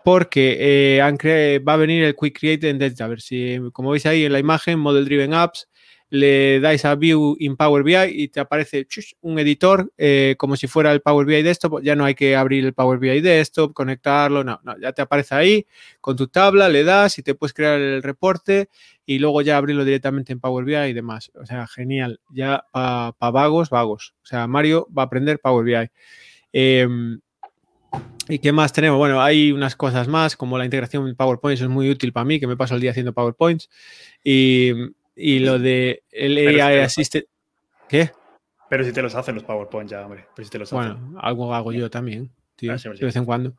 Porque 0.03 0.57
eh, 0.59 1.59
va 1.59 1.73
a 1.73 1.77
venir 1.77 2.03
el 2.03 2.15
Quick 2.17 2.37
Create 2.37 2.69
en 2.69 2.79
Dataverse. 2.79 3.61
como 3.71 3.91
veis 3.91 4.05
ahí 4.05 4.25
en 4.25 4.33
la 4.33 4.39
imagen, 4.39 4.77
Model 4.77 5.05
Driven 5.05 5.33
Apps, 5.33 5.69
le 6.13 6.59
dais 6.59 6.85
a 6.85 6.93
View 6.93 7.35
in 7.39 7.57
Power 7.57 7.81
BI 7.81 7.95
y 7.95 8.27
te 8.27 8.39
aparece 8.39 8.85
un 9.21 9.39
editor 9.39 9.91
eh, 9.97 10.35
como 10.37 10.55
si 10.55 10.67
fuera 10.67 10.91
el 10.91 11.01
Power 11.01 11.25
BI 11.25 11.41
Desktop. 11.41 11.81
Ya 11.81 11.95
no 11.95 12.05
hay 12.05 12.13
que 12.13 12.35
abrir 12.35 12.63
el 12.65 12.73
Power 12.73 12.99
BI 12.99 13.19
Desktop, 13.19 13.73
conectarlo, 13.73 14.43
no, 14.43 14.61
no, 14.63 14.79
ya 14.79 14.91
te 14.91 15.01
aparece 15.01 15.33
ahí 15.33 15.65
con 16.01 16.15
tu 16.15 16.27
tabla, 16.27 16.69
le 16.69 16.83
das 16.83 17.17
y 17.17 17.23
te 17.23 17.33
puedes 17.33 17.51
crear 17.51 17.81
el 17.81 18.03
reporte 18.03 18.69
y 19.07 19.17
luego 19.17 19.41
ya 19.41 19.57
abrirlo 19.57 19.83
directamente 19.83 20.33
en 20.33 20.39
Power 20.39 20.65
BI 20.65 20.75
y 20.75 20.93
demás. 20.93 21.31
O 21.33 21.47
sea, 21.47 21.65
genial. 21.65 22.19
Ya 22.29 22.63
para 22.71 23.31
vagos, 23.31 23.71
vagos. 23.71 24.13
O 24.21 24.25
sea, 24.27 24.45
Mario 24.45 24.87
va 24.95 25.01
a 25.01 25.05
aprender 25.07 25.39
Power 25.39 25.65
BI. 25.65 25.89
Em, 26.53 27.19
¿Y 28.29 28.37
qué 28.37 28.51
más 28.51 28.71
tenemos? 28.71 28.99
Bueno, 28.99 29.19
hay 29.19 29.51
unas 29.51 29.75
cosas 29.75 30.07
más, 30.07 30.37
como 30.37 30.59
la 30.59 30.65
integración 30.65 31.07
en 31.07 31.15
PowerPoint, 31.15 31.55
eso 31.55 31.65
es 31.65 31.71
muy 31.71 31.89
útil 31.89 32.13
para 32.13 32.23
mí, 32.23 32.39
que 32.39 32.45
me 32.45 32.55
paso 32.55 32.75
el 32.75 32.81
día 32.81 32.91
haciendo 32.91 33.13
PowerPoints. 33.13 33.67
Y 34.23 34.71
y 35.15 35.39
lo 35.39 35.59
de 35.59 36.03
el 36.11 36.59
AI 36.59 36.79
Assisted. 36.79 37.25
¿Qué? 37.87 38.11
Pero 38.69 38.83
si 38.83 38.91
te 38.91 39.01
los 39.01 39.13
hacen 39.15 39.35
los 39.35 39.43
PowerPoint 39.43 39.89
ya, 39.89 40.03
hombre. 40.03 40.25
Pero 40.35 40.45
si 40.45 40.51
te 40.51 40.59
los 40.59 40.71
bueno, 40.71 41.15
algo 41.19 41.53
hago 41.53 41.71
yo 41.71 41.89
también, 41.89 42.31
tío, 42.55 42.73
ah, 42.73 42.77
de 42.77 43.05
vez 43.05 43.15
en 43.15 43.25
cuando. 43.25 43.55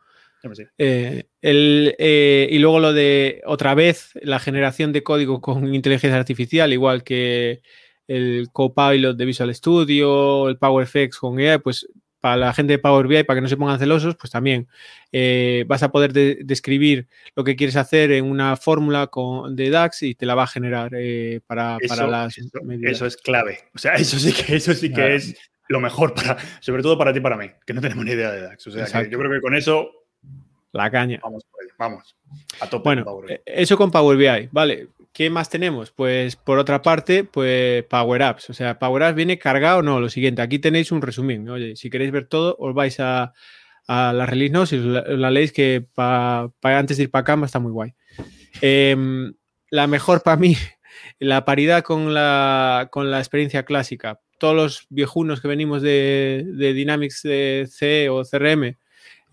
Eh, 0.78 1.24
el, 1.40 1.94
eh, 1.98 2.48
y 2.50 2.58
luego 2.58 2.78
lo 2.78 2.92
de 2.92 3.40
otra 3.46 3.74
vez 3.74 4.12
la 4.20 4.38
generación 4.38 4.92
de 4.92 5.02
código 5.02 5.40
con 5.40 5.72
inteligencia 5.74 6.18
artificial, 6.18 6.72
igual 6.72 7.02
que 7.02 7.62
el 8.06 8.48
Copilot 8.52 9.16
de 9.16 9.24
Visual 9.24 9.54
Studio, 9.54 10.48
el 10.48 10.58
PowerFX 10.58 11.18
con 11.18 11.38
AI, 11.38 11.58
pues 11.58 11.88
para 12.24 12.38
la 12.38 12.54
gente 12.54 12.72
de 12.72 12.78
Power 12.78 13.06
BI, 13.06 13.22
para 13.24 13.36
que 13.36 13.42
no 13.42 13.48
se 13.48 13.56
pongan 13.58 13.78
celosos, 13.78 14.16
pues 14.16 14.30
también 14.30 14.66
eh, 15.12 15.66
vas 15.66 15.82
a 15.82 15.92
poder 15.92 16.10
describir 16.14 17.06
lo 17.36 17.44
que 17.44 17.54
quieres 17.54 17.76
hacer 17.76 18.12
en 18.12 18.24
una 18.24 18.56
fórmula 18.56 19.10
de 19.50 19.68
DAX 19.68 20.04
y 20.04 20.14
te 20.14 20.24
la 20.24 20.34
va 20.34 20.44
a 20.44 20.46
generar 20.46 20.92
eh, 20.96 21.42
para, 21.46 21.76
las 22.08 22.38
eso, 22.80 23.04
es 23.04 23.18
clave. 23.18 23.58
O 23.74 23.78
sea, 23.78 23.92
eso 23.96 24.18
sí 24.18 24.32
que, 24.32 24.56
eso 24.56 24.72
sí 24.72 24.90
que 24.90 25.16
es 25.16 25.36
lo 25.68 25.80
mejor 25.80 26.14
para, 26.14 26.38
sobre 26.60 26.82
todo 26.82 26.96
para 26.96 27.12
ti 27.12 27.18
y 27.18 27.22
para 27.22 27.36
mí, 27.36 27.50
que 27.66 27.74
no 27.74 27.82
tenemos 27.82 28.06
ni 28.06 28.12
idea 28.12 28.32
de 28.32 28.40
DAX. 28.40 28.68
O 28.68 28.70
sea, 28.70 29.02
yo 29.02 29.18
creo 29.18 29.30
que 29.30 29.42
con 29.42 29.54
eso. 29.54 29.90
La 30.72 30.90
caña. 30.90 31.20
Vamos, 31.22 31.44
vamos. 31.76 32.16
A 32.60 32.70
tope 32.70 32.84
bueno, 32.84 33.04
eh, 33.28 33.42
eso 33.44 33.76
con 33.76 33.90
Power 33.90 34.16
BI. 34.16 34.48
Vale, 34.50 34.88
¿Qué 35.14 35.30
más 35.30 35.48
tenemos? 35.48 35.92
Pues 35.92 36.34
por 36.34 36.58
otra 36.58 36.82
parte, 36.82 37.22
pues 37.22 37.84
Power 37.84 38.20
Apps. 38.24 38.50
O 38.50 38.52
sea, 38.52 38.80
Power 38.80 39.04
Apps 39.04 39.14
viene 39.14 39.38
cargado 39.38 39.80
no. 39.80 40.00
Lo 40.00 40.08
siguiente, 40.08 40.42
aquí 40.42 40.58
tenéis 40.58 40.90
un 40.90 41.02
resumen. 41.02 41.48
Oye, 41.48 41.76
si 41.76 41.88
queréis 41.88 42.10
ver 42.10 42.26
todo, 42.26 42.56
os 42.58 42.74
vais 42.74 42.98
a, 42.98 43.32
la 43.86 44.26
release 44.26 44.52
no 44.52 44.66
si 44.66 44.76
la, 44.78 45.30
leéis 45.30 45.52
que 45.52 45.86
para 45.94 46.50
antes 46.62 46.96
de 46.96 47.04
ir 47.04 47.10
para 47.12 47.22
Canva 47.22 47.46
está 47.46 47.60
muy 47.60 47.70
guay. 47.70 47.94
Em, 48.60 49.32
la 49.70 49.86
mejor 49.86 50.24
para 50.24 50.36
mí, 50.36 50.56
la 51.20 51.44
paridad 51.44 51.84
con 51.84 52.12
la, 52.12 52.88
con 52.90 53.12
la 53.12 53.20
experiencia 53.20 53.64
clásica. 53.64 54.20
Todos 54.40 54.56
los 54.56 54.86
viejunos 54.90 55.40
que 55.40 55.46
venimos 55.46 55.80
de, 55.80 56.44
Dynamics 56.56 57.22
de 57.22 57.68
C 57.70 58.08
o 58.08 58.24
CRM, 58.24 58.76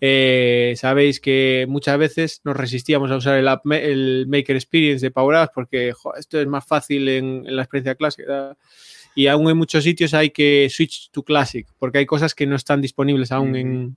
eh, 0.04 0.74
sabéis 0.76 1.20
que 1.20 1.64
muchas 1.68 1.96
veces 1.96 2.40
nos 2.42 2.56
resistíamos 2.56 3.08
a 3.12 3.18
usar 3.18 3.38
el, 3.38 3.48
el 3.74 4.26
Maker 4.26 4.56
Experience 4.56 5.06
de 5.06 5.12
Power 5.12 5.36
Apps 5.36 5.52
porque 5.54 5.92
esto 6.18 6.40
es 6.40 6.46
más 6.48 6.66
fácil 6.66 7.08
en, 7.08 7.44
la 7.46 7.62
experiencia 7.62 7.94
clásica. 7.94 8.56
Y 9.14 9.28
aún 9.28 9.48
en 9.48 9.56
muchos 9.56 9.84
sitios 9.84 10.12
hay 10.12 10.30
que 10.30 10.66
switch 10.68 11.12
to 11.12 11.22
Classic 11.22 11.68
porque 11.78 11.98
hay 11.98 12.06
cosas 12.06 12.34
que 12.34 12.48
no 12.48 12.56
están 12.56 12.80
disponibles 12.80 13.30
aún 13.30 13.54
en, 13.54 13.96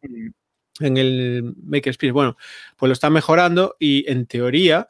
en 0.79 0.97
el 0.97 1.55
Maker 1.63 1.89
Experience. 1.89 2.13
Bueno, 2.13 2.37
pues 2.77 2.87
lo 2.87 2.93
están 2.93 3.11
mejorando 3.11 3.75
y 3.79 4.05
en 4.07 4.27
teoría, 4.27 4.89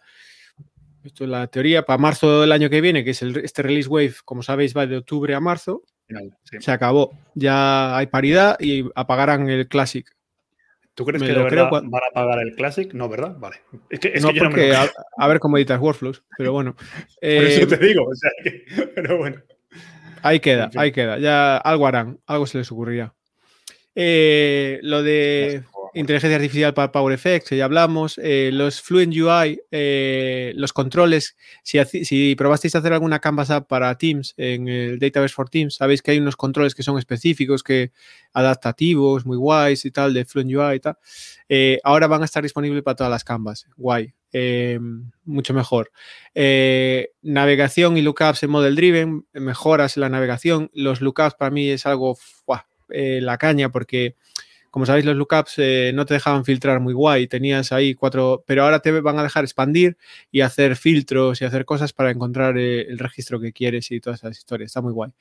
esto 1.02 1.24
es 1.24 1.30
la 1.30 1.48
teoría, 1.48 1.86
para 1.86 1.98
marzo 1.98 2.42
del 2.42 2.52
año 2.52 2.70
que 2.70 2.82
viene, 2.82 3.06
que 3.06 3.12
es 3.12 3.22
el, 3.22 3.38
este 3.38 3.62
release 3.62 3.88
wave, 3.88 4.16
como 4.26 4.44
sabéis, 4.44 4.76
va 4.76 4.86
de 4.86 4.98
octubre 4.98 5.34
a 5.34 5.40
marzo, 5.40 5.84
se 6.60 6.72
acabó. 6.72 7.18
Ya 7.36 7.96
hay 7.96 8.08
paridad 8.08 8.58
y 8.60 8.84
apagarán 8.96 9.50
el 9.50 9.70
Classic. 9.70 10.15
¿Tú 10.96 11.04
crees 11.04 11.22
que 11.22 11.34
de 11.34 11.44
verdad 11.44 11.70
van 11.70 11.86
a 11.88 12.14
pagar 12.14 12.40
el 12.40 12.56
Classic? 12.56 12.94
No, 12.94 13.10
¿verdad? 13.10 13.36
Vale. 13.38 13.58
Es 13.90 14.00
que, 14.00 14.18
no, 14.22 14.30
porque 14.40 14.74
a, 14.74 15.28
ver 15.28 15.40
cómo 15.40 15.58
editas 15.58 15.80
workflows, 15.80 16.24
pero 16.38 16.54
bueno. 16.54 16.76
Por 17.22 17.30
eso 17.30 17.62
eh, 17.64 17.68
te 17.68 17.78
digo, 17.78 18.06
o 18.06 18.16
sea, 18.16 18.32
pero 18.96 19.18
bueno. 19.18 19.42
Ahí 20.22 20.40
queda, 20.40 20.72
ahí 20.76 20.94
queda. 20.94 21.20
Ya 21.20 21.58
algo 21.58 21.86
harán, 21.86 22.20
algo 22.26 22.48
se 22.48 22.60
les 22.60 22.72
ocurrirá. 22.72 23.14
Eh, 23.94 24.80
lo 24.84 25.04
de 25.04 25.64
inteligencia 25.96 26.36
artificial 26.36 26.74
para 26.74 26.92
PowerFX, 26.92 27.52
ya 27.52 27.66
hablamos. 27.66 28.20
Eh, 28.22 28.52
los 28.54 28.82
Fluent 28.82 29.14
UI, 29.16 29.60
eh, 29.72 30.54
los 30.56 30.74
controles. 30.74 31.36
Si, 31.64 31.84
si, 32.04 32.36
probasteis 32.36 32.76
hacer 32.76 32.94
alguna 32.94 33.20
Canvas 33.20 33.50
app 33.50 33.68
para 33.68 33.98
Teams 33.98 34.34
en 34.38 34.68
el 34.68 35.00
Database 35.00 35.34
for 35.34 35.50
Teams, 35.50 35.76
sabéis 35.76 36.02
que 36.02 36.12
hay 36.12 36.20
unos 36.20 36.36
controles 36.36 36.76
que 36.76 36.84
son 36.84 37.00
específicos, 37.00 37.64
que 37.64 37.92
adaptativos, 38.34 39.26
muy 39.26 39.38
guays 39.38 39.86
y 39.86 39.92
tal, 39.92 40.14
de 40.14 40.26
Fluent 40.26 40.52
UI 40.54 40.76
y 40.76 40.80
tal. 40.80 40.98
ahora 41.84 42.08
van 42.08 42.22
a 42.22 42.26
estar 42.26 42.44
disponibles 42.44 42.84
para 42.84 42.96
todas 42.96 43.12
las 43.12 43.24
Canvas. 43.24 43.68
Guay. 43.78 44.14
mucho 45.24 45.54
mejor. 45.54 45.92
navegación 47.22 47.98
y 47.98 48.02
lookups 48.02 48.44
en 48.44 48.50
Model 48.50 48.76
Driven, 48.76 49.26
mejoras 49.34 49.98
en 49.98 50.02
la 50.02 50.10
navegación. 50.10 50.70
Los 50.74 51.02
lookups 51.02 51.36
para 51.36 51.52
mí 51.52 51.70
es 51.70 51.86
algo 51.86 52.18
eh, 52.90 53.20
la 53.22 53.38
caña 53.38 53.70
porque, 53.70 54.16
como 54.76 54.86
sabéis, 54.86 55.06
los 55.06 55.16
lookups 55.16 55.54
eh, 55.60 55.92
no 55.96 56.06
te 56.06 56.16
dejaban 56.16 56.44
filtrar 56.44 56.82
muy 56.82 56.94
guay. 56.94 57.28
Tenías 57.28 57.72
ahí 57.72 57.96
cuatro, 57.96 58.44
pero 58.46 58.64
ahora 58.66 58.82
te 58.82 58.92
van 59.00 59.18
a 59.18 59.24
dejar 59.24 59.46
expandir 59.46 59.96
y 60.34 60.42
hacer 60.42 60.76
filtros 60.76 61.42
y 61.42 61.46
hacer 61.46 61.64
cosas 61.64 61.94
para 61.94 62.12
encontrar 62.12 62.58
eh, 62.58 62.82
el 62.82 63.00
registro 63.00 63.40
que 63.40 63.54
quieres 63.54 63.90
y 63.92 64.02
todas 64.02 64.20
esas 64.20 64.38
historias. 64.38 64.72
Está 64.72 64.82
muy 64.82 64.92
guay. 64.92 65.12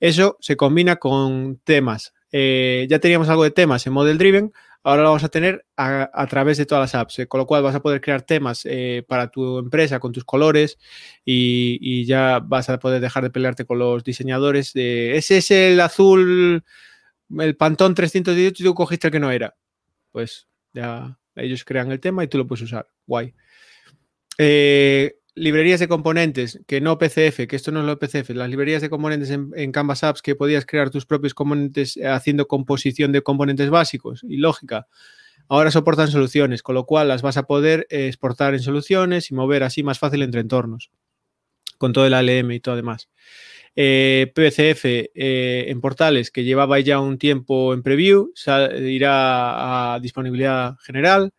Eso 0.00 0.36
se 0.40 0.56
combina 0.56 0.96
con 0.96 1.60
temas. 1.62 2.14
ya 2.32 2.98
teníamos 2.98 3.28
algo 3.28 3.44
de 3.44 3.52
temas 3.52 3.86
en 3.86 3.92
Model 3.92 4.18
Driven. 4.18 4.52
ahora 4.82 5.02
lo 5.02 5.10
vamos 5.10 5.22
a 5.22 5.28
tener 5.28 5.64
a, 5.76 6.26
través 6.28 6.58
de 6.58 6.66
todas 6.66 6.82
las 6.82 7.00
apps, 7.00 7.26
con 7.28 7.38
lo 7.38 7.46
cual 7.46 7.62
vas 7.62 7.76
a 7.76 7.82
poder 7.82 8.00
crear 8.00 8.22
temas 8.22 8.66
para 9.06 9.28
tu 9.28 9.58
empresa 9.58 10.00
con 10.00 10.10
tus 10.10 10.24
colores 10.24 10.78
y, 11.24 12.04
ya 12.06 12.40
vas 12.42 12.70
a 12.70 12.80
poder 12.80 13.00
dejar 13.00 13.22
de 13.22 13.30
pelearte 13.30 13.64
con 13.66 13.78
los 13.78 14.02
diseñadores 14.02 14.72
de 14.72 15.16
ese 15.16 15.36
es 15.36 15.52
el 15.52 15.80
azul, 15.80 16.64
el 17.38 17.56
Pantón 17.56 17.94
318 17.94 18.62
y 18.62 18.66
tú 18.66 18.74
cogiste 18.74 19.08
el 19.08 19.12
que 19.12 19.20
no 19.20 19.30
era. 19.30 19.56
Pues 20.12 20.48
ya 20.72 21.18
ellos 21.34 21.64
crean 21.64 21.90
el 21.92 22.00
tema 22.00 22.24
y 22.24 22.28
tú 22.28 22.38
lo 22.38 22.46
puedes 22.46 22.62
usar. 22.62 22.88
Guay. 23.06 23.34
Eh, 24.38 25.16
librerías 25.36 25.80
de 25.80 25.86
componentes, 25.86 26.60
que 26.66 26.80
no 26.80 26.98
PCF, 26.98 27.46
que 27.46 27.56
esto 27.56 27.70
no 27.70 27.80
es 27.80 27.86
lo 27.86 27.98
PCF, 27.98 28.30
las 28.30 28.48
librerías 28.48 28.82
de 28.82 28.90
componentes 28.90 29.30
en, 29.30 29.72
Canvas 29.72 30.02
Apps 30.02 30.22
que 30.22 30.34
podías 30.34 30.64
crear 30.64 30.90
tus 30.90 31.04
propios 31.04 31.34
componentes 31.34 31.96
eh, 31.98 32.06
haciendo 32.08 32.48
composición 32.48 33.12
de 33.12 33.22
componentes 33.22 33.68
básicos 33.68 34.24
y 34.26 34.38
lógica, 34.38 34.88
ahora 35.48 35.70
soportan 35.70 36.08
soluciones, 36.08 36.62
con 36.62 36.74
lo 36.74 36.86
cual 36.86 37.08
las 37.08 37.20
vas 37.20 37.36
a 37.36 37.42
poder 37.44 37.86
eh, 37.90 38.08
exportar 38.08 38.54
en 38.54 38.60
soluciones 38.60 39.30
y 39.30 39.34
mover 39.34 39.62
así 39.62 39.82
más 39.82 39.98
fácil 39.98 40.22
entre 40.22 40.40
entornos, 40.40 40.90
con 41.76 41.92
todo 41.92 42.06
el 42.06 42.14
ALM 42.14 42.52
y 42.52 42.60
todo 42.60 42.74
demás. 42.74 43.10
Eh, 43.78 44.32
PCF 44.34 45.10
en 45.14 45.80
portales 45.82 46.30
que 46.30 46.44
llevaba 46.44 46.80
ya 46.80 46.98
un 46.98 47.18
tiempo 47.18 47.74
en 47.74 47.82
preview, 47.82 48.32
irá 48.80 49.94
a 49.94 50.00
disponibilidad 50.00 50.76
general. 50.78 51.32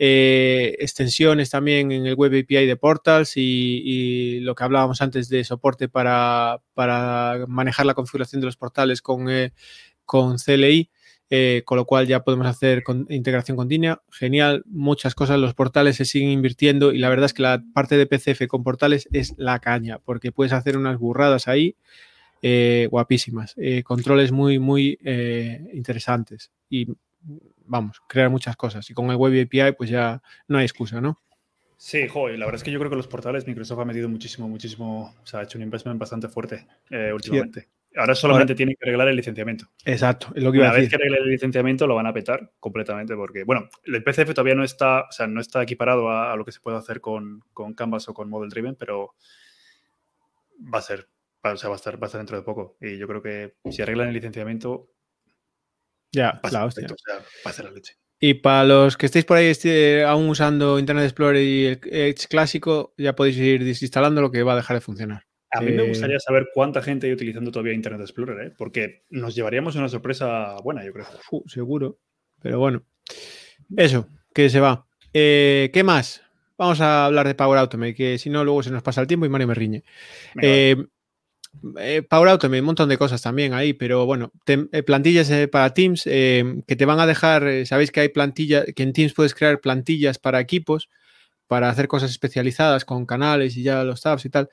Eh, 0.00 0.76
extensiones 0.78 1.50
también 1.50 1.90
en 1.90 2.06
el 2.06 2.14
Web 2.14 2.32
API 2.44 2.66
de 2.66 2.76
Portals 2.76 3.32
y, 3.36 4.38
lo 4.40 4.54
que 4.54 4.62
hablábamos 4.62 5.02
antes 5.02 5.28
de 5.28 5.42
soporte 5.42 5.88
para, 5.88 6.60
manejar 7.48 7.86
la 7.86 7.94
configuración 7.94 8.40
de 8.40 8.46
los 8.46 8.56
portales 8.56 9.02
con, 9.02 9.28
eh, 9.28 9.52
con 10.04 10.36
CLI, 10.38 10.90
eh, 11.30 11.62
con 11.64 11.76
lo 11.76 11.84
cual 11.84 12.06
ya 12.06 12.24
podemos 12.24 12.46
hacer 12.46 12.82
integración 13.08 13.56
continua. 13.56 14.02
Genial, 14.10 14.62
muchas 14.66 15.14
cosas, 15.14 15.38
los 15.38 15.54
portales 15.54 15.96
se 15.96 16.04
siguen 16.04 16.30
invirtiendo 16.30 16.92
y 16.92 16.98
la 16.98 17.08
verdad 17.08 17.26
es 17.26 17.34
que 17.34 17.42
la 17.42 17.62
parte 17.74 17.96
de 17.96 18.06
PCF 18.06 18.46
con 18.46 18.62
portales 18.62 19.08
es 19.12 19.34
la 19.36 19.58
caña, 19.58 19.98
porque 19.98 20.32
puedes 20.32 20.52
hacer 20.52 20.76
unas 20.76 20.98
burradas 20.98 21.48
ahí. 21.48 21.76
guapísimas, 22.90 23.56
controles 23.84 24.32
muy, 24.32 24.58
muy 24.58 24.98
interesantes 25.72 26.50
y 26.70 26.88
vamos, 27.68 28.00
crear 28.08 28.30
muchas 28.30 28.56
cosas. 28.56 28.88
Y 28.90 28.94
con 28.94 29.10
el 29.10 29.16
Web 29.16 29.46
API, 29.46 29.72
pues 29.76 29.90
ya 29.90 30.22
no 30.48 30.58
hay 30.58 30.64
excusa, 30.64 31.00
¿no? 31.00 31.20
Sí, 31.76 32.08
joder, 32.08 32.38
la 32.38 32.46
verdad 32.46 32.58
es 32.58 32.64
que 32.64 32.72
yo 32.72 32.78
creo 32.80 32.90
que 32.90 32.96
los 32.96 33.06
portales 33.06 33.46
Microsoft 33.46 33.78
ha 33.78 33.84
metido 33.84 34.08
muchísimo, 34.08 34.48
muchísimo, 34.48 35.14
o 35.22 35.26
sea, 35.26 35.40
ha 35.40 35.42
hecho 35.44 35.58
un 35.58 35.62
investment 35.62 36.00
bastante 36.00 36.28
fuerte 36.28 36.66
eh, 36.90 37.12
últimamente. 37.12 37.68
Ahora 37.96 38.14
solamente 38.14 38.54
tiene 38.54 38.74
que 38.74 38.88
arreglar 38.88 39.08
el 39.08 39.16
licenciamiento. 39.16 39.66
Exacto, 39.84 40.28
es 40.34 40.42
lo 40.42 40.52
que 40.52 40.58
iba 40.58 40.66
Una 40.66 40.74
a 40.74 40.78
vez 40.78 40.88
que 40.88 40.96
arregle 40.96 41.18
el 41.18 41.30
licenciamiento 41.30 41.86
lo 41.86 41.94
van 41.94 42.06
a 42.06 42.12
petar 42.12 42.52
completamente 42.60 43.16
porque, 43.16 43.44
bueno, 43.44 43.68
el 43.84 44.04
PCF 44.04 44.34
todavía 44.34 44.54
no 44.54 44.62
está, 44.62 45.02
o 45.02 45.12
sea, 45.12 45.26
no 45.26 45.40
está 45.40 45.62
equiparado 45.62 46.10
a, 46.10 46.36
lo 46.36 46.44
que 46.44 46.52
se 46.52 46.60
puede 46.60 46.76
hacer 46.76 47.00
con, 47.00 47.42
con, 47.52 47.74
Canvas 47.74 48.08
o 48.08 48.14
con 48.14 48.28
Model 48.28 48.50
Driven, 48.50 48.76
pero 48.76 49.14
va 50.72 50.78
a 50.78 50.82
ser, 50.82 51.08
o 51.42 51.56
sea, 51.56 51.70
va 51.70 51.74
a 51.74 51.76
estar, 51.76 51.94
va 51.94 52.06
a 52.06 52.06
estar 52.06 52.20
dentro 52.20 52.36
de 52.36 52.42
poco. 52.42 52.76
Y 52.80 52.98
yo 52.98 53.08
creo 53.08 53.22
que 53.22 53.54
si 53.70 53.82
arreglan 53.82 54.08
el 54.08 54.14
licenciamiento, 54.14 54.90
ya, 56.12 56.40
la 56.50 56.64
hostia. 56.64 56.88
la 57.62 57.70
leche. 57.70 57.94
Y 58.20 58.34
para 58.34 58.64
los 58.64 58.96
que 58.96 59.06
estéis 59.06 59.24
por 59.24 59.36
ahí 59.36 59.46
este, 59.46 60.04
aún 60.04 60.28
usando 60.28 60.78
Internet 60.78 61.04
Explorer 61.04 61.42
y 61.42 61.66
el 61.66 61.80
Edge 61.84 62.26
clásico, 62.28 62.92
ya 62.96 63.14
podéis 63.14 63.36
ir 63.36 63.64
desinstalando 63.64 64.20
lo 64.20 64.30
que 64.30 64.42
va 64.42 64.54
a 64.54 64.56
dejar 64.56 64.76
de 64.76 64.80
funcionar. 64.80 65.27
A 65.50 65.60
mí 65.60 65.72
me 65.72 65.84
eh, 65.84 65.88
gustaría 65.88 66.20
saber 66.20 66.48
cuánta 66.52 66.82
gente 66.82 67.06
hay 67.06 67.12
utilizando 67.12 67.50
todavía 67.50 67.72
Internet 67.72 68.02
Explorer, 68.02 68.46
¿eh? 68.46 68.54
porque 68.56 69.04
nos 69.10 69.34
llevaríamos 69.34 69.76
una 69.76 69.88
sorpresa 69.88 70.56
buena, 70.62 70.84
yo 70.84 70.92
creo. 70.92 71.06
seguro. 71.46 71.98
Pero 72.40 72.58
bueno, 72.58 72.84
eso, 73.76 74.08
que 74.34 74.50
se 74.50 74.60
va. 74.60 74.86
Eh, 75.12 75.70
¿Qué 75.72 75.82
más? 75.82 76.22
Vamos 76.56 76.80
a 76.80 77.06
hablar 77.06 77.26
de 77.26 77.34
Power 77.34 77.58
Automate, 77.58 77.94
que 77.94 78.18
si 78.18 78.30
no, 78.30 78.44
luego 78.44 78.62
se 78.62 78.70
nos 78.70 78.82
pasa 78.82 79.00
el 79.00 79.06
tiempo 79.06 79.26
y 79.26 79.28
Mario 79.28 79.46
me 79.46 79.54
riñe. 79.54 79.84
Eh, 81.78 82.02
Power 82.02 82.28
Automate, 82.28 82.60
un 82.60 82.66
montón 82.66 82.88
de 82.88 82.98
cosas 82.98 83.22
también 83.22 83.54
ahí, 83.54 83.72
pero 83.72 84.06
bueno, 84.06 84.32
eh, 84.46 84.82
plantillas 84.82 85.30
eh, 85.30 85.48
para 85.48 85.72
Teams 85.72 86.04
que 86.04 86.76
te 86.76 86.84
van 86.84 87.00
a 87.00 87.06
dejar, 87.06 87.66
sabéis 87.66 87.90
que 87.90 88.00
hay 88.00 88.08
plantillas, 88.08 88.66
que 88.76 88.82
en 88.82 88.92
Teams 88.92 89.14
puedes 89.14 89.34
crear 89.34 89.60
plantillas 89.60 90.18
para 90.18 90.40
equipos, 90.40 90.88
para 91.48 91.68
hacer 91.68 91.88
cosas 91.88 92.10
especializadas 92.10 92.84
con 92.84 93.06
canales 93.06 93.56
y 93.56 93.64
ya 93.64 93.82
los 93.82 94.00
tabs 94.02 94.24
y 94.24 94.30
tal, 94.30 94.48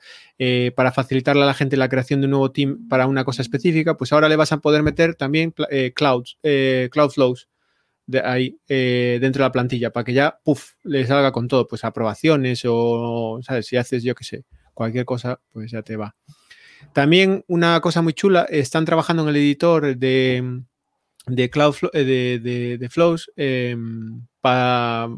para 0.74 0.92
facilitarle 0.92 1.42
a 1.42 1.46
la 1.46 1.54
gente 1.54 1.76
la 1.76 1.88
creación 1.88 2.20
de 2.20 2.26
un 2.26 2.32
nuevo 2.32 2.50
team 2.50 2.88
para 2.88 3.06
una 3.06 3.24
cosa 3.24 3.42
específica, 3.42 3.96
pues 3.96 4.12
ahora 4.12 4.28
le 4.28 4.36
vas 4.36 4.50
a 4.52 4.58
poder 4.58 4.82
meter 4.82 5.14
también 5.14 5.54
clouds, 5.94 6.38
cloud 6.90 7.10
flows 7.10 7.48
de 8.06 8.20
ahí 8.20 8.58
dentro 8.66 9.42
de 9.42 9.48
la 9.48 9.52
plantilla 9.52 9.92
para 9.92 10.04
que 10.04 10.14
ya, 10.14 10.40
puff, 10.42 10.72
le 10.82 11.06
salga 11.06 11.30
con 11.32 11.46
todo, 11.46 11.68
pues 11.68 11.84
aprobaciones 11.84 12.62
o, 12.66 13.40
¿sabes? 13.42 13.66
Si 13.66 13.76
haces, 13.76 14.02
yo 14.02 14.14
qué 14.14 14.24
sé, 14.24 14.44
cualquier 14.74 15.04
cosa, 15.04 15.40
pues 15.52 15.70
ya 15.70 15.82
te 15.82 15.96
va. 15.96 16.16
También 16.92 17.44
una 17.48 17.80
cosa 17.80 18.02
muy 18.02 18.12
chula, 18.12 18.46
están 18.48 18.84
trabajando 18.84 19.22
en 19.22 19.28
el 19.30 19.36
editor 19.36 19.96
de, 19.96 20.62
de 21.26 21.50
Cloud 21.50 21.74
eh, 21.92 22.78
de, 22.78 22.88
Flows 22.88 23.30
em, 23.36 24.26
para, 24.40 25.08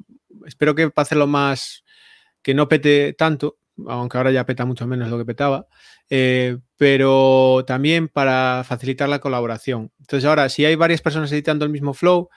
espero 0.47 0.75
que 0.75 0.91
para 0.91 1.03
hacerlo 1.05 1.27
más, 1.27 1.85
que 2.43 2.55
no 2.55 2.69
pete 2.69 3.13
tanto, 3.15 3.59
aunque 3.87 4.17
ahora 4.17 4.31
ya 4.31 4.47
peta 4.47 4.65
mucho 4.65 4.87
menos 4.87 5.09
lo 5.09 5.19
que 5.19 5.25
petaba, 5.25 5.67
eh, 6.11 6.59
pero 6.77 7.65
también 7.67 8.09
para 8.09 8.65
facilitar 8.67 9.09
la 9.09 9.21
colaboración. 9.21 9.93
Entonces 10.01 10.29
ahora, 10.29 10.49
si 10.49 10.65
hay 10.65 10.75
varias 10.75 11.01
personas 11.01 11.31
editando 11.33 11.65
el 11.65 11.71
mismo 11.71 11.95
flow, 11.95 12.29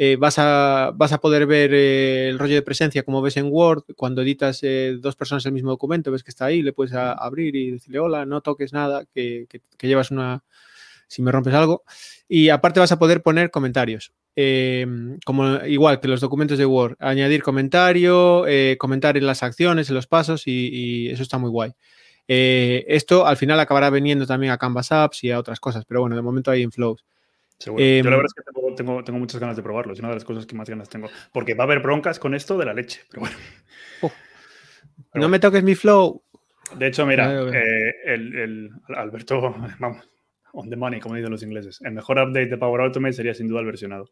eh, 0.00 0.14
vas, 0.16 0.38
a, 0.38 0.92
vas, 0.94 1.12
a, 1.12 1.18
poder 1.18 1.44
ver 1.46 1.74
eh, 1.74 2.28
el 2.28 2.38
rollo 2.38 2.54
de 2.54 2.62
presencia 2.62 3.02
como 3.02 3.20
ves 3.20 3.36
en 3.36 3.48
Word. 3.50 3.82
Cuando 3.96 4.22
editas 4.22 4.60
eh, 4.62 4.96
dos 5.00 5.16
personas 5.16 5.44
el 5.46 5.52
mismo 5.52 5.70
documento, 5.70 6.12
ves 6.12 6.22
que 6.22 6.30
está 6.30 6.44
ahí, 6.44 6.62
le 6.62 6.72
puedes 6.72 6.94
abrir 6.94 7.56
y 7.56 7.72
decirle, 7.72 7.98
hola, 7.98 8.24
no 8.24 8.40
toques 8.40 8.72
nada, 8.72 9.04
que, 9.12 9.48
llevas 9.82 10.12
una, 10.12 10.44
si 11.08 11.22
me 11.22 11.32
rompes 11.32 11.54
algo. 11.54 11.82
Y 12.28 12.50
aparte 12.50 12.80
vas 12.80 12.92
a 12.92 12.98
poder 12.98 13.22
poner 13.22 13.50
comentarios. 13.50 14.12
Em, 14.36 15.18
como 15.24 15.64
igual 15.64 15.98
que 15.98 16.06
los 16.06 16.20
documentos 16.20 16.58
de 16.58 16.66
Word, 16.66 16.96
añadir 17.00 17.42
comentario, 17.42 18.44
comentar 18.78 19.16
en 19.16 19.26
las 19.26 19.42
acciones, 19.42 19.88
en 19.88 19.96
los 19.96 20.06
pasos 20.06 20.46
y, 20.46 20.68
y 20.72 21.08
eso 21.10 21.24
está 21.24 21.38
muy 21.38 21.50
guay. 21.50 21.72
esto 22.28 23.26
al 23.26 23.36
final 23.36 23.58
acabará 23.58 23.90
viniendo 23.90 24.26
también 24.26 24.52
a 24.52 24.58
Canvas 24.58 24.92
Apps 24.92 25.24
y 25.24 25.32
a 25.32 25.40
otras 25.40 25.58
cosas, 25.58 25.84
pero 25.84 26.00
bueno, 26.00 26.14
de 26.14 26.22
momento 26.22 26.52
hay 26.52 26.62
en 26.62 26.70
Flows. 26.70 27.04
Yo 27.60 27.76
la 27.76 27.84
em, 27.84 28.04
verdad 28.04 28.24
es 28.24 28.34
que 28.34 28.42
tengo, 28.76 29.02
tengo, 29.02 29.18
muchas 29.18 29.40
ganas 29.40 29.56
de 29.56 29.62
probarlo. 29.62 29.92
Es 29.92 29.98
una 29.98 30.08
de 30.08 30.14
las 30.14 30.24
cosas 30.24 30.46
que 30.46 30.54
más 30.54 30.68
ganas 30.68 30.88
tengo. 30.88 31.08
Porque 31.32 31.54
va 31.54 31.64
a 31.64 31.66
haber 31.66 31.80
broncas 31.80 32.18
con 32.18 32.34
esto 32.34 32.56
de 32.56 32.64
la 32.64 32.74
leche. 32.74 33.02
Pero 33.10 33.22
bueno. 33.22 33.36
no 35.14 35.28
me 35.28 35.40
toques 35.40 35.62
mi 35.62 35.74
flow. 35.74 36.22
De 36.76 36.86
hecho, 36.86 37.06
mira, 37.06 37.32
eh, 37.50 37.94
el, 38.04 38.36
el, 38.36 38.70
Alberto, 38.94 39.40
vamos, 39.78 40.08
on 40.58 40.70
the 40.70 40.76
money, 40.76 41.00
como 41.00 41.14
dicen 41.14 41.30
los 41.30 41.42
ingleses. 41.42 41.80
El 41.82 41.92
mejor 41.92 42.18
update 42.18 42.46
de 42.46 42.58
Power 42.58 42.80
Automate 42.80 43.14
sería 43.14 43.34
sin 43.34 43.48
duda 43.48 43.60
el 43.60 43.66
versionado. 43.66 44.10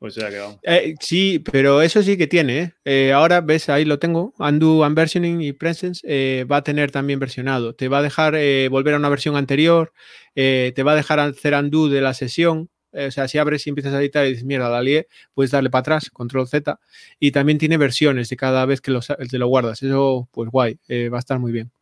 O 0.00 0.10
sea 0.10 0.30
que 0.30 0.38
vamos. 0.38 0.58
Eh, 0.62 0.94
sí, 1.00 1.40
pero 1.40 1.82
eso 1.82 2.02
sí 2.02 2.16
que 2.16 2.26
tiene. 2.26 2.58
¿eh? 2.58 2.72
eh 2.84 3.12
ahora 3.12 3.40
ves, 3.40 3.68
ahí 3.68 3.84
lo 3.84 3.98
tengo. 3.98 4.32
Undo, 4.38 4.86
Unversioning 4.86 5.40
y 5.42 5.52
Presence 5.52 6.44
va 6.44 6.58
a 6.58 6.62
tener 6.62 6.90
también 6.90 7.18
versionado. 7.18 7.74
Te 7.74 7.88
va 7.88 7.98
a 7.98 8.02
dejar 8.02 8.34
volver 8.70 8.94
a 8.94 8.98
una 8.98 9.08
versión 9.08 9.36
anterior. 9.36 9.92
te 10.34 10.82
va 10.84 10.92
a 10.92 10.96
dejar 10.96 11.20
hacer 11.20 11.54
undo 11.54 11.88
de 11.88 12.00
la 12.00 12.14
sesión. 12.14 12.70
o 12.92 13.10
sea, 13.10 13.28
si 13.28 13.38
abres 13.38 13.66
y 13.66 13.70
empiezas 13.70 13.92
a 13.92 14.00
editar 14.00 14.24
y 14.26 14.30
dices, 14.30 14.44
mierda, 14.44 14.70
la 14.70 14.82
lié, 14.82 15.08
puedes 15.34 15.50
darle 15.50 15.68
para 15.68 15.80
atrás, 15.80 16.10
control 16.10 16.46
Z. 16.46 16.78
Y 17.18 17.32
también 17.32 17.58
tiene 17.58 17.76
versiones 17.76 18.28
de 18.28 18.36
cada 18.36 18.64
vez 18.66 18.80
que 18.80 18.96
te 19.30 19.38
lo 19.38 19.48
guardas. 19.48 19.82
Eso, 19.82 20.28
pues 20.32 20.48
guay, 20.50 20.78
va 21.12 21.18
a 21.18 21.20
estar 21.20 21.38
muy 21.40 21.52
bien. 21.52 21.72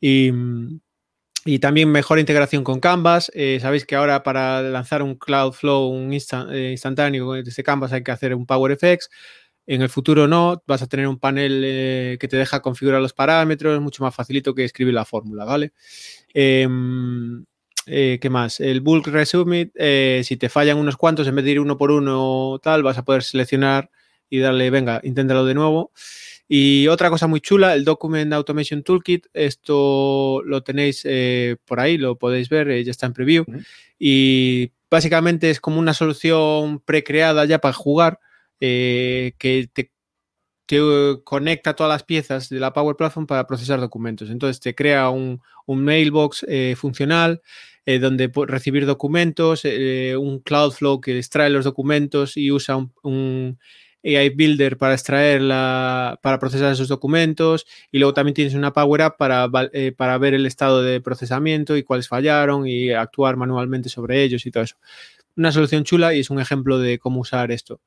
Y. 0.00 0.32
Y 1.44 1.60
también 1.60 1.90
mejor 1.90 2.18
integración 2.18 2.64
con 2.64 2.80
Canvas. 2.80 3.30
Eh, 3.34 3.58
sabéis 3.60 3.86
que 3.86 3.96
ahora 3.96 4.22
para 4.22 4.60
lanzar 4.62 5.02
un 5.02 5.14
Cloudflow, 5.14 5.88
un 5.88 6.12
eh, 6.12 6.70
instantáneo 6.72 7.32
desde 7.32 7.62
Canvas 7.62 7.92
hay 7.92 8.02
que 8.02 8.10
hacer 8.10 8.34
un 8.34 8.44
PowerFX. 8.44 9.08
En 9.66 9.82
el 9.82 9.88
futuro 9.88 10.26
no, 10.26 10.62
vas 10.66 10.82
a 10.82 10.86
tener 10.86 11.06
un 11.06 11.18
panel 11.18 11.62
eh, 11.64 12.16
que 12.18 12.26
te 12.26 12.36
deja 12.36 12.60
configurar 12.60 13.00
los 13.00 13.12
parámetros, 13.12 13.80
mucho 13.80 14.02
más 14.02 14.14
facilito 14.14 14.54
que 14.54 14.64
escribir 14.64 14.94
la 14.94 15.04
fórmula, 15.04 15.44
¿vale? 15.44 15.72
Em, 16.32 17.44
¿Qué 17.86 18.28
más? 18.30 18.60
El 18.60 18.82
bulk 18.82 19.06
resubmit, 19.06 19.72
si 20.22 20.36
te 20.36 20.50
fallan 20.50 20.76
unos 20.76 20.98
cuantos, 20.98 21.26
en 21.26 21.34
vez 21.34 21.44
de 21.46 21.52
ir 21.52 21.60
uno 21.60 21.78
por 21.78 21.90
uno 21.90 22.60
tal, 22.62 22.82
vas 22.82 22.98
a 22.98 23.04
poder 23.04 23.22
seleccionar 23.22 23.90
y 24.28 24.40
darle, 24.40 24.68
venga, 24.68 25.00
inténtalo 25.04 25.46
de 25.46 25.54
nuevo. 25.54 25.92
Y 26.50 26.88
otra 26.88 27.10
cosa 27.10 27.26
muy 27.26 27.42
chula, 27.42 27.74
el 27.74 27.84
Document 27.84 28.32
Automation 28.32 28.82
Toolkit, 28.82 29.26
esto 29.34 30.42
lo 30.46 30.62
tenéis 30.62 31.02
eh, 31.04 31.56
por 31.66 31.78
ahí, 31.78 31.98
lo 31.98 32.16
podéis 32.16 32.48
ver, 32.48 32.70
eh, 32.70 32.82
ya 32.82 32.90
está 32.90 33.06
en 33.06 33.12
preview. 33.12 33.44
Y 33.98 34.72
básicamente 34.90 35.50
es 35.50 35.60
como 35.60 35.78
una 35.78 35.92
solución 35.92 36.80
precreada 36.80 37.44
ya 37.44 37.58
para 37.58 37.74
jugar, 37.74 38.18
eh, 38.60 39.32
que 39.38 39.68
te 39.72 39.92
te 40.66 40.78
conecta 41.24 41.74
todas 41.74 41.90
las 41.90 42.02
piezas 42.02 42.50
de 42.50 42.60
la 42.60 42.74
Power 42.74 42.94
Platform 42.94 43.26
para 43.26 43.46
procesar 43.46 43.80
documentos. 43.80 44.28
Entonces 44.28 44.60
te 44.60 44.74
crea 44.74 45.08
un, 45.08 45.40
mailbox 45.66 46.44
eh, 46.46 46.74
funcional 46.76 47.40
donde 47.86 48.30
recibir 48.46 48.84
documentos, 48.84 49.64
un 49.64 50.40
Cloudflow 50.40 51.00
que 51.00 51.16
extrae 51.16 51.48
los 51.48 51.64
documentos 51.64 52.36
y 52.36 52.50
usa 52.50 52.76
un, 53.02 53.58
AI 54.16 54.30
Builder 54.30 54.76
para 54.78 54.94
extraerla, 54.94 56.18
para 56.22 56.38
procesar 56.38 56.72
esos 56.72 56.88
documentos. 56.88 57.66
Y 57.92 57.98
luego 57.98 58.14
también 58.14 58.34
tienes 58.34 58.54
una 58.54 58.72
Power 58.72 59.02
App 59.02 59.18
para, 59.18 59.48
para 59.96 60.18
ver 60.18 60.34
el 60.34 60.46
estado 60.46 60.82
de 60.82 61.00
procesamiento 61.00 61.76
y 61.76 61.82
cuáles 61.82 62.08
fallaron 62.08 62.66
y 62.66 62.90
actuar 62.90 63.36
manualmente 63.36 63.88
sobre 63.88 64.22
ellos 64.22 64.46
y 64.46 64.50
todo 64.50 64.64
eso. 64.64 64.76
Una 65.36 65.52
solución 65.52 65.84
chula 65.84 66.14
y 66.14 66.20
es 66.20 66.30
un 66.30 66.40
ejemplo 66.40 66.78
de 66.78 66.98
cómo 66.98 67.20
usar 67.20 67.52
esto. 67.52 67.80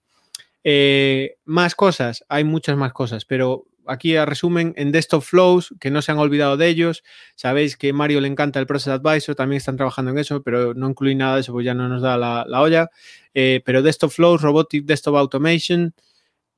Eh, 0.63 1.38
más 1.45 1.76
cosas, 1.76 2.24
hay 2.30 2.43
muchas 2.43 2.78
más 2.78 2.93
cosas, 2.93 3.26
pero 3.26 3.65
aquí 3.88 4.15
a 4.15 4.26
resumen, 4.26 4.74
en 4.78 4.91
Desktop 4.91 5.24
Flows, 5.24 5.74
que 5.80 5.91
no 5.91 6.01
se 6.01 6.11
han 6.11 6.19
olvidado 6.19 6.55
de 6.55 6.67
ellos, 6.67 7.03
sabéis 7.36 7.78
que 7.78 7.93
Mario 7.93 8.22
le 8.22 8.28
encanta 8.28 8.59
el 8.59 8.67
Process 8.67 8.93
Advisor, 8.93 9.36
también 9.36 9.57
están 9.57 9.76
trabajando 9.76 10.11
en 10.11 10.19
eso, 10.19 10.43
pero 10.43 10.74
no 10.74 10.89
incluí 10.89 11.15
nada 11.15 11.36
de 11.36 11.41
eso, 11.41 11.51
pues 11.51 11.65
ya 11.65 11.74
no 11.74 11.89
nos 11.89 12.01
da 12.01 12.17
la, 12.17 12.61
olla. 12.61 12.89
Eh, 13.34 13.61
pero 13.65 13.82
Desktop 13.82 14.11
Flows, 14.11 14.41
Robotic 14.41 14.86
Desktop 14.86 15.15
Automation, 15.15 15.93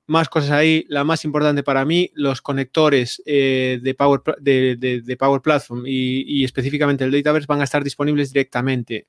más 0.08 0.30
cosas 0.30 0.52
ahí. 0.52 0.86
La 0.90 1.04
más 1.04 1.26
importante 1.26 1.64
para 1.64 1.86
mí, 1.86 2.12
los 2.14 2.42
conectores 2.42 3.22
eh, 3.26 3.80
de, 3.82 3.94
Power, 3.94 4.22
de, 4.40 5.18
Power 5.18 5.42
Platform 5.42 5.84
y, 5.86 6.44
específicamente 6.44 7.04
el 7.04 7.12
Dataverse 7.12 7.48
van 7.48 7.62
a 7.62 7.66
estar 7.66 7.84
disponibles 7.84 8.32
directamente. 8.32 9.08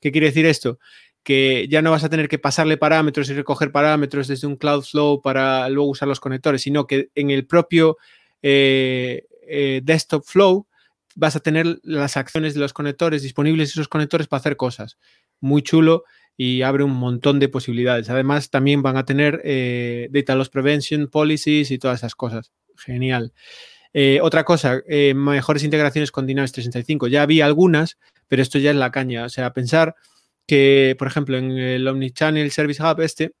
¿Qué 0.00 0.12
quiere 0.12 0.28
decir 0.28 0.46
esto? 0.46 0.78
que 1.22 1.66
ya 1.68 1.82
no 1.82 1.90
vas 1.90 2.04
a 2.04 2.08
tener 2.08 2.28
que 2.28 2.38
pasarle 2.38 2.76
parámetros 2.76 3.28
y 3.28 3.34
recoger 3.34 3.72
parámetros 3.72 4.28
desde 4.28 4.46
un 4.46 4.54
Cloudflow 4.54 5.20
para 5.20 5.68
luego 5.68 5.90
usar 5.90 6.06
los 6.06 6.20
conectores, 6.20 6.62
sino 6.62 6.86
que 6.86 7.08
en 7.16 7.30
el 7.30 7.48
propio 7.48 7.96
eh, 8.42 9.26
eh, 9.48 9.80
Desktop 9.82 10.24
Flow 10.24 10.68
vas 11.16 11.34
a 11.34 11.40
tener 11.40 11.80
las 11.82 12.16
acciones 12.16 12.54
de 12.54 12.60
los 12.60 12.72
conectores 12.72 13.22
disponibles 13.22 13.70
esos 13.70 13.88
conectores 13.88 14.28
para 14.28 14.38
hacer 14.38 14.56
cosas. 14.56 14.98
Muy 15.40 15.62
chulo 15.62 16.04
y 16.36 16.62
abre 16.62 16.84
un 16.84 16.92
montón 16.92 17.38
de 17.40 17.48
posibilidades. 17.48 18.10
Además, 18.10 18.50
también 18.50 18.82
van 18.82 18.96
a 18.96 19.04
tener 19.04 19.40
eh, 19.44 20.08
Data 20.10 20.34
Loss 20.34 20.50
Prevention 20.50 21.08
Policies 21.08 21.70
y 21.70 21.78
todas 21.78 22.00
esas 22.00 22.14
cosas. 22.14 22.52
Genial. 22.76 23.32
otra 24.20 24.44
cosa, 24.44 24.82
mejores 25.14 25.64
integraciones 25.64 26.12
con 26.12 26.26
Dynamics 26.26 26.52
365. 26.52 27.08
Ya 27.08 27.22
había 27.22 27.46
algunas, 27.46 27.96
pero 28.28 28.42
esto 28.42 28.58
ya 28.58 28.70
es 28.70 28.76
la 28.76 28.90
caña. 28.90 29.24
O 29.24 29.28
sea, 29.30 29.54
pensar 29.54 29.94
que, 30.46 30.94
por 30.98 31.08
ejemplo, 31.08 31.38
en 31.38 31.52
el 31.52 31.88
Omnichannel 31.88 32.50
Service 32.50 32.82
Hub 32.82 33.00
este, 33.00 33.32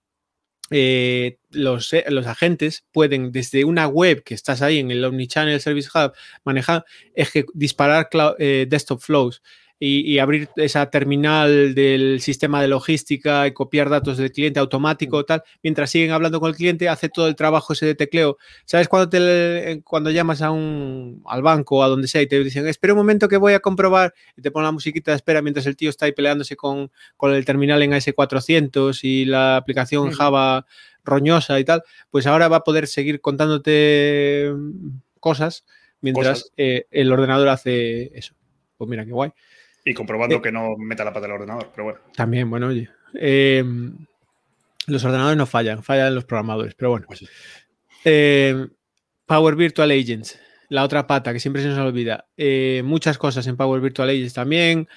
eh, 0.70 1.38
los, 1.50 1.92
eh, 1.92 2.04
los, 2.08 2.26
agentes 2.26 2.84
pueden 2.90 3.30
desde 3.30 3.64
una 3.64 3.86
web 3.86 4.24
que 4.24 4.34
estás 4.34 4.62
ahí 4.62 4.80
en 4.80 4.90
el 4.90 5.04
Omnichannel 5.04 5.60
Service 5.60 5.88
Hub 5.94 6.12
manejar, 6.44 6.84
disparar 7.54 8.08
eh, 8.38 8.66
desktop 8.68 9.00
flows 9.00 9.42
y, 9.78 10.18
abrir 10.18 10.48
esa 10.56 10.88
terminal 10.90 11.74
del 11.74 12.20
sistema 12.20 12.62
de 12.62 12.68
logística 12.68 13.46
y 13.46 13.52
copiar 13.52 13.90
datos 13.90 14.16
del 14.16 14.32
cliente 14.32 14.58
automático, 14.58 15.24
tal, 15.24 15.42
mientras 15.62 15.90
siguen 15.90 16.12
hablando 16.12 16.40
con 16.40 16.48
el 16.48 16.56
cliente, 16.56 16.88
hace 16.88 17.08
todo 17.08 17.28
el 17.28 17.36
trabajo 17.36 17.74
ese 17.74 17.84
de 17.84 17.94
tecleo. 17.94 18.38
¿Sabes 18.64 18.88
cuando, 18.88 19.08
te, 19.08 19.82
cuando 19.84 20.10
llamas 20.10 20.40
a 20.40 20.50
un, 20.50 21.22
al 21.26 21.42
banco 21.42 21.78
o 21.78 21.82
a 21.82 21.88
donde 21.88 22.08
sea 22.08 22.22
y 22.22 22.26
te 22.26 22.42
dicen, 22.42 22.66
espera 22.66 22.94
un 22.94 22.98
momento 22.98 23.28
que 23.28 23.36
voy 23.36 23.52
a 23.52 23.60
comprobar 23.60 24.14
y 24.36 24.42
te 24.42 24.50
ponen 24.50 24.66
la 24.66 24.72
musiquita 24.72 25.10
de 25.10 25.16
espera 25.16 25.42
mientras 25.42 25.66
el 25.66 25.76
tío 25.76 25.90
está 25.90 26.06
ahí 26.06 26.12
peleándose 26.12 26.56
con, 26.56 26.90
con 27.16 27.34
el 27.34 27.44
terminal 27.44 27.82
en 27.82 27.92
AS400 27.92 28.98
y 29.02 29.26
la 29.26 29.56
aplicación 29.56 30.10
Java 30.10 30.66
roñosa 31.04 31.60
y 31.60 31.64
tal, 31.64 31.82
pues 32.10 32.26
ahora 32.26 32.48
va 32.48 32.58
a 32.58 32.64
poder 32.64 32.86
seguir 32.86 33.20
contándote 33.20 34.52
cosas 35.20 35.64
mientras 36.00 36.52
eh, 36.56 36.86
el 36.90 37.12
ordenador 37.12 37.48
hace 37.48 38.16
eso. 38.18 38.34
Pues 38.76 38.90
mira, 38.90 39.04
qué 39.04 39.12
guay. 39.12 39.32
Y 39.88 39.94
comprobando 39.94 40.36
eh, 40.36 40.42
que 40.42 40.50
no 40.50 40.76
meta 40.76 41.04
la 41.04 41.12
pata 41.12 41.26
del 41.26 41.36
ordenador, 41.36 41.70
pero 41.70 41.84
bueno. 41.84 42.00
También, 42.16 42.50
bueno, 42.50 42.66
oye. 42.66 42.90
Em, 43.14 43.96
los 44.88 45.04
ordenadores 45.04 45.38
no 45.38 45.46
fallan, 45.46 45.84
fallan 45.84 46.12
los 46.12 46.24
programadores, 46.24 46.74
pero 46.74 46.90
bueno. 46.90 47.06
Pues 47.06 47.24
em, 48.04 48.68
Power 49.26 49.54
Virtual 49.54 49.88
Agents, 49.92 50.40
la 50.70 50.82
otra 50.82 51.06
pata 51.06 51.32
que 51.32 51.38
siempre 51.38 51.62
se 51.62 51.68
nos 51.68 51.78
olvida. 51.78 52.26
Eh, 52.36 52.82
muchas 52.84 53.16
cosas 53.16 53.46
en 53.46 53.56
Power 53.56 53.80
Virtual 53.80 54.10
Agents 54.10 54.34
también. 54.34 54.88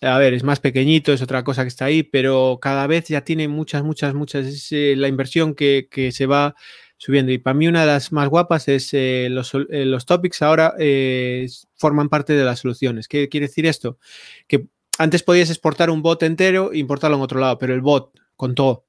A 0.00 0.18
ver, 0.18 0.34
es 0.34 0.42
más 0.42 0.58
pequeñito, 0.58 1.12
es 1.12 1.22
otra 1.22 1.44
cosa 1.44 1.62
que 1.62 1.68
está 1.68 1.84
ahí, 1.84 2.02
pero 2.02 2.58
cada 2.60 2.88
vez 2.88 3.06
ya 3.06 3.20
tiene 3.20 3.46
muchas, 3.46 3.84
muchas, 3.84 4.14
muchas. 4.14 4.46
Es 4.46 4.72
eh, 4.72 4.94
la 4.96 5.06
inversión 5.06 5.54
que, 5.54 5.86
que 5.88 6.10
se 6.10 6.26
va 6.26 6.56
subiendo. 7.04 7.32
Y 7.32 7.38
para 7.38 7.52
mí 7.52 7.68
una 7.68 7.82
de 7.82 7.86
las 7.86 8.12
más 8.12 8.30
guapas 8.30 8.66
es 8.68 8.94
eh, 8.94 9.28
los, 9.30 9.52
eh, 9.54 9.84
los, 9.84 10.06
topics 10.06 10.40
ahora 10.40 10.74
eh, 10.78 11.46
forman 11.76 12.08
parte 12.08 12.32
de 12.32 12.44
las 12.44 12.60
soluciones. 12.60 13.08
¿Qué 13.08 13.28
quiere 13.28 13.46
decir 13.46 13.66
esto? 13.66 13.98
Que 14.48 14.68
antes 14.96 15.22
podías 15.22 15.50
exportar 15.50 15.90
un 15.90 16.00
bot 16.00 16.22
entero 16.22 16.72
e 16.72 16.78
importarlo 16.78 17.18
en 17.18 17.22
otro 17.22 17.40
lado, 17.40 17.58
pero 17.58 17.74
el 17.74 17.82
bot 17.82 18.18
con 18.36 18.54
todo 18.54 18.86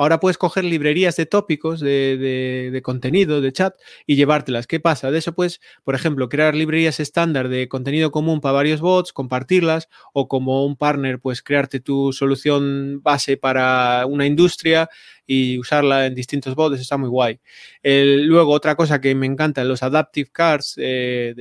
Ahora 0.00 0.18
puedes 0.18 0.38
coger 0.38 0.64
librerías 0.64 1.14
de 1.16 1.26
tópicos, 1.26 1.78
de, 1.78 2.80
contenido, 2.82 3.42
de 3.42 3.52
chat 3.52 3.74
y 4.06 4.16
llevártelas. 4.16 4.66
¿Qué 4.66 4.80
pasa? 4.80 5.10
De 5.10 5.18
eso 5.18 5.34
puedes, 5.34 5.60
por 5.84 5.94
ejemplo, 5.94 6.30
crear 6.30 6.54
librerías 6.54 7.00
estándar 7.00 7.50
de 7.50 7.68
contenido 7.68 8.10
común 8.10 8.40
para 8.40 8.54
varios 8.54 8.80
bots, 8.80 9.12
compartirlas 9.12 9.90
o 10.14 10.26
como 10.26 10.64
un 10.64 10.76
partner, 10.76 11.20
pues 11.20 11.42
crearte 11.42 11.80
tu 11.80 12.14
solución 12.14 13.02
base 13.02 13.36
para 13.36 14.06
una 14.06 14.24
industria 14.24 14.88
y 15.26 15.58
usarla 15.58 16.06
en 16.06 16.14
distintos 16.14 16.54
bots. 16.54 16.80
Está 16.80 16.96
muy 16.96 17.10
guay. 17.10 17.38
luego, 17.82 18.52
otra 18.52 18.76
cosa 18.76 19.02
que 19.02 19.14
me 19.14 19.26
encanta, 19.26 19.62
los 19.64 19.82
Adaptive 19.82 20.30
Cards, 20.32 20.76
eh, 20.78 21.34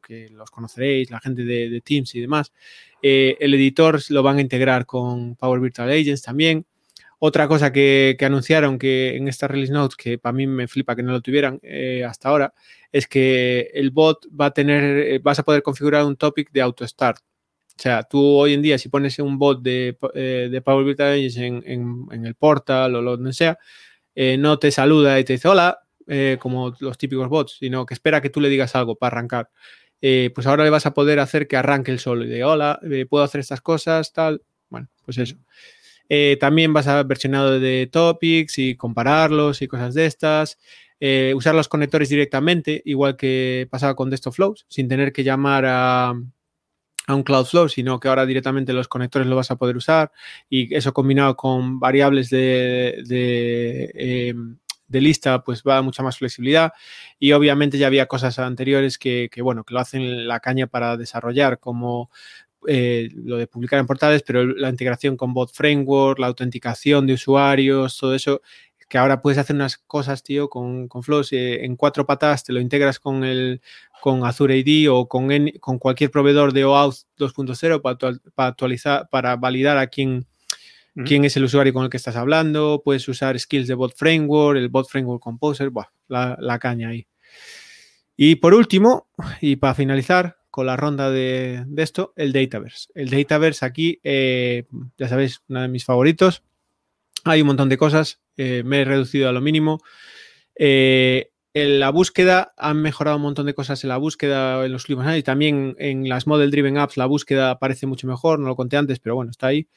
que 0.00 0.30
los 0.30 0.50
conoceréis, 0.50 1.10
la 1.10 1.20
gente 1.20 1.44
de, 1.44 1.82
Teams 1.82 2.14
y 2.14 2.22
demás. 2.22 2.54
Eh, 3.02 3.36
el 3.38 3.52
editor 3.52 4.00
lo 4.08 4.22
van 4.22 4.38
a 4.38 4.40
integrar 4.40 4.86
con 4.86 5.36
Power 5.36 5.60
Virtual 5.60 5.90
Agents 5.90 6.22
también. 6.22 6.64
Otra 7.20 7.48
cosa 7.48 7.72
que, 7.72 8.16
anunciaron 8.20 8.78
que 8.78 9.16
en 9.16 9.26
esta 9.26 9.48
release 9.48 9.72
notes, 9.72 9.96
que 9.96 10.18
para 10.18 10.32
mí 10.32 10.46
me 10.46 10.68
flipa 10.68 10.94
que 10.94 11.02
no 11.02 11.10
lo 11.10 11.20
tuvieran 11.20 11.58
eh, 11.62 12.04
hasta 12.04 12.28
ahora, 12.28 12.54
es 12.92 13.08
que 13.08 13.70
el 13.74 13.90
bot 13.90 14.26
va 14.28 14.46
a 14.46 14.50
tener, 14.52 14.98
eh, 14.98 15.18
vas 15.18 15.38
a 15.40 15.42
poder 15.42 15.62
configurar 15.62 16.04
un 16.04 16.16
topic 16.16 16.52
de 16.52 16.62
auto 16.62 16.86
start. 16.86 17.18
O 17.76 17.80
sea, 17.82 18.04
tú 18.04 18.20
hoy 18.20 18.54
en 18.54 18.62
día, 18.62 18.78
si 18.78 18.88
pones 18.88 19.18
un 19.18 19.36
bot 19.38 19.60
de, 19.62 19.96
eh, 20.14 20.48
de 20.50 20.60
Power 20.62 20.84
BI 20.84 21.32
en, 21.36 21.62
en, 22.10 22.26
el 22.26 22.34
portal 22.36 22.94
o 22.96 23.02
lo 23.02 23.16
donde 23.16 23.32
sea, 23.32 23.58
no 24.38 24.58
te 24.58 24.70
saluda 24.72 25.18
y 25.20 25.24
te 25.24 25.34
dice 25.34 25.46
hola, 25.48 25.78
como 26.40 26.74
los 26.80 26.98
típicos 26.98 27.28
bots, 27.28 27.58
sino 27.60 27.86
que 27.86 27.94
espera 27.94 28.20
que 28.20 28.30
tú 28.30 28.40
le 28.40 28.48
digas 28.48 28.74
algo 28.74 28.96
para 28.96 29.16
arrancar. 29.16 29.50
pues 30.00 30.46
ahora 30.46 30.64
le 30.64 30.70
vas 30.70 30.86
a 30.86 30.94
poder 30.94 31.20
hacer 31.20 31.46
que 31.46 31.56
arranque 31.56 31.92
el 31.92 32.00
solo 32.00 32.24
y 32.24 32.28
de 32.28 32.42
hola, 32.42 32.80
puedo 33.08 33.24
hacer 33.24 33.40
estas 33.40 33.60
cosas, 33.60 34.12
tal. 34.12 34.42
Bueno, 34.70 34.88
pues 35.04 35.18
eso. 35.18 35.36
Eh, 36.08 36.36
también 36.40 36.72
vas 36.72 36.86
a 36.86 37.02
versionado 37.02 37.60
de 37.60 37.88
topics 37.90 38.58
y 38.58 38.76
compararlos 38.76 39.62
y 39.62 39.68
cosas 39.68 39.94
de 39.94 40.06
estas. 40.06 40.58
Eh, 41.00 41.32
usar 41.36 41.54
los 41.54 41.68
conectores 41.68 42.08
directamente, 42.08 42.82
igual 42.84 43.16
que 43.16 43.68
pasaba 43.70 43.94
con 43.94 44.10
Desktop 44.10 44.34
Flows, 44.34 44.66
sin 44.68 44.88
tener 44.88 45.12
que 45.12 45.22
llamar 45.22 45.64
a, 45.66 46.14
un 47.08 47.22
Cloudflow, 47.22 47.68
sino 47.70 47.98
que 48.00 48.08
ahora 48.08 48.26
directamente 48.26 48.72
los 48.74 48.88
conectores 48.88 49.26
lo 49.28 49.36
vas 49.36 49.50
a 49.50 49.56
poder 49.56 49.76
usar 49.78 50.12
y 50.50 50.74
eso 50.74 50.92
combinado 50.92 51.36
con 51.36 51.80
variables 51.80 52.28
de, 52.28 53.02
em, 53.94 54.58
lista, 54.90 55.42
pues 55.42 55.62
va 55.66 55.78
a 55.78 55.82
mucha 55.82 56.02
más 56.02 56.18
flexibilidad. 56.18 56.72
Y 57.18 57.32
obviamente 57.32 57.78
ya 57.78 57.86
había 57.86 58.06
cosas 58.06 58.38
anteriores 58.38 58.98
que, 58.98 59.30
que, 59.32 59.40
bueno, 59.42 59.64
que 59.64 59.74
lo 59.74 59.80
hacen 59.80 60.28
la 60.28 60.40
caña 60.40 60.66
para 60.66 60.96
desarrollar, 60.98 61.58
como 61.58 62.10
eh, 62.66 63.08
lo 63.14 63.36
de 63.36 63.46
publicar 63.46 63.78
en 63.78 63.86
portales, 63.86 64.22
pero 64.22 64.44
la 64.44 64.68
integración 64.68 65.16
con 65.16 65.32
Bot 65.32 65.52
Framework, 65.52 66.18
la 66.18 66.26
autenticación 66.26 67.06
de 67.06 67.14
usuarios, 67.14 67.96
todo 67.98 68.14
eso, 68.14 68.40
que 68.88 68.98
ahora 68.98 69.20
puedes 69.20 69.38
hacer 69.38 69.54
unas 69.54 69.76
cosas, 69.76 70.22
tío, 70.22 70.48
con, 70.48 70.88
con 70.88 71.02
Flows 71.02 71.32
eh, 71.32 71.64
en 71.64 71.76
cuatro 71.76 72.06
patas, 72.06 72.42
te 72.42 72.52
lo 72.52 72.60
integras 72.60 72.98
con 72.98 73.22
el 73.22 73.60
con 74.00 74.24
Azure 74.24 74.56
ID 74.56 74.90
o 74.90 75.08
con, 75.08 75.28
con 75.60 75.78
cualquier 75.78 76.10
proveedor 76.10 76.52
de 76.52 76.64
OAuth 76.64 77.04
2.0 77.18 77.82
para, 78.34 78.48
actualizar, 78.48 79.08
para 79.10 79.36
validar 79.36 79.76
a 79.76 79.88
quién, 79.88 80.26
quién 81.04 81.24
es 81.24 81.36
el 81.36 81.44
usuario 81.44 81.72
con 81.72 81.84
el 81.84 81.90
que 81.90 81.96
estás 81.96 82.16
hablando, 82.16 82.80
puedes 82.84 83.06
usar 83.08 83.38
skills 83.38 83.66
de 83.66 83.74
Bot 83.74 83.96
Framework, 83.96 84.56
el 84.56 84.68
Bot 84.68 84.88
Framework 84.88 85.22
Composer, 85.22 85.70
la, 86.06 86.36
la 86.40 86.58
caña 86.58 86.90
ahí. 86.90 87.06
Y 88.16 88.36
por 88.36 88.54
último, 88.54 89.08
y 89.40 89.56
para 89.56 89.74
finalizar, 89.74 90.37
la 90.64 90.76
ronda 90.76 91.10
de, 91.10 91.64
esto, 91.76 92.12
el 92.16 92.32
Dataverse. 92.32 92.88
El 92.94 93.10
Dataverse 93.10 93.64
aquí, 93.64 94.00
eh, 94.02 94.64
ya 94.96 95.08
sabéis, 95.08 95.42
uno 95.48 95.62
de 95.62 95.68
mis 95.68 95.84
favoritos. 95.84 96.42
Hay 97.24 97.40
un 97.40 97.48
montón 97.48 97.68
de 97.68 97.76
cosas, 97.76 98.20
eh, 98.36 98.62
me 98.64 98.80
he 98.80 98.84
reducido 98.84 99.28
a 99.28 99.32
lo 99.32 99.40
mínimo. 99.40 99.80
Eh, 100.54 101.30
en 101.54 101.80
la 101.80 101.90
búsqueda 101.90 102.52
han 102.56 102.80
mejorado 102.82 103.16
un 103.16 103.22
montón 103.22 103.46
de 103.46 103.54
cosas 103.54 103.82
en 103.82 103.88
la 103.88 103.96
búsqueda 103.96 104.64
en 104.64 104.72
los 104.72 104.84
últimos 104.84 105.06
años 105.06 105.18
y 105.18 105.22
también 105.22 105.74
en 105.78 106.08
las 106.08 106.26
Model 106.26 106.50
Driven 106.50 106.78
Apps 106.78 106.96
la 106.96 107.06
búsqueda 107.06 107.58
parece 107.58 107.86
mucho 107.86 108.06
mejor, 108.06 108.38
no 108.38 108.46
lo 108.46 108.56
conté 108.56 108.76
antes, 108.76 109.00
pero 109.00 109.14
bueno, 109.14 109.30
está 109.30 109.48
ahí. 109.48 109.68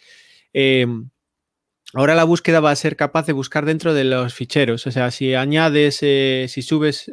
ahora 1.93 2.15
la 2.15 2.23
búsqueda 2.23 2.59
va 2.59 2.71
a 2.71 2.75
ser 2.75 2.95
capaz 2.95 3.25
de 3.25 3.33
buscar 3.33 3.65
dentro 3.65 3.93
de 3.93 4.03
los 4.03 4.33
ficheros. 4.33 4.85
O 4.85 4.91
sea, 4.91 5.11
si 5.11 5.33
añades, 5.33 5.97
si 5.97 6.61
subes 6.61 7.11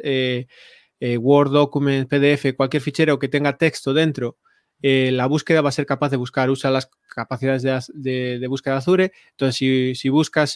eh, 0.99 1.17
Word, 1.17 1.51
Document, 1.51 2.09
PDF, 2.09 2.55
cualquier 2.55 2.81
fichero 2.81 3.19
que 3.19 3.27
tenga 3.27 3.57
texto 3.57 3.93
dentro, 3.93 4.37
la 4.81 5.25
búsqueda 5.25 5.61
va 5.61 5.67
a 5.69 5.73
ser 5.73 5.85
capaz 5.85 6.09
de 6.09 6.15
buscar, 6.15 6.49
usa 6.49 6.71
las 6.71 6.89
capacidades 7.13 7.91
de, 7.93 8.45
búsqueda 8.47 8.75
de 8.75 8.77
Azure. 8.77 9.11
Entonces, 9.31 9.99
si, 9.99 10.07
buscas 10.07 10.55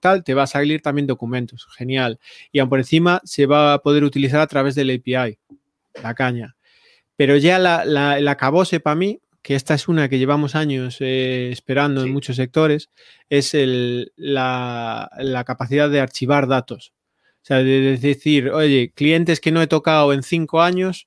tal, 0.00 0.24
te 0.24 0.34
va 0.34 0.42
a 0.42 0.46
salir 0.48 0.82
también 0.82 1.06
documentos. 1.06 1.68
Genial. 1.76 2.18
Y 2.50 2.58
aún 2.58 2.68
por 2.68 2.80
encima 2.80 3.20
se 3.22 3.46
va 3.46 3.74
a 3.74 3.78
poder 3.78 4.02
utilizar 4.02 4.40
a 4.40 4.48
través 4.48 4.74
del 4.74 4.90
API, 4.90 5.38
la 6.02 6.14
caña. 6.14 6.56
Pero 7.14 7.36
ya 7.36 7.60
la, 7.60 7.84
la, 7.84 8.18
el 8.18 8.26
acabose 8.26 8.80
para 8.80 8.96
mí 8.96 9.20
que 9.46 9.54
esta 9.54 9.74
es 9.74 9.86
una 9.86 10.08
que 10.08 10.18
llevamos 10.18 10.56
años 10.56 10.96
eh, 10.98 11.50
esperando 11.52 12.02
en 12.02 12.12
muchos 12.12 12.34
sectores, 12.34 12.90
es 13.30 13.56
la, 14.16 15.44
capacidad 15.46 15.88
de 15.88 16.00
archivar 16.00 16.48
datos. 16.48 16.92
Sea, 17.46 17.58
de, 17.58 17.96
decir, 17.96 18.50
oye, 18.50 18.90
clientes 18.92 19.38
que 19.40 19.52
no 19.52 19.62
he 19.62 19.68
tocado 19.68 20.12
en 20.12 20.24
cinco 20.24 20.62
años, 20.62 21.06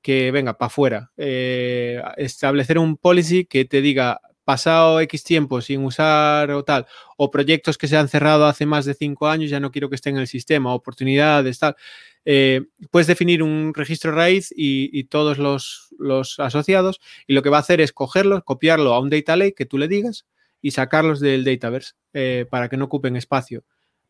que 0.00 0.30
venga, 0.30 0.56
para 0.56 0.68
afuera. 0.68 1.12
Eh, 1.18 2.02
establecer 2.16 2.78
un 2.78 2.96
policy 2.96 3.44
que 3.44 3.66
te 3.66 3.82
diga, 3.82 4.18
pasado 4.44 4.98
X 5.00 5.24
tiempo 5.24 5.60
sin 5.60 5.84
usar 5.84 6.50
o 6.52 6.64
tal, 6.64 6.86
o 7.18 7.30
proyectos 7.30 7.76
que 7.76 7.86
se 7.86 7.98
han 7.98 8.08
cerrado 8.08 8.46
hace 8.46 8.64
más 8.64 8.86
de 8.86 8.94
cinco 8.94 9.28
años, 9.28 9.50
ya 9.50 9.60
no 9.60 9.70
quiero 9.70 9.90
que 9.90 9.96
estén 9.96 10.14
en 10.14 10.22
el 10.22 10.26
sistema, 10.26 10.72
oportunidades, 10.72 11.58
tal. 11.58 11.76
Eh, 12.24 12.62
puedes 12.90 13.06
definir 13.06 13.42
un 13.42 13.74
registro 13.74 14.12
raíz 14.12 14.54
y, 14.56 15.04
todos 15.04 15.36
los, 15.36 16.40
asociados 16.40 16.98
y 17.26 17.34
lo 17.34 17.42
que 17.42 17.50
va 17.50 17.58
a 17.58 17.60
hacer 17.60 17.82
es 17.82 17.92
cogerlos, 17.92 18.42
copiarlo 18.42 18.94
a 18.94 19.00
un 19.00 19.10
data 19.10 19.36
lake 19.36 19.54
que 19.54 19.66
tú 19.66 19.76
le 19.76 19.88
digas 19.88 20.24
y 20.62 20.70
sacarlos 20.70 21.20
del 21.20 21.44
Dataverse 21.44 21.92
eh, 22.14 22.46
para 22.48 22.70
que 22.70 22.78
no 22.78 22.86
ocupen 22.86 23.16
espacio. 23.16 23.64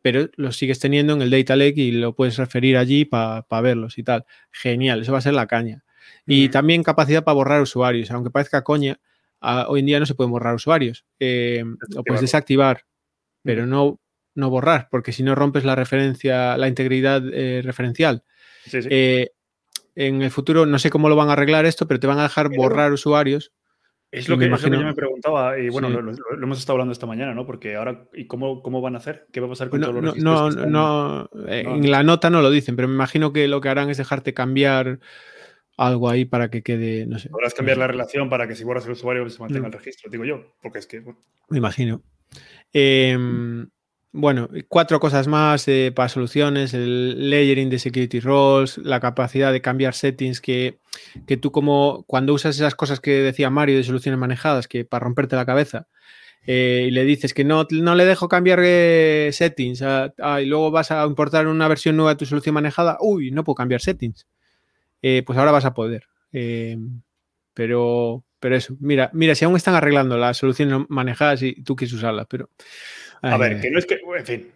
Pero 0.04 0.28
los 0.36 0.58
sigues 0.58 0.80
teniendo 0.80 1.14
en 1.14 1.22
el 1.22 1.30
data 1.30 1.56
lake 1.56 1.80
y 1.80 1.92
lo 1.92 2.14
puedes 2.14 2.36
referir 2.36 2.76
allí 2.76 3.06
para 3.06 3.42
verlos 3.62 3.96
y 3.96 4.02
tal. 4.02 4.26
Genial, 4.50 5.00
eso 5.00 5.12
va 5.12 5.18
a 5.18 5.22
ser 5.22 5.32
la 5.32 5.46
caña. 5.46 5.82
Y 6.26 6.50
también 6.50 6.82
capacidad 6.82 7.24
para 7.24 7.36
borrar 7.36 7.62
usuarios, 7.62 8.10
aunque 8.10 8.30
parezca 8.30 8.62
coña, 8.62 9.00
hoy 9.40 9.80
en 9.80 9.86
día 9.86 10.00
no 10.00 10.04
se 10.04 10.14
pueden 10.14 10.30
borrar 10.30 10.54
usuarios. 10.54 11.06
Eh, 11.18 11.64
lo 11.88 12.04
puedes 12.04 12.20
desactivar, 12.20 12.84
pero 13.42 13.64
no 13.64 13.98
no 14.34 14.50
borrar, 14.50 14.88
porque 14.90 15.12
si 15.12 15.22
no 15.22 15.34
rompes 15.34 15.64
la 15.64 15.74
referencia, 15.74 16.58
la 16.58 16.68
integridad 16.68 17.22
eh, 17.32 17.62
referencial. 17.62 18.24
Eh, 18.72 19.30
en 19.94 20.20
el 20.20 20.30
futuro, 20.30 20.66
no 20.66 20.78
sé 20.78 20.90
cómo 20.90 21.08
lo 21.08 21.16
van 21.16 21.30
a 21.30 21.32
arreglar 21.32 21.64
esto, 21.64 21.86
pero 21.86 21.98
te 21.98 22.08
van 22.08 22.18
a 22.18 22.24
dejar 22.24 22.50
borrar 22.54 22.92
usuarios. 22.92 23.52
Es 24.14 24.28
lo, 24.28 24.38
que, 24.38 24.48
yo 24.48 24.70
me 24.70 24.94
preguntaba, 24.94 25.58
y 25.58 25.68
bueno, 25.70 25.88
lo, 25.88 26.12
hemos 26.40 26.58
estado 26.58 26.74
hablando 26.74 26.92
esta 26.92 27.06
mañana, 27.06 27.34
¿no? 27.34 27.44
Porque 27.44 27.74
ahora, 27.74 28.06
¿y 28.12 28.26
cómo, 28.26 28.62
cómo 28.62 28.80
van 28.80 28.94
a 28.94 28.98
hacer? 28.98 29.26
¿Qué 29.32 29.40
va 29.40 29.46
a 29.46 29.50
pasar 29.50 29.70
con 29.70 29.80
todos 29.80 29.94
los 29.94 30.16
no, 30.16 30.50
no, 30.50 31.28
eh, 31.48 31.64
en 31.66 31.90
la 31.90 32.04
nota 32.04 32.30
no 32.30 32.40
lo 32.40 32.50
dicen, 32.50 32.76
pero 32.76 32.86
me 32.86 32.94
imagino 32.94 33.32
que 33.32 33.48
lo 33.48 33.60
que 33.60 33.68
harán 33.68 33.90
es 33.90 33.98
dejarte 33.98 34.32
cambiar 34.32 35.00
algo 35.76 36.08
ahí 36.08 36.24
para 36.24 36.48
que 36.48 36.62
quede, 36.62 37.06
no 37.06 37.18
sé. 37.18 37.28
Podrás 37.28 37.54
cambiar 37.54 37.78
la 37.78 37.88
relación 37.88 38.30
para 38.30 38.46
que 38.46 38.54
si 38.54 38.62
borras 38.62 38.86
el 38.86 38.92
usuario 38.92 39.28
se 39.28 39.40
mantenga 39.40 39.66
el 39.66 39.72
registro, 39.72 40.08
digo 40.10 40.24
yo, 40.24 40.54
porque 40.62 40.78
es 40.78 40.86
que... 40.86 41.02
Me 41.48 41.58
imagino. 41.58 42.00
Eh, 42.72 43.18
bueno, 44.16 44.48
cuatro 44.68 45.00
cosas 45.00 45.26
más 45.26 45.66
eh, 45.66 45.92
para 45.92 46.08
soluciones, 46.08 46.72
el 46.72 47.30
layering 47.30 47.68
de 47.68 47.80
security 47.80 48.20
roles, 48.20 48.78
la 48.78 49.00
capacidad 49.00 49.52
de 49.52 49.60
cambiar 49.60 49.92
settings 49.92 50.40
que, 50.40 50.78
tú 51.40 51.50
como 51.50 52.04
cuando 52.06 52.32
usas 52.32 52.54
esas 52.54 52.76
cosas 52.76 53.00
que 53.00 53.10
decía 53.10 53.50
Mario 53.50 53.76
de 53.76 53.82
soluciones 53.82 54.16
manejadas, 54.20 54.68
que 54.68 54.84
para 54.84 55.02
romperte 55.02 55.34
la 55.34 55.44
cabeza, 55.44 55.88
eh, 56.46 56.84
y 56.86 56.90
le 56.92 57.02
dices 57.02 57.34
que 57.34 57.42
no, 57.42 57.66
no 57.72 57.96
le 57.96 58.04
dejo 58.04 58.28
cambiar 58.28 58.60
eh, 58.62 59.30
settings 59.32 59.82
y 59.82 60.44
luego 60.44 60.70
vas 60.70 60.92
a 60.92 61.04
importar 61.04 61.48
una 61.48 61.66
versión 61.66 61.96
nueva 61.96 62.12
de 62.12 62.18
tu 62.18 62.26
solución 62.26 62.54
manejada, 62.54 62.98
uy, 63.00 63.32
no 63.32 63.42
puedo 63.42 63.56
cambiar 63.56 63.80
settings. 63.80 64.28
pues 65.00 65.36
ahora 65.36 65.50
vas 65.50 65.64
a 65.64 65.74
poder. 65.74 66.04
pero, 67.52 68.24
pero 68.38 68.56
eso, 68.56 68.76
mira, 68.78 69.10
mira, 69.12 69.34
si 69.34 69.44
aún 69.44 69.56
están 69.56 69.74
arreglando 69.74 70.16
las 70.18 70.36
soluciones 70.36 70.86
manejadas 70.88 71.42
y 71.42 71.64
tú 71.64 71.74
quieres 71.74 71.94
usarlas, 71.94 72.26
pero... 72.30 72.48
A 73.32 73.36
ver, 73.38 73.60
que 73.60 73.70
no 73.70 73.78
es 73.78 73.86
que. 73.86 74.00
En 74.18 74.26
fin. 74.26 74.48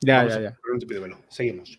Ya, 0.00 0.26
ya, 0.26 0.40
ya. 0.40 0.58
Seguimos. 1.28 1.78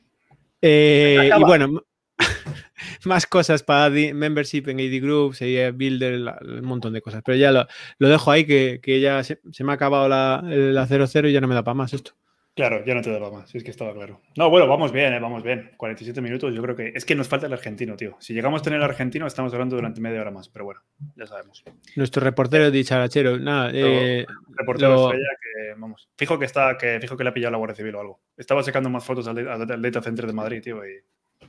Eh, 0.62 1.30
y 1.38 1.44
bueno, 1.44 1.84
más 3.06 3.28
cosas 3.28 3.64
para 3.64 3.90
membership 3.90 4.64
en 4.68 4.80
AD 4.80 5.02
Groups, 5.02 5.40
Builder, 5.76 6.20
un 6.42 6.66
montón 6.66 6.94
de 6.94 7.02
cosas. 7.02 7.22
Pero 7.26 7.38
ya 7.38 7.52
lo, 7.52 7.68
dejo 8.00 8.32
ahí, 8.32 8.46
que, 8.46 9.00
ya 9.00 9.24
se, 9.24 9.40
me 9.60 9.72
ha 9.72 9.76
acabado 9.76 10.08
la, 10.08 10.42
la 10.44 10.88
0-0 10.88 11.30
y 11.30 11.34
ya 11.34 11.42
no 11.42 11.48
me 11.48 11.56
da 11.56 11.64
para 11.64 11.76
más 11.76 11.94
esto. 11.94 12.14
Claro, 12.58 12.84
ya 12.84 12.96
no 12.96 13.04
te 13.04 13.12
daba 13.12 13.30
más, 13.30 13.48
si 13.52 13.60
es 13.60 13.64
que 13.64 13.70
estaba 13.70 13.94
claro. 13.94 14.20
No, 14.36 14.50
bueno, 14.50 14.68
vamos 14.68 14.92
bien, 14.92 15.14
eh, 15.14 15.20
vamos 15.20 15.44
bien. 15.44 15.74
47 15.78 16.20
minutos, 16.22 16.56
yo 16.56 16.62
creo 16.64 16.76
que. 16.76 16.92
Es 16.96 17.06
que 17.06 17.14
nos 17.14 17.28
falta 17.28 17.46
el 17.46 17.54
argentino, 17.54 17.96
tío. 17.96 18.18
Si 18.20 18.34
llegamos 18.34 18.62
a 18.62 18.64
tener 18.64 18.78
el 18.80 18.84
argentino, 18.84 19.28
estamos 19.28 19.54
hablando 19.54 19.76
durante 19.76 20.02
media 20.02 20.22
hora 20.22 20.32
más, 20.32 20.50
pero 20.50 20.66
bueno, 20.66 20.82
ya 21.16 21.28
sabemos. 21.28 21.64
Nuestro 21.96 22.24
reportero 22.24 22.72
dicharachero, 22.72 23.38
nada. 23.38 23.70
Eh, 23.72 24.26
reportero 24.56 25.12
estrella 25.12 25.30
que, 25.40 25.80
vamos. 25.80 26.10
Fijo 26.18 26.40
que 26.40 26.46
está, 26.46 26.76
que 26.80 27.00
fijo 27.00 27.16
que 27.16 27.24
le 27.24 27.30
ha 27.30 27.34
pillado 27.34 27.52
la 27.52 27.58
Guardia 27.60 27.76
Civil 27.76 27.94
o 27.94 28.02
algo. 28.02 28.20
Estaba 28.36 28.64
sacando 28.64 28.90
más 28.90 29.06
fotos 29.06 29.28
al, 29.28 29.36
Data 29.80 30.02
Center 30.02 30.26
de 30.26 30.34
Madrid, 30.34 30.60
tío. 30.64 30.84
Y... 30.84 30.96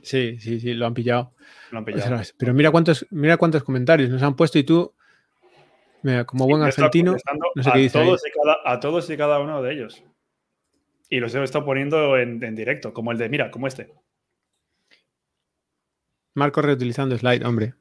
Sí, 0.03 0.37
sí, 0.39 0.59
sí, 0.59 0.75
lo 0.75 0.85
han 0.85 0.93
pillado. 0.93 1.33
Lo 1.71 1.79
han 1.79 1.85
pillado. 1.85 2.21
Pero 2.37 2.53
mira 2.53 2.69
cuántos, 2.69 3.07
mira 3.09 3.35
cuántos 3.37 3.63
comentarios 3.63 4.11
nos 4.11 4.21
han 4.21 4.35
puesto 4.35 4.59
y 4.59 4.63
tú. 4.63 4.93
Mira, 6.03 6.25
como 6.25 6.45
buen 6.45 6.61
argentino, 6.61 7.15
no 7.55 7.63
sé 7.63 7.71
qué 7.73 7.79
dice 7.79 7.99
a 8.63 8.79
todos 8.79 9.09
y 9.09 9.17
cada 9.17 9.39
uno 9.39 9.63
de 9.63 9.73
ellos. 9.73 10.03
Y 11.09 11.19
los 11.19 11.33
he 11.33 11.43
estado 11.43 11.65
poniendo 11.65 12.17
en, 12.17 12.39
directo, 12.55 12.93
como 12.93 13.11
el 13.11 13.17
de, 13.17 13.29
mira, 13.29 13.49
como 13.49 13.67
este. 13.67 13.91
Marco 16.35 16.61
reutilizando 16.61 17.17
slide, 17.17 17.45
hombre. 17.45 17.73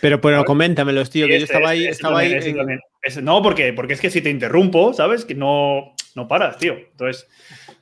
Pero, 0.00 0.20
pero 0.20 0.44
coméntamelos, 0.44 1.10
tío, 1.10 1.26
que 1.26 1.38
yo 1.38 1.44
este, 1.44 1.56
estaba 1.56 1.70
ahí. 1.70 1.80
Este 1.80 1.90
estaba 1.90 2.20
ahí 2.20 2.78
no, 3.22 3.42
porque, 3.42 3.72
porque 3.72 3.94
es 3.94 4.00
que 4.00 4.10
si 4.10 4.20
te 4.20 4.30
interrumpo, 4.30 4.92
¿sabes? 4.92 5.24
Que 5.24 5.34
no, 5.34 5.94
no 6.14 6.28
paras, 6.28 6.58
tío. 6.58 6.74
Entonces, 6.74 7.28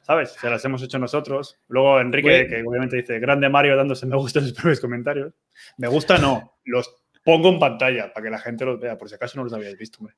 ¿sabes? 0.03 0.33
Se 0.33 0.49
las 0.49 0.65
hemos 0.65 0.83
hecho 0.83 0.99
nosotros. 0.99 1.59
Luego 1.69 2.01
Enrique, 2.01 2.47
que 2.49 2.63
obviamente 2.67 2.97
dice, 2.97 3.19
grande 3.19 3.49
Mario 3.49 3.77
dándose 3.77 4.07
me 4.07 4.17
gusta 4.17 4.39
en 4.39 4.47
sus 4.47 4.55
propios 4.57 4.81
comentarios. 4.81 5.35
Me 5.77 5.89
gusta, 5.89 6.19
no. 6.19 6.59
Los 6.65 6.95
pongo 7.25 7.49
en 7.51 7.59
pantalla 7.59 8.13
para 8.13 8.25
que 8.25 8.31
la 8.31 8.39
gente 8.39 8.65
los 8.65 8.81
vea, 8.81 8.97
por 8.97 9.09
si 9.09 9.17
acaso 9.17 9.37
no 9.37 9.45
los 9.45 9.53
habíais 9.53 9.77
visto, 9.77 9.99
hombre. 9.99 10.15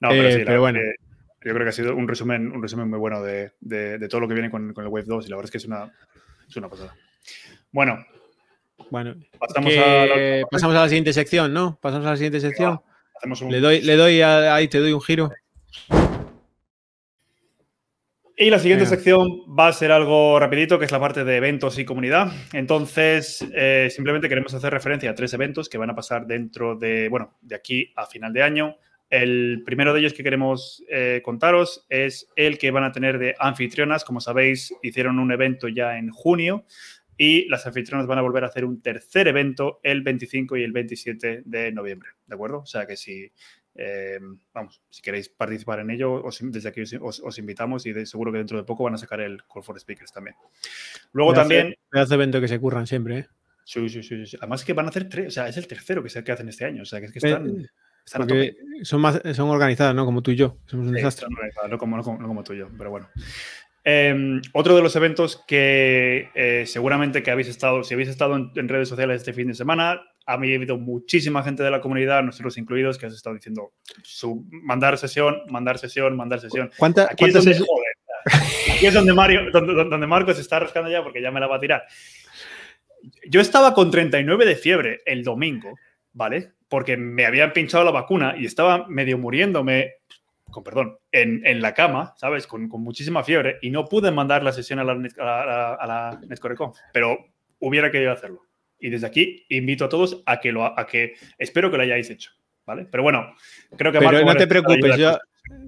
No, 0.00 0.10
pero 0.10 0.30
sí, 0.30 0.42
pero 0.44 0.60
bueno. 0.60 0.80
Yo 1.44 1.52
creo 1.52 1.64
que 1.64 1.68
ha 1.68 1.72
sido 1.72 1.94
un 1.94 2.08
resumen, 2.08 2.50
un 2.52 2.62
resumen 2.62 2.88
muy 2.88 2.98
bueno 2.98 3.22
de, 3.22 3.52
todo 4.08 4.22
lo 4.22 4.28
que 4.28 4.34
viene 4.34 4.50
con, 4.50 4.74
el 4.74 4.86
Wave 4.88 5.04
2 5.06 5.26
y 5.26 5.28
la 5.28 5.36
verdad 5.36 5.46
es 5.46 5.50
que 5.50 5.58
es 5.58 5.66
una, 5.66 5.92
es 6.48 6.56
una 6.56 6.68
pasada. 6.68 6.96
Bueno. 7.70 8.04
Bueno, 8.90 9.14
pasamos, 9.38 9.72
a 9.76 10.06
la, 10.06 10.46
pasamos 10.50 10.76
a 10.76 10.80
la 10.80 10.88
siguiente 10.88 11.12
sección, 11.12 11.52
¿no? 11.52 11.78
Pasamos 11.80 12.06
a 12.06 12.10
la 12.10 12.16
siguiente 12.16 12.40
sección. 12.40 12.80
Le 13.48 13.60
doy, 13.60 13.80
le 13.82 13.96
doy 13.96 14.20
ahí, 14.20 14.68
te 14.68 14.78
doy 14.78 14.92
un 14.92 15.00
giro. 15.00 15.30
Y 18.36 18.50
la 18.50 18.58
siguiente 18.58 18.86
sección 18.86 19.28
va 19.58 19.68
a 19.68 19.72
ser 19.72 19.92
algo 19.92 20.40
rapidito, 20.40 20.78
que 20.78 20.86
es 20.86 20.92
la 20.92 20.98
parte 20.98 21.24
de 21.24 21.36
eventos 21.36 21.78
y 21.78 21.84
comunidad. 21.84 22.32
Entonces, 22.52 23.46
eh, 23.54 23.88
simplemente 23.90 24.28
queremos 24.28 24.52
hacer 24.54 24.72
referencia 24.72 25.10
a 25.10 25.14
tres 25.14 25.32
eventos 25.34 25.68
que 25.68 25.78
van 25.78 25.90
a 25.90 25.94
pasar 25.94 26.26
dentro 26.26 26.74
de, 26.74 27.08
bueno, 27.08 27.38
de 27.42 27.54
aquí 27.54 27.92
a 27.94 28.06
final 28.06 28.32
de 28.32 28.42
año. 28.42 28.76
El 29.14 29.62
primero 29.64 29.94
de 29.94 30.00
ellos 30.00 30.12
que 30.12 30.24
queremos 30.24 30.82
eh, 30.90 31.22
contaros 31.24 31.86
es 31.88 32.26
el 32.34 32.58
que 32.58 32.72
van 32.72 32.82
a 32.82 32.90
tener 32.90 33.20
de 33.20 33.36
anfitrionas. 33.38 34.04
Como 34.04 34.20
sabéis, 34.20 34.74
hicieron 34.82 35.20
un 35.20 35.30
evento 35.30 35.68
ya 35.68 35.98
en 35.98 36.10
junio 36.10 36.64
y 37.16 37.48
las 37.48 37.64
anfitrionas 37.64 38.08
van 38.08 38.18
a 38.18 38.22
volver 38.22 38.42
a 38.42 38.48
hacer 38.48 38.64
un 38.64 38.82
tercer 38.82 39.28
evento 39.28 39.78
el 39.84 40.02
25 40.02 40.56
y 40.56 40.64
el 40.64 40.72
27 40.72 41.42
de 41.44 41.70
noviembre, 41.70 42.10
¿de 42.26 42.34
acuerdo? 42.34 42.58
O 42.58 42.66
sea 42.66 42.86
que 42.86 42.96
si, 42.96 43.30
eh, 43.76 44.18
vamos, 44.52 44.82
si 44.90 45.00
queréis 45.00 45.28
participar 45.28 45.78
en 45.78 45.90
ello, 45.90 46.24
desde 46.40 46.68
aquí 46.68 46.82
os, 47.00 47.38
invitamos 47.38 47.86
y 47.86 47.92
de, 47.92 48.06
seguro 48.06 48.32
que 48.32 48.38
dentro 48.38 48.58
de 48.58 48.64
poco 48.64 48.82
van 48.82 48.94
a 48.94 48.98
sacar 48.98 49.20
el 49.20 49.44
Call 49.44 49.62
for 49.62 49.78
Speakers 49.78 50.12
también. 50.12 50.34
Luego 51.12 51.34
también... 51.34 51.76
Hace 51.92 52.14
evento 52.14 52.40
que 52.40 52.48
se 52.48 52.58
curran 52.58 52.88
siempre, 52.88 53.18
¿eh? 53.18 53.26
Sí, 53.64 53.88
sí, 53.88 54.02
sí, 54.02 54.26
sí. 54.26 54.36
Además 54.40 54.64
que 54.64 54.72
van 54.72 54.86
a 54.86 54.88
hacer 54.88 55.08
tres, 55.08 55.28
o 55.28 55.30
sea, 55.30 55.48
es 55.48 55.56
el 55.56 55.68
tercero 55.68 56.02
que, 56.02 56.10
se, 56.10 56.24
que 56.24 56.32
hacen 56.32 56.48
este 56.48 56.64
año, 56.64 56.82
o 56.82 56.84
sea, 56.84 56.98
que 56.98 57.06
es 57.06 57.12
que 57.12 57.30
eh, 57.30 57.68
están... 58.04 58.28
Son, 58.82 59.00
más, 59.00 59.20
son 59.34 59.48
organizadas, 59.48 59.94
¿no? 59.94 60.04
Como 60.04 60.22
tú 60.22 60.30
y 60.30 60.36
yo. 60.36 60.58
Somos 60.66 60.88
un 60.88 60.94
desastre. 60.94 61.26
No 61.70 61.78
como, 61.78 62.02
como, 62.02 62.44
tú 62.44 62.52
y 62.52 62.58
yo, 62.58 62.68
pero 62.76 62.90
bueno. 62.90 63.08
Em, 63.86 64.40
otro 64.52 64.74
de 64.74 64.82
los 64.82 64.96
eventos 64.96 65.44
que 65.46 66.30
eh, 66.34 66.64
seguramente 66.66 67.22
que 67.22 67.30
habéis 67.30 67.48
estado, 67.48 67.84
si 67.84 67.92
habéis 67.92 68.08
estado 68.08 68.34
en, 68.36 68.68
redes 68.68 68.88
sociales 68.88 69.18
este 69.18 69.34
fin 69.34 69.48
de 69.48 69.54
semana, 69.54 70.00
ha 70.26 70.32
habido 70.32 70.78
muchísima 70.78 71.42
gente 71.42 71.62
de 71.62 71.70
la 71.70 71.82
comunidad, 71.82 72.22
nosotros 72.22 72.56
incluidos, 72.56 72.96
que 72.96 73.06
has 73.06 73.14
estado 73.14 73.36
diciendo 73.36 73.74
su, 74.02 74.46
mandar 74.50 74.96
sesión, 74.96 75.42
mandar 75.50 75.78
sesión, 75.78 76.16
mandar 76.16 76.40
sesión. 76.40 76.70
¿Cuánta, 76.78 77.08
Aquí, 77.10 77.26
es 77.26 77.34
donde, 77.34 77.58
Aquí 78.74 78.86
es 78.86 78.94
donde, 78.94 79.12
Mario, 79.12 79.50
donde, 79.52 79.74
donde 79.74 80.06
Marco 80.06 80.32
se 80.32 80.40
está 80.40 80.58
rascando 80.60 80.90
ya 80.90 81.02
porque 81.02 81.20
ya 81.20 81.30
me 81.30 81.40
la 81.40 81.46
va 81.46 81.56
a 81.56 81.60
tirar. 81.60 81.84
Yo 83.28 83.42
estaba 83.42 83.74
con 83.74 83.90
39 83.90 84.46
de 84.46 84.56
fiebre 84.56 85.02
el 85.04 85.22
domingo, 85.22 85.74
¿vale? 86.14 86.54
porque 86.74 86.96
me 86.96 87.24
habían 87.24 87.52
pinchado 87.52 87.84
la 87.84 87.92
vacuna 87.92 88.34
y 88.36 88.46
estaba 88.46 88.88
medio 88.88 89.16
muriéndome 89.16 89.92
con 90.50 90.64
perdón, 90.64 90.98
en, 91.12 91.62
la 91.62 91.72
cama, 91.72 92.14
¿sabes? 92.16 92.48
Con, 92.48 92.68
muchísima 92.68 93.22
fiebre 93.22 93.58
y 93.62 93.70
no 93.70 93.84
pude 93.84 94.10
mandar 94.10 94.42
la 94.42 94.52
sesión 94.52 94.80
a 94.80 94.84
la, 94.84 94.92
a 94.92 95.86
la, 95.86 96.20
pero 96.92 97.16
hubiera 97.60 97.92
querido 97.92 98.10
hacerlo. 98.10 98.42
Y 98.80 98.90
desde 98.90 99.06
aquí 99.06 99.46
invito 99.50 99.84
a 99.84 99.88
todos 99.88 100.24
a 100.26 100.40
que 100.40 100.50
lo 100.50 100.64
a 100.64 100.84
que 100.86 101.14
espero 101.38 101.70
que 101.70 101.76
lo 101.76 101.84
hayáis 101.84 102.10
hecho, 102.10 102.32
¿vale? 102.66 102.88
Pero 102.90 103.04
bueno, 103.04 103.34
creo 103.76 103.92
que 103.92 104.00
Pero 104.00 104.24
no 104.24 104.34
te 104.34 104.48
preocupes, 104.48 104.96
yo, 104.96 105.16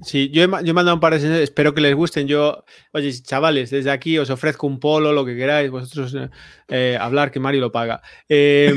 sí, 0.02 0.28
yo, 0.30 0.42
he, 0.42 0.48
yo 0.64 0.70
he 0.70 0.74
mandado 0.74 0.94
un 0.94 1.00
par 1.00 1.12
de 1.12 1.20
sesiones, 1.20 1.42
espero 1.42 1.72
que 1.72 1.80
les 1.80 1.94
gusten. 1.94 2.26
Yo, 2.26 2.64
oye, 2.92 3.12
chavales, 3.22 3.70
desde 3.70 3.92
aquí 3.92 4.18
os 4.18 4.30
ofrezco 4.30 4.66
un 4.66 4.80
polo, 4.80 5.12
lo 5.12 5.24
que 5.24 5.36
queráis, 5.36 5.70
vosotros 5.70 6.14
eh, 6.14 6.30
eh, 6.66 6.98
hablar, 7.00 7.30
que 7.30 7.38
Mario 7.38 7.60
lo 7.60 7.70
paga. 7.70 8.02
Eh, 8.28 8.72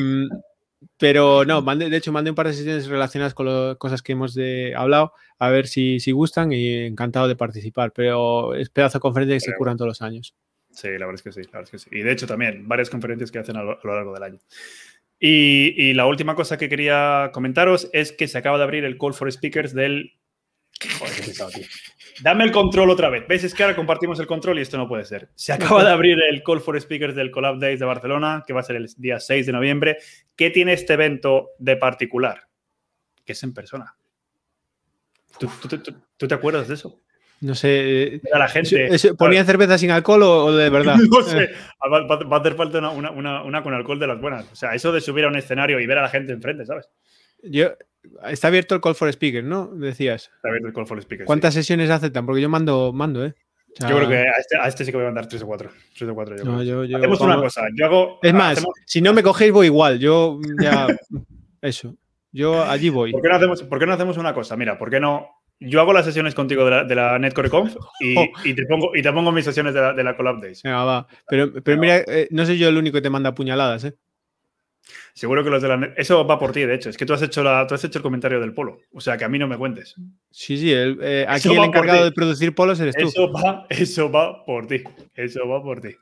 pero 0.97 1.45
no, 1.45 1.61
de 1.61 1.97
hecho, 1.97 2.11
mandé 2.11 2.29
un 2.29 2.35
par 2.35 2.47
de 2.47 2.53
sesiones 2.53 2.87
relacionadas 2.87 3.33
con 3.33 3.45
las 3.45 3.77
cosas 3.77 4.01
que 4.01 4.13
hemos 4.13 4.37
hablado, 4.75 5.13
a 5.37 5.49
ver 5.49 5.67
si, 5.67 5.99
si, 5.99 6.11
gustan 6.11 6.51
y 6.51 6.85
encantado 6.85 7.27
de 7.27 7.35
participar. 7.35 7.91
Pero 7.93 8.55
es 8.55 8.69
pedazo 8.69 8.97
de 8.97 9.01
conferencia 9.01 9.35
que 9.35 9.41
se 9.41 9.55
curan 9.55 9.77
todos 9.77 9.89
los 9.89 10.01
años. 10.01 10.35
Sí, 10.71 10.87
la 10.87 11.05
verdad 11.05 11.15
es 11.15 11.23
que 11.23 11.31
sí, 11.31 11.41
la 11.43 11.59
verdad 11.59 11.69
es 11.73 11.83
que 11.83 11.89
sí. 11.89 11.89
Y 11.91 12.03
de 12.03 12.11
hecho 12.11 12.27
también, 12.27 12.67
varias 12.67 12.89
conferencias 12.89 13.31
que 13.31 13.39
hacen 13.39 13.57
a 13.57 13.63
lo, 13.63 13.79
largo 13.83 14.13
del 14.13 14.23
año. 14.23 14.39
Y, 15.19 15.93
la 15.93 16.05
última 16.05 16.35
cosa 16.35 16.57
que 16.57 16.69
quería 16.69 17.31
comentaros 17.33 17.89
es 17.91 18.13
que 18.13 18.27
se 18.27 18.37
acaba 18.37 18.57
de 18.57 18.63
abrir 18.63 18.85
el 18.85 18.97
Call 18.97 19.13
for 19.13 19.31
Speakers 19.31 19.73
del... 19.73 20.13
Joder, 20.97 21.13
qué 21.25 21.67
Dame 22.21 22.43
el 22.43 22.51
control 22.51 22.89
otra 22.89 23.09
vez. 23.09 23.25
¿Ves? 23.27 23.43
Es 23.43 23.53
que 23.53 23.63
ahora 23.63 23.75
compartimos 23.75 24.19
el 24.19 24.27
control 24.27 24.59
y 24.59 24.61
esto 24.61 24.77
no 24.77 24.87
puede 24.87 25.05
ser. 25.05 25.29
Se 25.35 25.53
acaba 25.53 25.83
de 25.83 25.91
abrir 25.91 26.17
el 26.29 26.43
Call 26.43 26.61
for 26.61 26.79
Speakers 26.79 27.15
del 27.15 27.31
Collab 27.31 27.59
Days 27.59 27.79
de 27.79 27.85
Barcelona, 27.85 28.43
que 28.45 28.53
va 28.53 28.61
a 28.61 28.63
ser 28.63 28.75
el 28.75 28.87
día 28.97 29.19
6 29.19 29.45
de 29.45 29.51
noviembre. 29.51 29.97
¿Qué 30.35 30.49
tiene 30.49 30.73
este 30.73 30.93
evento 30.93 31.49
de 31.59 31.77
particular? 31.77 32.43
Que 33.25 33.33
es 33.33 33.43
en 33.43 33.53
persona. 33.53 33.95
¿Tú, 35.37 36.27
te 36.27 36.33
acuerdas 36.33 36.67
de 36.67 36.73
eso? 36.73 37.01
No 37.41 37.55
sé. 37.55 38.21
la 38.33 38.49
gente. 38.49 38.89
¿Ponían 39.17 39.45
cerveza 39.45 39.77
sin 39.77 39.91
alcohol 39.91 40.23
o, 40.23 40.55
de 40.55 40.69
verdad? 40.69 40.95
no 41.09 41.23
sé. 41.23 41.43
Eh. 41.43 41.55
Va, 41.91 42.35
a 42.35 42.39
hacer 42.39 42.55
falta 42.55 42.89
una, 42.89 43.63
con 43.63 43.73
alcohol 43.73 43.99
de 43.99 44.07
las 44.07 44.19
buenas. 44.19 44.51
O 44.51 44.55
sea, 44.55 44.75
eso 44.75 44.91
de 44.91 44.99
subir 44.99 45.23
a 45.23 45.29
un 45.29 45.37
escenario 45.37 45.79
y 45.79 45.85
ver 45.85 45.99
a 45.99 46.01
la 46.01 46.09
gente 46.09 46.33
enfrente, 46.33 46.65
¿sabes? 46.65 46.89
Yo, 47.43 47.69
Está 48.27 48.47
abierto 48.47 48.75
el 48.75 48.81
Call 48.81 48.95
for 48.95 49.11
Speakers, 49.11 49.45
¿no? 49.45 49.67
Decías. 49.67 50.31
Está 50.35 50.49
abierto 50.49 50.67
el 50.67 50.73
Call 50.73 50.87
for 50.87 51.01
Speakers. 51.01 51.27
¿Cuántas 51.27 51.53
sesiones 51.53 51.89
aceptan? 51.89 52.25
Porque 52.25 52.41
yo 52.41 52.49
mando, 52.49 52.93
mando, 52.93 53.25
¿eh? 53.25 53.33
yo 53.77 53.95
creo 53.95 54.09
que 54.09 54.25
este, 54.37 54.57
a 54.57 54.67
este, 54.67 54.83
sí 54.83 54.91
que 54.91 54.97
voy 54.97 55.05
a 55.05 55.09
mandar 55.09 55.27
tres 55.27 55.43
o 55.43 55.47
cuatro. 55.47 55.69
Tres 55.97 56.09
o 56.09 56.15
cuatro 56.15 56.35
yo 56.63 56.81
Hacemos 56.97 57.21
una 57.21 57.37
cosa. 57.37 57.63
Yo 57.75 57.85
hago. 57.85 58.19
Es 58.21 58.33
más, 58.33 58.65
si 58.85 59.01
no 59.01 59.13
me 59.13 59.23
cogéis, 59.23 59.51
voy 59.51 59.67
igual. 59.67 59.99
Yo 59.99 60.39
ya. 60.61 60.87
eso. 61.61 61.95
Yo 62.31 62.63
allí 62.63 62.89
voy. 62.89 63.11
¿Por 63.11 63.21
qué, 63.21 63.29
no 63.29 63.35
hacemos, 63.35 63.63
¿Por 63.63 63.79
qué 63.79 63.85
no 63.85 63.93
hacemos 63.93 64.17
una 64.17 64.33
cosa? 64.33 64.55
Mira, 64.55 64.77
¿por 64.77 64.89
qué 64.89 64.99
no? 64.99 65.27
Yo 65.59 65.81
hago 65.81 65.91
las 65.91 66.05
sesiones 66.05 66.35
contigo 66.35 66.63
de 66.63 66.71
la, 66.71 66.83
de 66.83 66.95
la 66.95 67.19
Netcore 67.19 67.49
Conf 67.49 67.75
y, 67.99 68.17
oh. 68.17 68.25
y, 68.45 68.53
te 68.53 68.65
pongo, 68.65 68.95
y 68.95 69.01
te 69.01 69.11
pongo 69.11 69.31
mis 69.31 69.43
sesiones 69.43 69.73
de 69.73 69.81
la, 69.81 69.93
de 69.93 70.03
la 70.03 70.15
Collab 70.15 70.39
Days. 70.39 70.63
Venga, 70.63 70.83
va. 70.83 71.07
Pero, 71.27 71.51
pero 71.63 71.77
mira, 71.77 71.97
eh, 71.97 72.27
no 72.31 72.45
soy 72.45 72.57
yo 72.57 72.69
el 72.69 72.77
único 72.77 72.95
que 72.95 73.01
te 73.01 73.09
manda 73.09 73.33
puñaladas, 73.33 73.83
¿eh? 73.83 73.95
Seguro 75.13 75.43
que 75.43 75.49
los 75.49 75.61
de 75.61 75.67
la 75.67 75.93
Eso 75.97 76.25
va 76.25 76.39
por 76.39 76.51
ti, 76.51 76.61
de 76.61 76.75
hecho. 76.75 76.89
Es 76.89 76.97
que 76.97 77.05
tú 77.05 77.13
has, 77.13 77.21
hecho 77.21 77.43
la, 77.43 77.65
tú 77.67 77.75
has 77.75 77.83
hecho 77.83 77.99
el 77.99 78.03
comentario 78.03 78.39
del 78.39 78.53
polo. 78.53 78.79
O 78.93 79.01
sea, 79.01 79.17
que 79.17 79.25
a 79.25 79.29
mí 79.29 79.39
no 79.39 79.47
me 79.47 79.57
cuentes. 79.57 79.95
Sí, 80.31 80.57
sí. 80.57 80.71
Eh, 80.73 81.25
aquí 81.27 81.49
el 81.49 81.63
encargado 81.63 82.05
de 82.05 82.11
producir 82.11 82.55
polos 82.55 82.79
eres 82.79 82.95
tú. 82.95 83.07
Eso 83.07 83.31
va, 83.31 83.65
eso 83.69 84.11
va 84.11 84.45
por 84.45 84.67
ti. 84.67 84.83
Eso 85.15 85.47
va 85.47 85.61
por 85.61 85.81
ti. 85.81 85.95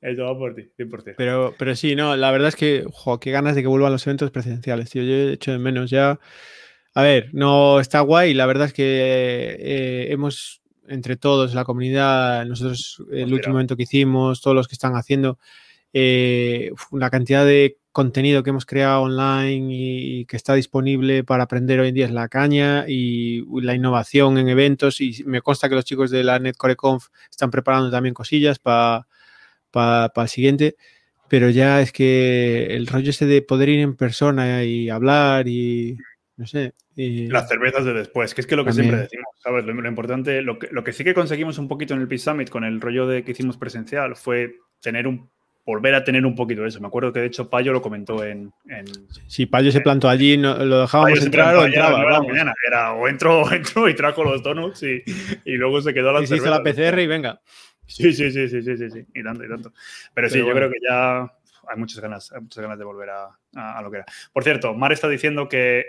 Eso 0.00 0.24
va 0.24 0.38
por 0.38 0.54
ti, 0.54 0.62
100%. 0.78 1.14
Pero, 1.16 1.54
pero 1.58 1.74
sí, 1.74 1.96
no, 1.96 2.14
la 2.16 2.30
verdad 2.30 2.48
es 2.48 2.56
que, 2.56 2.84
jo, 2.92 3.18
qué 3.18 3.32
ganas 3.32 3.56
de 3.56 3.62
que 3.62 3.68
vuelvan 3.68 3.92
los 3.92 4.06
eventos 4.06 4.30
presenciales, 4.30 4.90
tío. 4.90 5.02
Yo 5.02 5.12
he 5.12 5.32
hecho 5.32 5.50
de 5.50 5.58
menos 5.58 5.90
ya. 5.90 6.20
A 6.94 7.02
ver, 7.02 7.30
no 7.32 7.80
está 7.80 8.00
guay. 8.00 8.34
La 8.34 8.46
verdad 8.46 8.68
es 8.68 8.72
que 8.72 9.56
eh, 9.58 10.12
hemos, 10.12 10.62
entre 10.86 11.16
todos, 11.16 11.54
la 11.54 11.64
comunidad, 11.64 12.46
nosotros, 12.46 13.02
el 13.10 13.32
último 13.32 13.56
evento 13.56 13.76
que 13.76 13.82
hicimos, 13.84 14.40
todos 14.40 14.54
los 14.54 14.68
que 14.68 14.74
están 14.74 14.94
haciendo, 14.94 15.38
eh, 15.92 16.70
una 16.92 17.10
cantidad 17.10 17.44
de 17.44 17.78
contenido 17.92 18.42
que 18.42 18.50
hemos 18.50 18.66
creado 18.66 19.02
online 19.02 19.66
y, 19.70 20.24
que 20.26 20.36
está 20.36 20.54
disponible 20.54 21.24
para 21.24 21.44
aprender 21.44 21.80
hoy 21.80 21.88
en 21.88 21.94
día 21.94 22.06
es 22.06 22.12
la 22.12 22.28
caña 22.28 22.84
y 22.86 23.44
la 23.62 23.74
innovación 23.74 24.38
en 24.38 24.48
eventos 24.48 25.00
y 25.00 25.24
me 25.24 25.40
consta 25.40 25.68
que 25.68 25.74
los 25.74 25.84
chicos 25.84 26.10
de 26.10 26.24
la 26.24 26.38
NetCoreConf 26.38 27.08
están 27.30 27.50
preparando 27.50 27.90
también 27.90 28.14
cosillas 28.14 28.58
para 28.58 29.06
el 30.14 30.28
siguiente, 30.28 30.76
pero 31.28 31.50
ya 31.50 31.80
es 31.80 31.92
que 31.92 32.66
el 32.70 32.86
rollo 32.86 33.10
ese 33.10 33.26
de 33.26 33.42
poder 33.42 33.68
ir 33.68 33.80
en 33.80 33.96
persona 33.96 34.64
y 34.64 34.90
hablar 34.90 35.48
y 35.48 35.98
no 36.36 36.46
sé. 36.46 36.72
Las 36.94 37.48
cervezas 37.48 37.84
de 37.84 37.92
después, 37.92 38.34
que 38.34 38.40
es 38.40 38.46
que 38.46 38.56
lo 38.56 38.64
que 38.64 38.72
siempre 38.72 38.96
decimos, 38.96 39.26
¿sabes? 39.42 39.64
Lo, 39.64 39.88
importante, 39.88 40.40
lo 40.40 40.58
que, 40.58 40.68
lo 40.70 40.84
que 40.84 40.92
sí 40.92 41.04
que 41.04 41.14
conseguimos 41.14 41.58
un 41.58 41.68
poquito 41.68 41.94
en 41.94 42.00
el 42.00 42.08
Peace 42.08 42.24
Summit 42.24 42.48
con 42.48 42.64
el 42.64 42.80
rollo 42.80 43.06
de 43.06 43.24
que 43.24 43.32
hicimos 43.32 43.56
presencial 43.56 44.14
fue 44.16 44.56
tener 44.80 45.06
un 45.06 45.28
volver 45.68 45.94
a 45.94 46.02
tener 46.02 46.24
un 46.24 46.34
poquito 46.34 46.62
de 46.62 46.68
eso. 46.68 46.80
Me 46.80 46.86
acuerdo 46.86 47.12
que 47.12 47.20
de 47.20 47.26
hecho 47.26 47.50
Payo 47.50 47.74
lo 47.74 47.82
comentó 47.82 48.24
en. 48.24 48.50
en 48.70 48.86
sí, 49.26 49.44
Payo 49.44 49.70
se 49.70 49.82
plantó 49.82 50.08
allí, 50.08 50.38
lo 50.38 50.80
dejábamos 50.80 51.22
entrar 51.22 51.54
o 51.56 51.66
entraba. 51.66 52.22
Mañana. 52.22 52.54
Era 52.66 52.94
o 52.94 53.06
entro, 53.06 53.44
y 53.88 53.94
trajo 53.94 54.24
los 54.24 54.42
donuts 54.42 54.82
y, 54.82 55.02
y 55.44 55.52
luego 55.56 55.82
se 55.82 55.92
quedó 55.92 56.10
la. 56.10 56.22
Y 56.22 56.26
se 56.26 56.36
hizo 56.36 56.48
la 56.48 56.62
PCR 56.62 56.98
y 57.00 57.06
venga. 57.06 57.42
Sí, 57.86 58.14
sí, 58.14 58.30
sí, 58.30 58.48
sí, 58.48 58.62
sí, 58.62 58.76
sí, 58.78 58.90
sí, 58.90 59.06
y 59.14 59.22
tanto, 59.22 59.44
y 59.44 59.48
tanto. 59.48 59.72
Pero, 60.14 60.30
sí, 60.30 60.38
yo 60.38 60.52
creo 60.52 60.70
que 60.70 60.78
ya 60.86 61.20
hay 61.20 61.76
muchas 61.76 62.00
ganas, 62.00 62.32
hay 62.32 62.40
muchas 62.40 62.62
ganas 62.62 62.78
de 62.78 62.84
volver 62.84 63.10
a, 63.10 63.38
a, 63.54 63.82
lo 63.82 63.90
que 63.90 63.98
era. 63.98 64.06
Por 64.32 64.44
cierto, 64.44 64.72
Mar 64.74 64.92
está 64.92 65.06
diciendo 65.06 65.48
que 65.48 65.84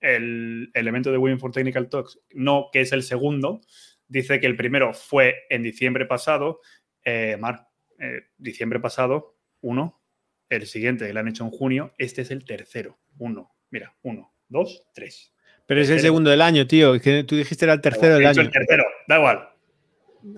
el 0.00 0.70
elemento 0.74 1.12
de 1.12 1.18
Women 1.18 1.38
for 1.38 1.52
Technical 1.52 1.88
Talks, 1.88 2.18
no, 2.34 2.70
que 2.72 2.80
es 2.80 2.92
el 2.92 3.04
segundo, 3.04 3.60
dice 4.08 4.40
que 4.40 4.46
el 4.48 4.56
primero 4.56 4.92
fue 4.92 5.44
en 5.48 5.62
diciembre 5.62 6.06
pasado. 6.06 6.60
Eh, 7.04 7.36
Mar, 7.40 7.68
eh, 8.02 8.24
diciembre 8.36 8.80
pasado, 8.80 9.36
uno. 9.60 10.00
El 10.48 10.66
siguiente 10.66 11.06
que 11.06 11.12
lo 11.12 11.20
han 11.20 11.28
hecho 11.28 11.44
en 11.44 11.50
junio. 11.50 11.94
Este 11.96 12.22
es 12.22 12.30
el 12.30 12.44
tercero. 12.44 12.98
Uno. 13.18 13.54
Mira, 13.70 13.94
uno, 14.02 14.34
dos, 14.48 14.84
tres. 14.92 15.32
Pero 15.66 15.80
es 15.80 15.88
el 15.88 16.00
segundo 16.00 16.28
del 16.28 16.42
año, 16.42 16.66
tío. 16.66 17.00
Que 17.00 17.24
tú 17.24 17.36
dijiste 17.36 17.64
era 17.64 17.72
el 17.72 17.80
tercero 17.80 18.16
del 18.16 18.26
año. 18.26 18.42
el 18.42 18.50
tercero, 18.50 18.84
da 19.08 19.16
igual. 19.16 19.48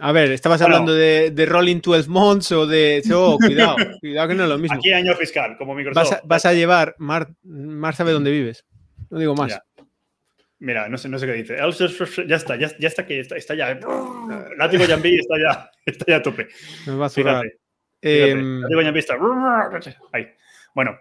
A 0.01 0.13
ver, 0.13 0.31
¿estabas 0.31 0.63
hablando 0.63 0.95
de, 0.95 1.31
de, 1.31 1.47
Rolling 1.47 1.81
12 1.81 2.09
Months 2.09 2.53
o 2.53 2.67
de. 2.67 3.03
Oh, 3.13 3.39
cuidado, 3.45 3.77
cuidado 4.01 4.29
que 4.29 4.35
no 4.35 4.45
es 4.45 4.49
lo 4.49 4.59
mismo. 4.59 4.77
Aquí 4.77 4.93
año 4.93 5.15
fiscal, 5.15 5.57
como 5.59 5.75
Microsoft. 5.75 6.21
Vas 6.25 6.47
a, 6.47 6.53
llevar. 6.53 6.95
Mar, 6.99 7.35
Mar 7.43 7.95
sabe 7.95 8.13
dónde 8.13 8.31
vives. 8.31 8.65
No 9.11 9.19
digo 9.19 9.35
más. 9.35 9.59
Mira, 10.65 10.89
no 10.89 10.97
sé, 10.97 11.11
no 11.11 11.19
sé 11.19 11.27
qué 11.27 11.33
dice. 11.35 11.57
Ya 12.27 12.37
está, 12.37 12.57
ya, 12.57 12.71
ya 12.79 12.89
está 12.89 13.05
que 13.05 13.21
está, 13.21 13.37
está 13.37 13.55
ya. 13.55 13.79
Látigo 14.57 14.85
Jambi 14.87 15.17
está 15.17 15.35
ya, 15.39 15.71
está 15.87 16.05
ya 16.09 16.17
a 16.17 16.23
tope. 16.23 16.49
Me 16.87 16.95
va 16.95 17.07
a 17.07 17.11
fíjate, 17.11 17.59
eh, 18.01 18.35
Látigo 18.35 18.81
Jambi 18.81 18.99
está. 18.99 19.15
Ahí. 20.13 20.27
Bueno, 20.75 20.99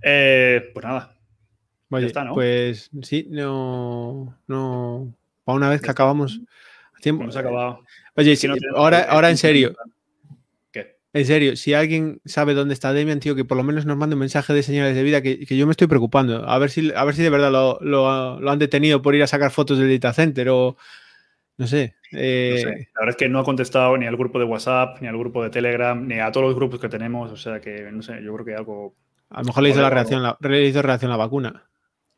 eh, 0.00 0.70
pues 0.72 0.86
nada. 0.86 1.12
Vaya, 1.88 2.06
está, 2.06 2.24
¿no? 2.24 2.34
Pues 2.34 2.88
sí, 3.02 3.26
no. 3.30 4.38
no 4.46 5.12
para 5.44 5.56
una 5.56 5.68
vez 5.68 5.82
que 5.82 5.90
acabamos. 5.90 6.40
A 6.96 7.00
tiempo. 7.00 7.24
Hemos 7.24 7.36
acabado. 7.36 7.80
Oye, 8.14 8.36
si 8.36 8.46
no 8.46 8.54
ahora, 8.76 9.02
ahora 9.08 9.28
en 9.28 9.38
serio. 9.38 9.74
En 11.14 11.26
serio, 11.26 11.56
si 11.56 11.74
alguien 11.74 12.20
sabe 12.24 12.54
dónde 12.54 12.72
está 12.72 12.92
Demian, 12.92 13.20
tío, 13.20 13.34
que 13.34 13.44
por 13.44 13.58
lo 13.58 13.62
menos 13.62 13.84
nos 13.84 13.98
mande 13.98 14.14
un 14.14 14.20
mensaje 14.20 14.54
de 14.54 14.62
señales 14.62 14.94
de 14.94 15.02
vida, 15.02 15.20
que, 15.20 15.44
yo 15.44 15.66
me 15.66 15.72
estoy 15.72 15.86
preocupando. 15.86 16.48
A 16.48 16.58
ver 16.58 16.70
si, 16.70 16.90
a 16.94 17.04
ver 17.04 17.14
si 17.14 17.22
de 17.22 17.28
verdad 17.28 17.50
lo, 17.50 18.50
han 18.50 18.58
detenido 18.58 19.02
por 19.02 19.14
ir 19.14 19.22
a 19.22 19.26
sacar 19.26 19.50
fotos 19.50 19.78
del 19.78 19.92
data 20.00 20.14
center 20.14 20.48
o 20.48 20.76
no 21.58 21.66
sé, 21.66 21.94
eh, 22.12 22.62
La 22.64 23.00
verdad 23.00 23.10
es 23.10 23.16
que 23.16 23.28
no 23.28 23.38
ha 23.38 23.44
contestado 23.44 23.96
ni 23.98 24.06
al 24.06 24.16
grupo 24.16 24.38
de 24.38 24.46
WhatsApp, 24.46 25.02
ni 25.02 25.08
al 25.08 25.18
grupo 25.18 25.42
de 25.42 25.50
Telegram, 25.50 26.06
ni 26.06 26.18
a 26.18 26.32
todos 26.32 26.46
los 26.46 26.56
grupos 26.56 26.80
que 26.80 26.88
tenemos. 26.88 27.30
O 27.30 27.36
sea 27.36 27.60
que, 27.60 27.90
no 27.92 28.02
sé, 28.02 28.22
yo 28.24 28.32
creo 28.34 28.46
que 28.46 28.54
algo. 28.54 28.94
A 29.28 29.40
lo 29.40 29.46
mejor 29.46 29.62
le 29.62 29.70
hizo, 29.70 29.82
la 29.82 29.90
reacción, 29.90 30.36
le 30.40 30.64
hizo 30.64 30.80
reacción 30.80 31.10
la 31.10 31.16
vacuna. 31.18 31.68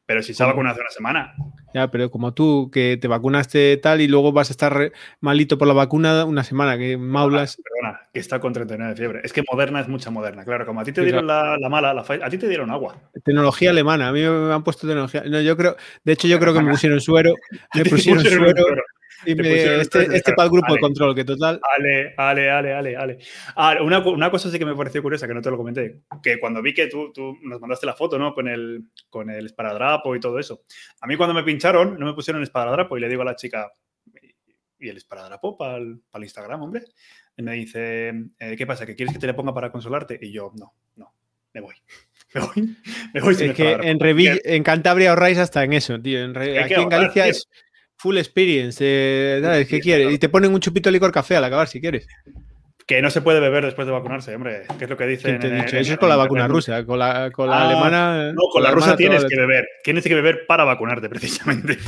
Pero 0.06 0.22
si 0.22 0.34
se 0.34 0.42
ha 0.42 0.46
vacunado 0.46 0.74
hace 0.74 0.82
una 0.82 0.90
semana. 0.90 1.34
Ya, 1.74 1.90
pero 1.90 2.10
como 2.10 2.34
tú, 2.34 2.70
que 2.70 2.98
te 3.00 3.08
vacunaste 3.08 3.76
tal 3.78 4.00
y 4.00 4.06
luego 4.06 4.32
vas 4.32 4.50
a 4.50 4.52
estar 4.52 4.92
malito 5.20 5.58
por 5.58 5.66
la 5.66 5.74
vacuna 5.74 6.24
una 6.24 6.44
semana, 6.44 6.78
que 6.78 6.96
maulas. 6.96 7.56
Perdona, 7.56 8.00
que 8.12 8.20
está 8.20 8.38
con 8.38 8.52
39 8.52 8.90
de 8.90 8.96
fiebre. 8.96 9.20
Es 9.24 9.32
que 9.32 9.42
Moderna 9.50 9.80
es 9.80 9.88
mucha 9.88 10.10
Moderna, 10.10 10.44
claro. 10.44 10.66
Como 10.66 10.80
a 10.80 10.84
ti 10.84 10.92
te 10.92 11.02
dieron 11.02 11.26
la, 11.26 11.56
mala, 11.68 11.90
a 12.00 12.30
ti 12.30 12.38
te 12.38 12.48
dieron 12.48 12.70
agua. 12.70 12.96
Tecnología 13.24 13.70
alemana. 13.70 14.08
A 14.08 14.12
mí 14.12 14.20
me 14.20 14.52
han 14.52 14.62
puesto 14.62 14.86
tecnología. 14.86 15.24
No, 15.26 15.40
yo 15.40 15.56
creo, 15.56 15.76
de 16.04 16.12
hecho, 16.12 16.28
yo 16.28 16.38
creo 16.38 16.54
que 16.54 16.60
me 16.60 16.70
pusieron 16.72 17.00
suero. 17.00 17.34
Me 17.74 17.84
pusieron 17.84 18.22
suero. 18.22 18.64
Este, 19.26 20.16
este 20.16 20.32
para 20.34 20.46
el 20.46 20.52
grupo 20.52 20.74
de 20.74 20.80
control, 20.80 21.14
que 21.14 21.24
total. 21.24 21.60
Ale, 21.76 22.14
ale, 22.16 22.50
ale, 22.50 22.74
ale, 22.74 22.96
ale. 22.96 23.18
Ah, 23.56 23.76
una, 23.82 23.98
una, 24.00 24.30
cosa 24.30 24.50
sí 24.50 24.58
que 24.58 24.66
me 24.66 24.74
pareció 24.74 25.02
curiosa, 25.02 25.26
que 25.26 25.34
no 25.34 25.42
te 25.42 25.50
lo 25.50 25.56
comenté, 25.56 26.02
que 26.22 26.38
cuando 26.38 26.62
vi 26.62 26.74
que 26.74 26.86
tú, 26.86 27.12
tú 27.12 27.36
nos 27.42 27.60
mandaste 27.60 27.86
la 27.86 27.94
foto, 27.94 28.18
¿no? 28.18 28.34
Con 28.34 28.48
el, 28.48 28.84
con 29.08 29.30
el 29.30 29.46
esparadrapo 29.46 30.14
y 30.14 30.20
todo 30.20 30.38
eso. 30.38 30.62
A 31.00 31.06
mí 31.06 31.16
cuando 31.16 31.34
me 31.34 31.42
pincharon, 31.42 31.98
no 31.98 32.06
me 32.06 32.14
pusieron 32.14 32.40
el 32.40 32.44
esparadrapo 32.44 32.96
y 32.96 33.00
le 33.00 33.08
digo 33.08 33.22
a 33.22 33.26
la 33.26 33.36
chica, 33.36 33.70
¿y 34.78 34.88
el 34.88 34.96
esparadrapo 34.96 35.56
para 35.56 35.76
el, 35.78 36.00
para 36.10 36.20
el 36.20 36.24
Instagram, 36.24 36.62
hombre? 36.62 36.82
Y 37.36 37.42
me 37.42 37.52
dice, 37.52 38.12
eh, 38.38 38.54
¿qué 38.56 38.66
pasa? 38.66 38.86
¿Que 38.86 38.94
quieres 38.94 39.14
que 39.14 39.20
te 39.20 39.26
le 39.26 39.34
ponga 39.34 39.54
para 39.54 39.72
consolarte? 39.72 40.18
Y 40.20 40.32
yo, 40.32 40.52
no, 40.58 40.74
no, 40.96 41.14
me 41.52 41.60
voy. 41.60 41.74
Me 42.34 42.40
voy, 42.40 42.76
me 43.12 43.20
voy 43.20 43.34
es 43.34 43.54
que 43.54 43.74
en, 43.74 44.40
en 44.44 44.62
Cantabria 44.64 45.10
ahorráis 45.10 45.38
hasta 45.38 45.62
en 45.62 45.72
eso, 45.72 46.02
tío. 46.02 46.18
En 46.18 46.36
aquí 46.36 46.74
en 46.74 46.88
Galicia 46.88 47.28
es 47.28 47.48
full 48.04 48.18
experience. 48.18 48.84
Eh, 48.86 49.66
¿Qué 49.66 49.80
quieres? 49.80 50.12
Y 50.12 50.18
te 50.18 50.28
ponen 50.28 50.52
un 50.52 50.60
chupito 50.60 50.90
de 50.90 50.92
licor 50.92 51.10
café 51.10 51.36
al 51.36 51.44
acabar 51.44 51.68
si 51.68 51.80
quieres. 51.80 52.06
Que 52.86 53.00
no 53.00 53.08
se 53.08 53.22
puede 53.22 53.40
beber 53.40 53.64
después 53.64 53.86
de 53.86 53.92
vacunarse, 53.92 54.34
hombre. 54.34 54.64
¿Qué 54.78 54.84
es 54.84 54.90
lo 54.90 54.98
que 54.98 55.06
dicen? 55.06 55.42
Eso 55.42 55.78
es 55.78 55.96
con 55.96 56.10
la 56.10 56.16
vacuna 56.16 56.46
rusa, 56.46 56.84
con 56.84 56.98
la, 56.98 57.30
con 57.30 57.48
la 57.48 57.62
ah, 57.62 57.66
alemana. 57.66 58.32
No, 58.34 58.42
con, 58.52 58.62
la, 58.62 58.72
rusa 58.72 58.94
tienes 58.94 59.24
que 59.24 59.36
beber. 59.36 59.66
Tienes 59.82 60.04
que 60.04 60.14
beber 60.14 60.44
para 60.46 60.64
vacunarte, 60.64 61.08
precisamente. 61.14 61.78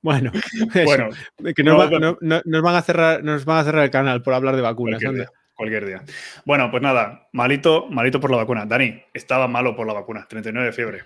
Bueno, 0.00 0.32
bueno 0.86 1.10
que 1.54 1.62
nos, 1.62 2.62
van 2.62 2.74
a 2.74 2.80
cerrar, 2.80 3.22
nos 3.22 3.44
van 3.44 3.58
a 3.58 3.64
cerrar 3.64 3.84
el 3.84 3.90
canal 3.90 4.22
por 4.22 4.32
hablar 4.32 4.56
de 4.56 4.62
vacunas. 4.62 5.02
Cualquier 5.54 5.84
día, 5.84 6.02
Bueno, 6.46 6.70
pues 6.70 6.82
nada, 6.82 7.28
malito, 7.32 7.88
malito 7.90 8.20
por 8.20 8.30
la 8.30 8.38
vacuna. 8.38 8.64
Dani, 8.64 9.02
estaba 9.12 9.48
malo 9.48 9.76
por 9.76 9.86
la 9.86 9.92
vacuna, 9.92 10.26
39 10.26 10.66
de 10.66 10.72
fiebre. 10.72 11.02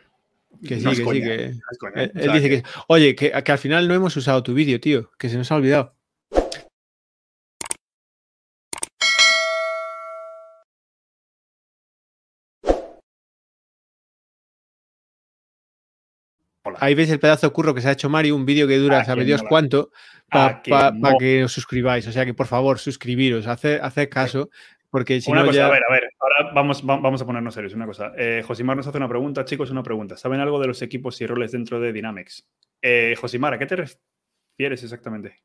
Que 0.66 0.80
sí, 0.80 0.84
que 0.84 0.94
sí, 0.94 1.05
que. 1.05 1.55
él, 1.94 2.32
dice 2.32 2.49
que... 2.49 2.62
Oye, 2.88 3.14
que, 3.14 3.30
que, 3.44 3.53
al 3.53 3.59
final 3.59 3.86
no 3.86 3.94
hemos 3.94 4.16
usado 4.16 4.42
tu 4.42 4.55
vídeo, 4.55 4.80
tío, 4.80 5.11
que 5.18 5.28
se 5.28 5.36
nos 5.36 5.53
ha 5.53 5.57
olvidado. 5.57 5.99
Ahí 16.80 16.94
veis 16.94 17.11
el 17.11 17.20
pedazo 17.20 17.46
de 17.46 17.53
curro 17.53 17.74
que 17.74 17.80
se 17.80 17.88
ha 17.88 17.92
hecho 17.92 18.09
Mario, 18.09 18.36
un 18.36 18.44
vídeo 18.44 18.68
que 18.68 18.78
dura, 18.78 19.05
sabe 19.05 19.24
Dios 19.24 19.42
cuánto, 19.49 19.90
para 20.30 20.62
que 21.18 21.44
os 21.44 21.53
suscribáis. 21.53 22.07
O 22.07 22.12
sea 22.12 22.24
que 22.24 22.34
por 22.34 22.46
favor, 22.46 22.78
suscribiros, 22.78 23.46
haced, 23.46 24.09
caso, 24.09 24.51
porque 24.91 25.20
si 25.20 25.30
no 25.30 25.41
A 25.41 25.45
ver, 25.45 25.61
a 25.61 25.68
ver, 25.68 26.11
ahora 26.18 26.53
vamos, 26.55 26.84
vamos 26.84 27.20
a 27.20 27.26
ponernos 27.26 27.55
serios. 27.55 27.74
Una 27.74 27.86
cosa. 27.86 28.12
Eh, 28.16 28.43
Josimar 28.47 28.76
nos 28.76 28.86
hace 28.86 28.97
una 28.97 29.09
pregunta, 29.09 29.45
chicos, 29.45 29.70
una 29.70 29.82
pregunta. 29.82 30.16
¿Saben 30.16 30.41
algo 30.41 30.59
de 30.59 30.66
los 30.66 30.80
equipos 30.80 31.20
y 31.20 31.26
roles 31.26 31.53
dentro 31.53 31.78
de 31.78 31.93
Dynamics? 31.93 32.49
Eh, 32.80 33.14
Josimar, 33.20 33.55
¿a 33.55 33.59
qué 33.59 33.66
te 33.66 33.76
refieres 33.76 34.82
exactamente? 34.82 35.43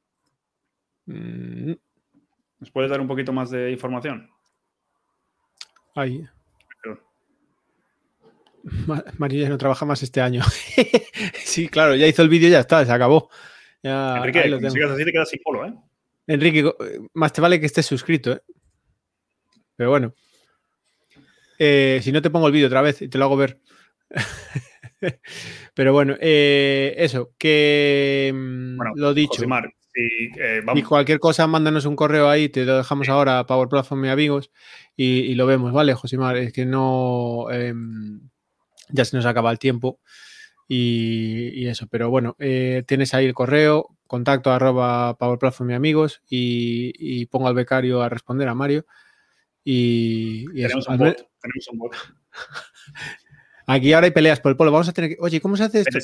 Mm. 1.06 1.74
¿Nos 2.60 2.72
puedes 2.72 2.90
dar 2.90 3.02
un 3.02 3.08
poquito 3.08 3.34
más 3.34 3.50
de 3.50 3.72
información? 3.72 4.30
Ahí. 5.96 6.26
María 9.18 9.50
no 9.50 9.58
trabaja 9.58 9.86
más 9.86 10.02
este 10.04 10.22
año. 10.22 10.42
sí, 11.44 11.68
claro, 11.68 11.96
ya 11.96 12.08
hizo 12.08 12.22
el 12.22 12.30
vídeo 12.30 12.48
y 12.48 12.52
ya 12.52 12.62
está, 12.62 12.86
se 12.86 12.92
acabó. 12.94 13.30
Enrique, 13.82 14.48
lo 14.48 14.58
sigas 14.70 14.92
así 14.92 15.04
te 15.04 15.12
quedas 15.12 15.30
sin 15.30 15.42
polo, 15.44 15.66
¿eh? 15.66 15.74
Enrique, 16.28 16.72
más 17.14 17.34
te 17.34 17.42
vale 17.42 17.60
que 17.60 17.66
estés 17.66 17.86
suscrito, 17.86 18.32
¿eh? 18.32 18.42
Pero 19.76 19.90
bueno. 19.90 20.14
Eh, 21.60 22.00
si 22.04 22.12
no 22.12 22.22
te 22.22 22.30
pongo 22.30 22.48
el 22.48 22.54
vídeo 22.54 22.68
otra 22.68 22.82
vez 22.82 23.02
y 23.02 23.08
te 23.08 23.18
lo 23.18 23.26
hago 23.26 23.38
ver. 23.38 23.60
Pero 25.74 25.94
bueno, 25.94 26.16
eh, 26.20 26.96
eso, 26.98 27.32
que 27.38 28.32
mm, 28.34 28.80
lo 28.96 29.14
dicho. 29.14 29.44
y 30.76 30.84
cualquier 30.84 31.20
cosa, 31.20 31.48
mándanos 31.48 31.86
un 31.86 31.96
correo 31.96 32.30
ahí, 32.30 32.50
te 32.50 32.66
lo 32.66 32.78
dejamos 32.78 33.10
ahora 33.10 33.40
a 33.40 33.46
Power 33.46 33.68
Platform, 33.68 34.06
y 34.06 34.10
amigos, 34.10 34.52
y, 34.96 35.36
lo 35.36 35.46
vemos, 35.46 35.74
¿vale, 35.74 35.94
Josimar? 35.94 36.38
Es 36.38 36.54
que 36.54 36.66
no. 36.66 37.48
Em, 37.52 38.30
ya 38.90 39.06
se 39.06 39.16
nos 39.18 39.26
acaba 39.26 39.52
el 39.52 39.60
tiempo 39.60 40.00
y, 40.68 41.68
eso. 41.68 41.88
Pero 41.90 42.10
bueno, 42.10 42.36
eh, 42.40 42.84
tienes 42.88 43.14
ahí 43.14 43.26
el 43.26 43.34
correo, 43.34 43.90
contacto 44.08 44.52
arroba 44.52 45.18
Power 45.18 45.40
Platform 45.40 45.72
y 45.72 45.74
amigos 45.74 46.22
y, 46.30 47.26
pongo 47.28 47.48
al 47.48 47.56
becario 47.56 48.02
a 48.02 48.10
responder 48.10 48.48
a 48.48 48.56
Mario. 48.56 48.86
Y, 49.64 50.46
tenemos, 50.54 50.88
un 50.88 50.98
bot, 50.98 51.16
tenemos 51.16 51.68
un 51.72 51.78
bot. 51.80 51.96
Aquí 53.68 53.94
ahora 53.94 54.06
hay 54.06 54.12
peleas 54.12 54.40
por 54.40 54.52
el 54.52 54.58
polo. 54.58 54.72
Vamos 54.72 54.90
a 54.90 54.94
tener 54.94 55.12
que. 55.12 55.18
Oye, 55.20 55.40
¿cómo 55.40 55.56
se 55.56 55.64
hace 55.64 55.82
esto? 55.82 56.00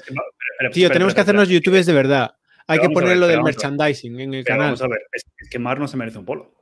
Tío, 0.72 0.90
tenemos 0.90 1.14
que 1.14 1.22
hacernos 1.22 1.50
youtubers 1.50 1.86
de 1.86 1.94
verdad. 1.94 2.36
Hay 2.68 2.80
que 2.80 2.90
ponerlo 2.90 3.28
del 3.28 3.42
merchandising 3.42 4.20
en 4.20 4.34
el 4.36 4.44
canal. 4.44 4.68
Vamos 4.68 4.82
a 4.84 4.88
ver, 4.88 5.00
es, 5.12 5.26
que 5.50 5.60
Mar 5.60 5.80
no 5.80 5.88
se 5.88 5.98
merece 5.98 6.20
un 6.20 6.26
polo. 6.26 6.54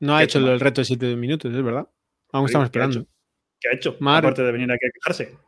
No 0.00 0.16
ha 0.16 0.22
hecho 0.22 0.40
el 0.40 0.58
reto 0.58 0.80
de 0.80 0.84
7 0.84 1.14
minutos, 1.16 1.54
es 1.54 1.62
verdad. 1.62 1.88
Aún 2.32 2.46
estamos 2.46 2.66
esperando. 2.66 3.06
¿Qué 3.60 3.68
ha 3.68 3.74
hecho? 3.74 3.96
Aparte 4.00 4.42
de 4.42 4.50
venir 4.50 4.70
aquí 4.72 4.84
a 4.84 4.90
quejarse. 4.90 5.38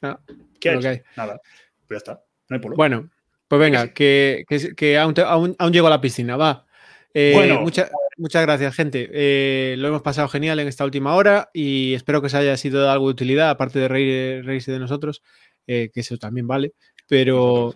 Ah, 0.00 0.18
¿Qué 0.58 0.70
ha 0.70 0.74
hecho? 0.74 1.02
Nada. 1.16 1.40
Pues 1.86 1.90
ya 1.90 1.96
está. 1.98 2.24
No 2.48 2.56
hay 2.56 2.60
polo. 2.60 2.76
Bueno, 2.76 3.10
pues 3.46 3.60
venga, 3.60 3.92
que, 3.92 4.44
que, 4.76 4.98
aún, 4.98 5.14
aún, 5.58 5.72
llego 5.72 5.86
a 5.86 5.90
la 5.90 6.00
piscina, 6.00 6.36
va. 6.36 6.66
Eh, 7.14 7.32
bueno, 7.32 7.60
muchas 7.60 8.42
gracias, 8.42 8.74
gente. 8.74 9.08
Eh, 9.12 9.76
lo 9.78 9.88
hemos 9.88 10.02
pasado 10.02 10.26
genial 10.28 10.58
en 10.58 10.66
esta 10.66 10.84
última 10.84 11.14
hora 11.14 11.48
y 11.54 11.94
espero 11.94 12.20
que 12.20 12.26
os 12.26 12.34
haya 12.34 12.56
sido 12.56 12.82
de 12.82 12.90
algo 12.90 13.06
de 13.06 13.12
utilidad, 13.12 13.50
aparte 13.50 13.78
de 13.78 13.88
reírse 13.88 14.72
de 14.72 14.80
nosotros, 14.80 15.22
eh, 15.68 15.90
que 15.94 16.00
eso 16.00 16.18
también 16.18 16.46
vale, 16.46 16.74
pero. 17.08 17.74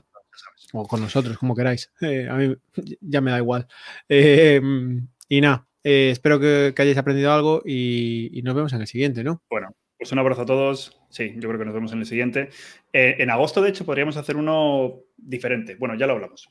O 0.75 0.87
con 0.87 1.01
nosotros, 1.01 1.39
como 1.39 1.55
queráis. 1.55 1.91
a 2.03 2.35
mí 2.35 2.55
ya 3.01 3.21
me 3.21 3.31
da 3.31 3.39
igual. 3.39 3.67
y 4.09 5.41
nada, 5.41 5.67
espero 5.83 6.39
que, 6.41 6.75
hayáis 6.77 6.99
aprendido 6.99 7.33
algo 7.33 7.63
y, 7.65 8.41
nos 8.45 8.55
vemos 8.55 8.73
en 8.73 8.81
el 8.81 8.87
siguiente, 8.87 9.25
¿no? 9.25 9.41
Bueno, 9.49 9.75
pues 9.97 10.13
un 10.13 10.19
abrazo 10.19 10.43
a 10.43 10.47
todos. 10.47 10.99
Sí, 11.11 11.33
yo 11.37 11.49
creo 11.49 11.59
que 11.59 11.65
nos 11.65 11.75
vemos 11.75 11.93
en 11.93 12.01
el 12.01 12.07
siguiente. 12.07 12.51
Eh, 12.93 13.17
en 13.19 13.31
agosto, 13.31 13.63
de 13.63 13.71
hecho, 13.71 13.85
podríamos 13.85 14.17
hacer 14.17 14.37
uno 14.37 15.01
diferente. 15.17 15.75
Bueno, 15.75 15.97
ya 15.97 16.07
lo 16.07 16.15
hablamos. 16.15 16.51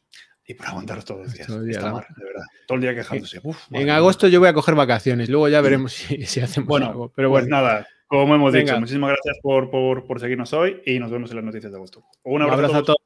Y 0.50 0.54
por 0.54 0.68
aguantaros 0.68 1.04
todos 1.04 1.26
los 1.26 1.34
días. 1.34 1.46
Todo 1.46 1.60
el 1.60 1.68
día, 1.68 1.80
de 1.80 1.84
verdad. 1.84 2.46
Todo 2.68 2.76
el 2.78 2.82
día 2.82 2.96
quejándose. 2.96 3.42
en 3.72 3.90
agosto 3.90 4.30
yo 4.30 4.40
voy 4.40 4.48
a 4.48 4.54
coger 4.54 4.76
vacaciones. 4.76 5.28
Luego 5.28 5.50
ya 5.50 5.60
veremos 5.60 5.92
si, 5.94 6.40
hacemos 6.40 6.68
bueno, 6.68 6.88
algo. 6.88 7.12
Pero 7.14 7.30
pues 7.30 7.44
bueno, 7.44 7.58
nada, 7.58 7.86
como 8.08 8.34
hemos 8.34 8.54
dicho, 8.54 8.80
muchísimas 8.80 9.10
gracias 9.10 9.38
por, 9.42 10.20
seguirnos 10.20 10.54
hoy 10.54 10.82
y 10.86 11.00
nos 11.00 11.12
vemos 11.12 11.30
en 11.32 11.36
las 11.36 11.46
noticias 11.46 11.72
de 11.72 11.78
agosto. 11.78 12.06
Un 12.24 12.42
abrazo, 12.44 12.78
a 12.78 12.84
todos. 12.84 12.98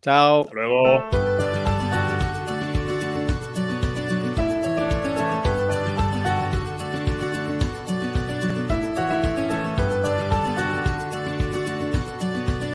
Chao. 0.00 0.42
Hasta 0.42 0.54
luego. 0.54 1.45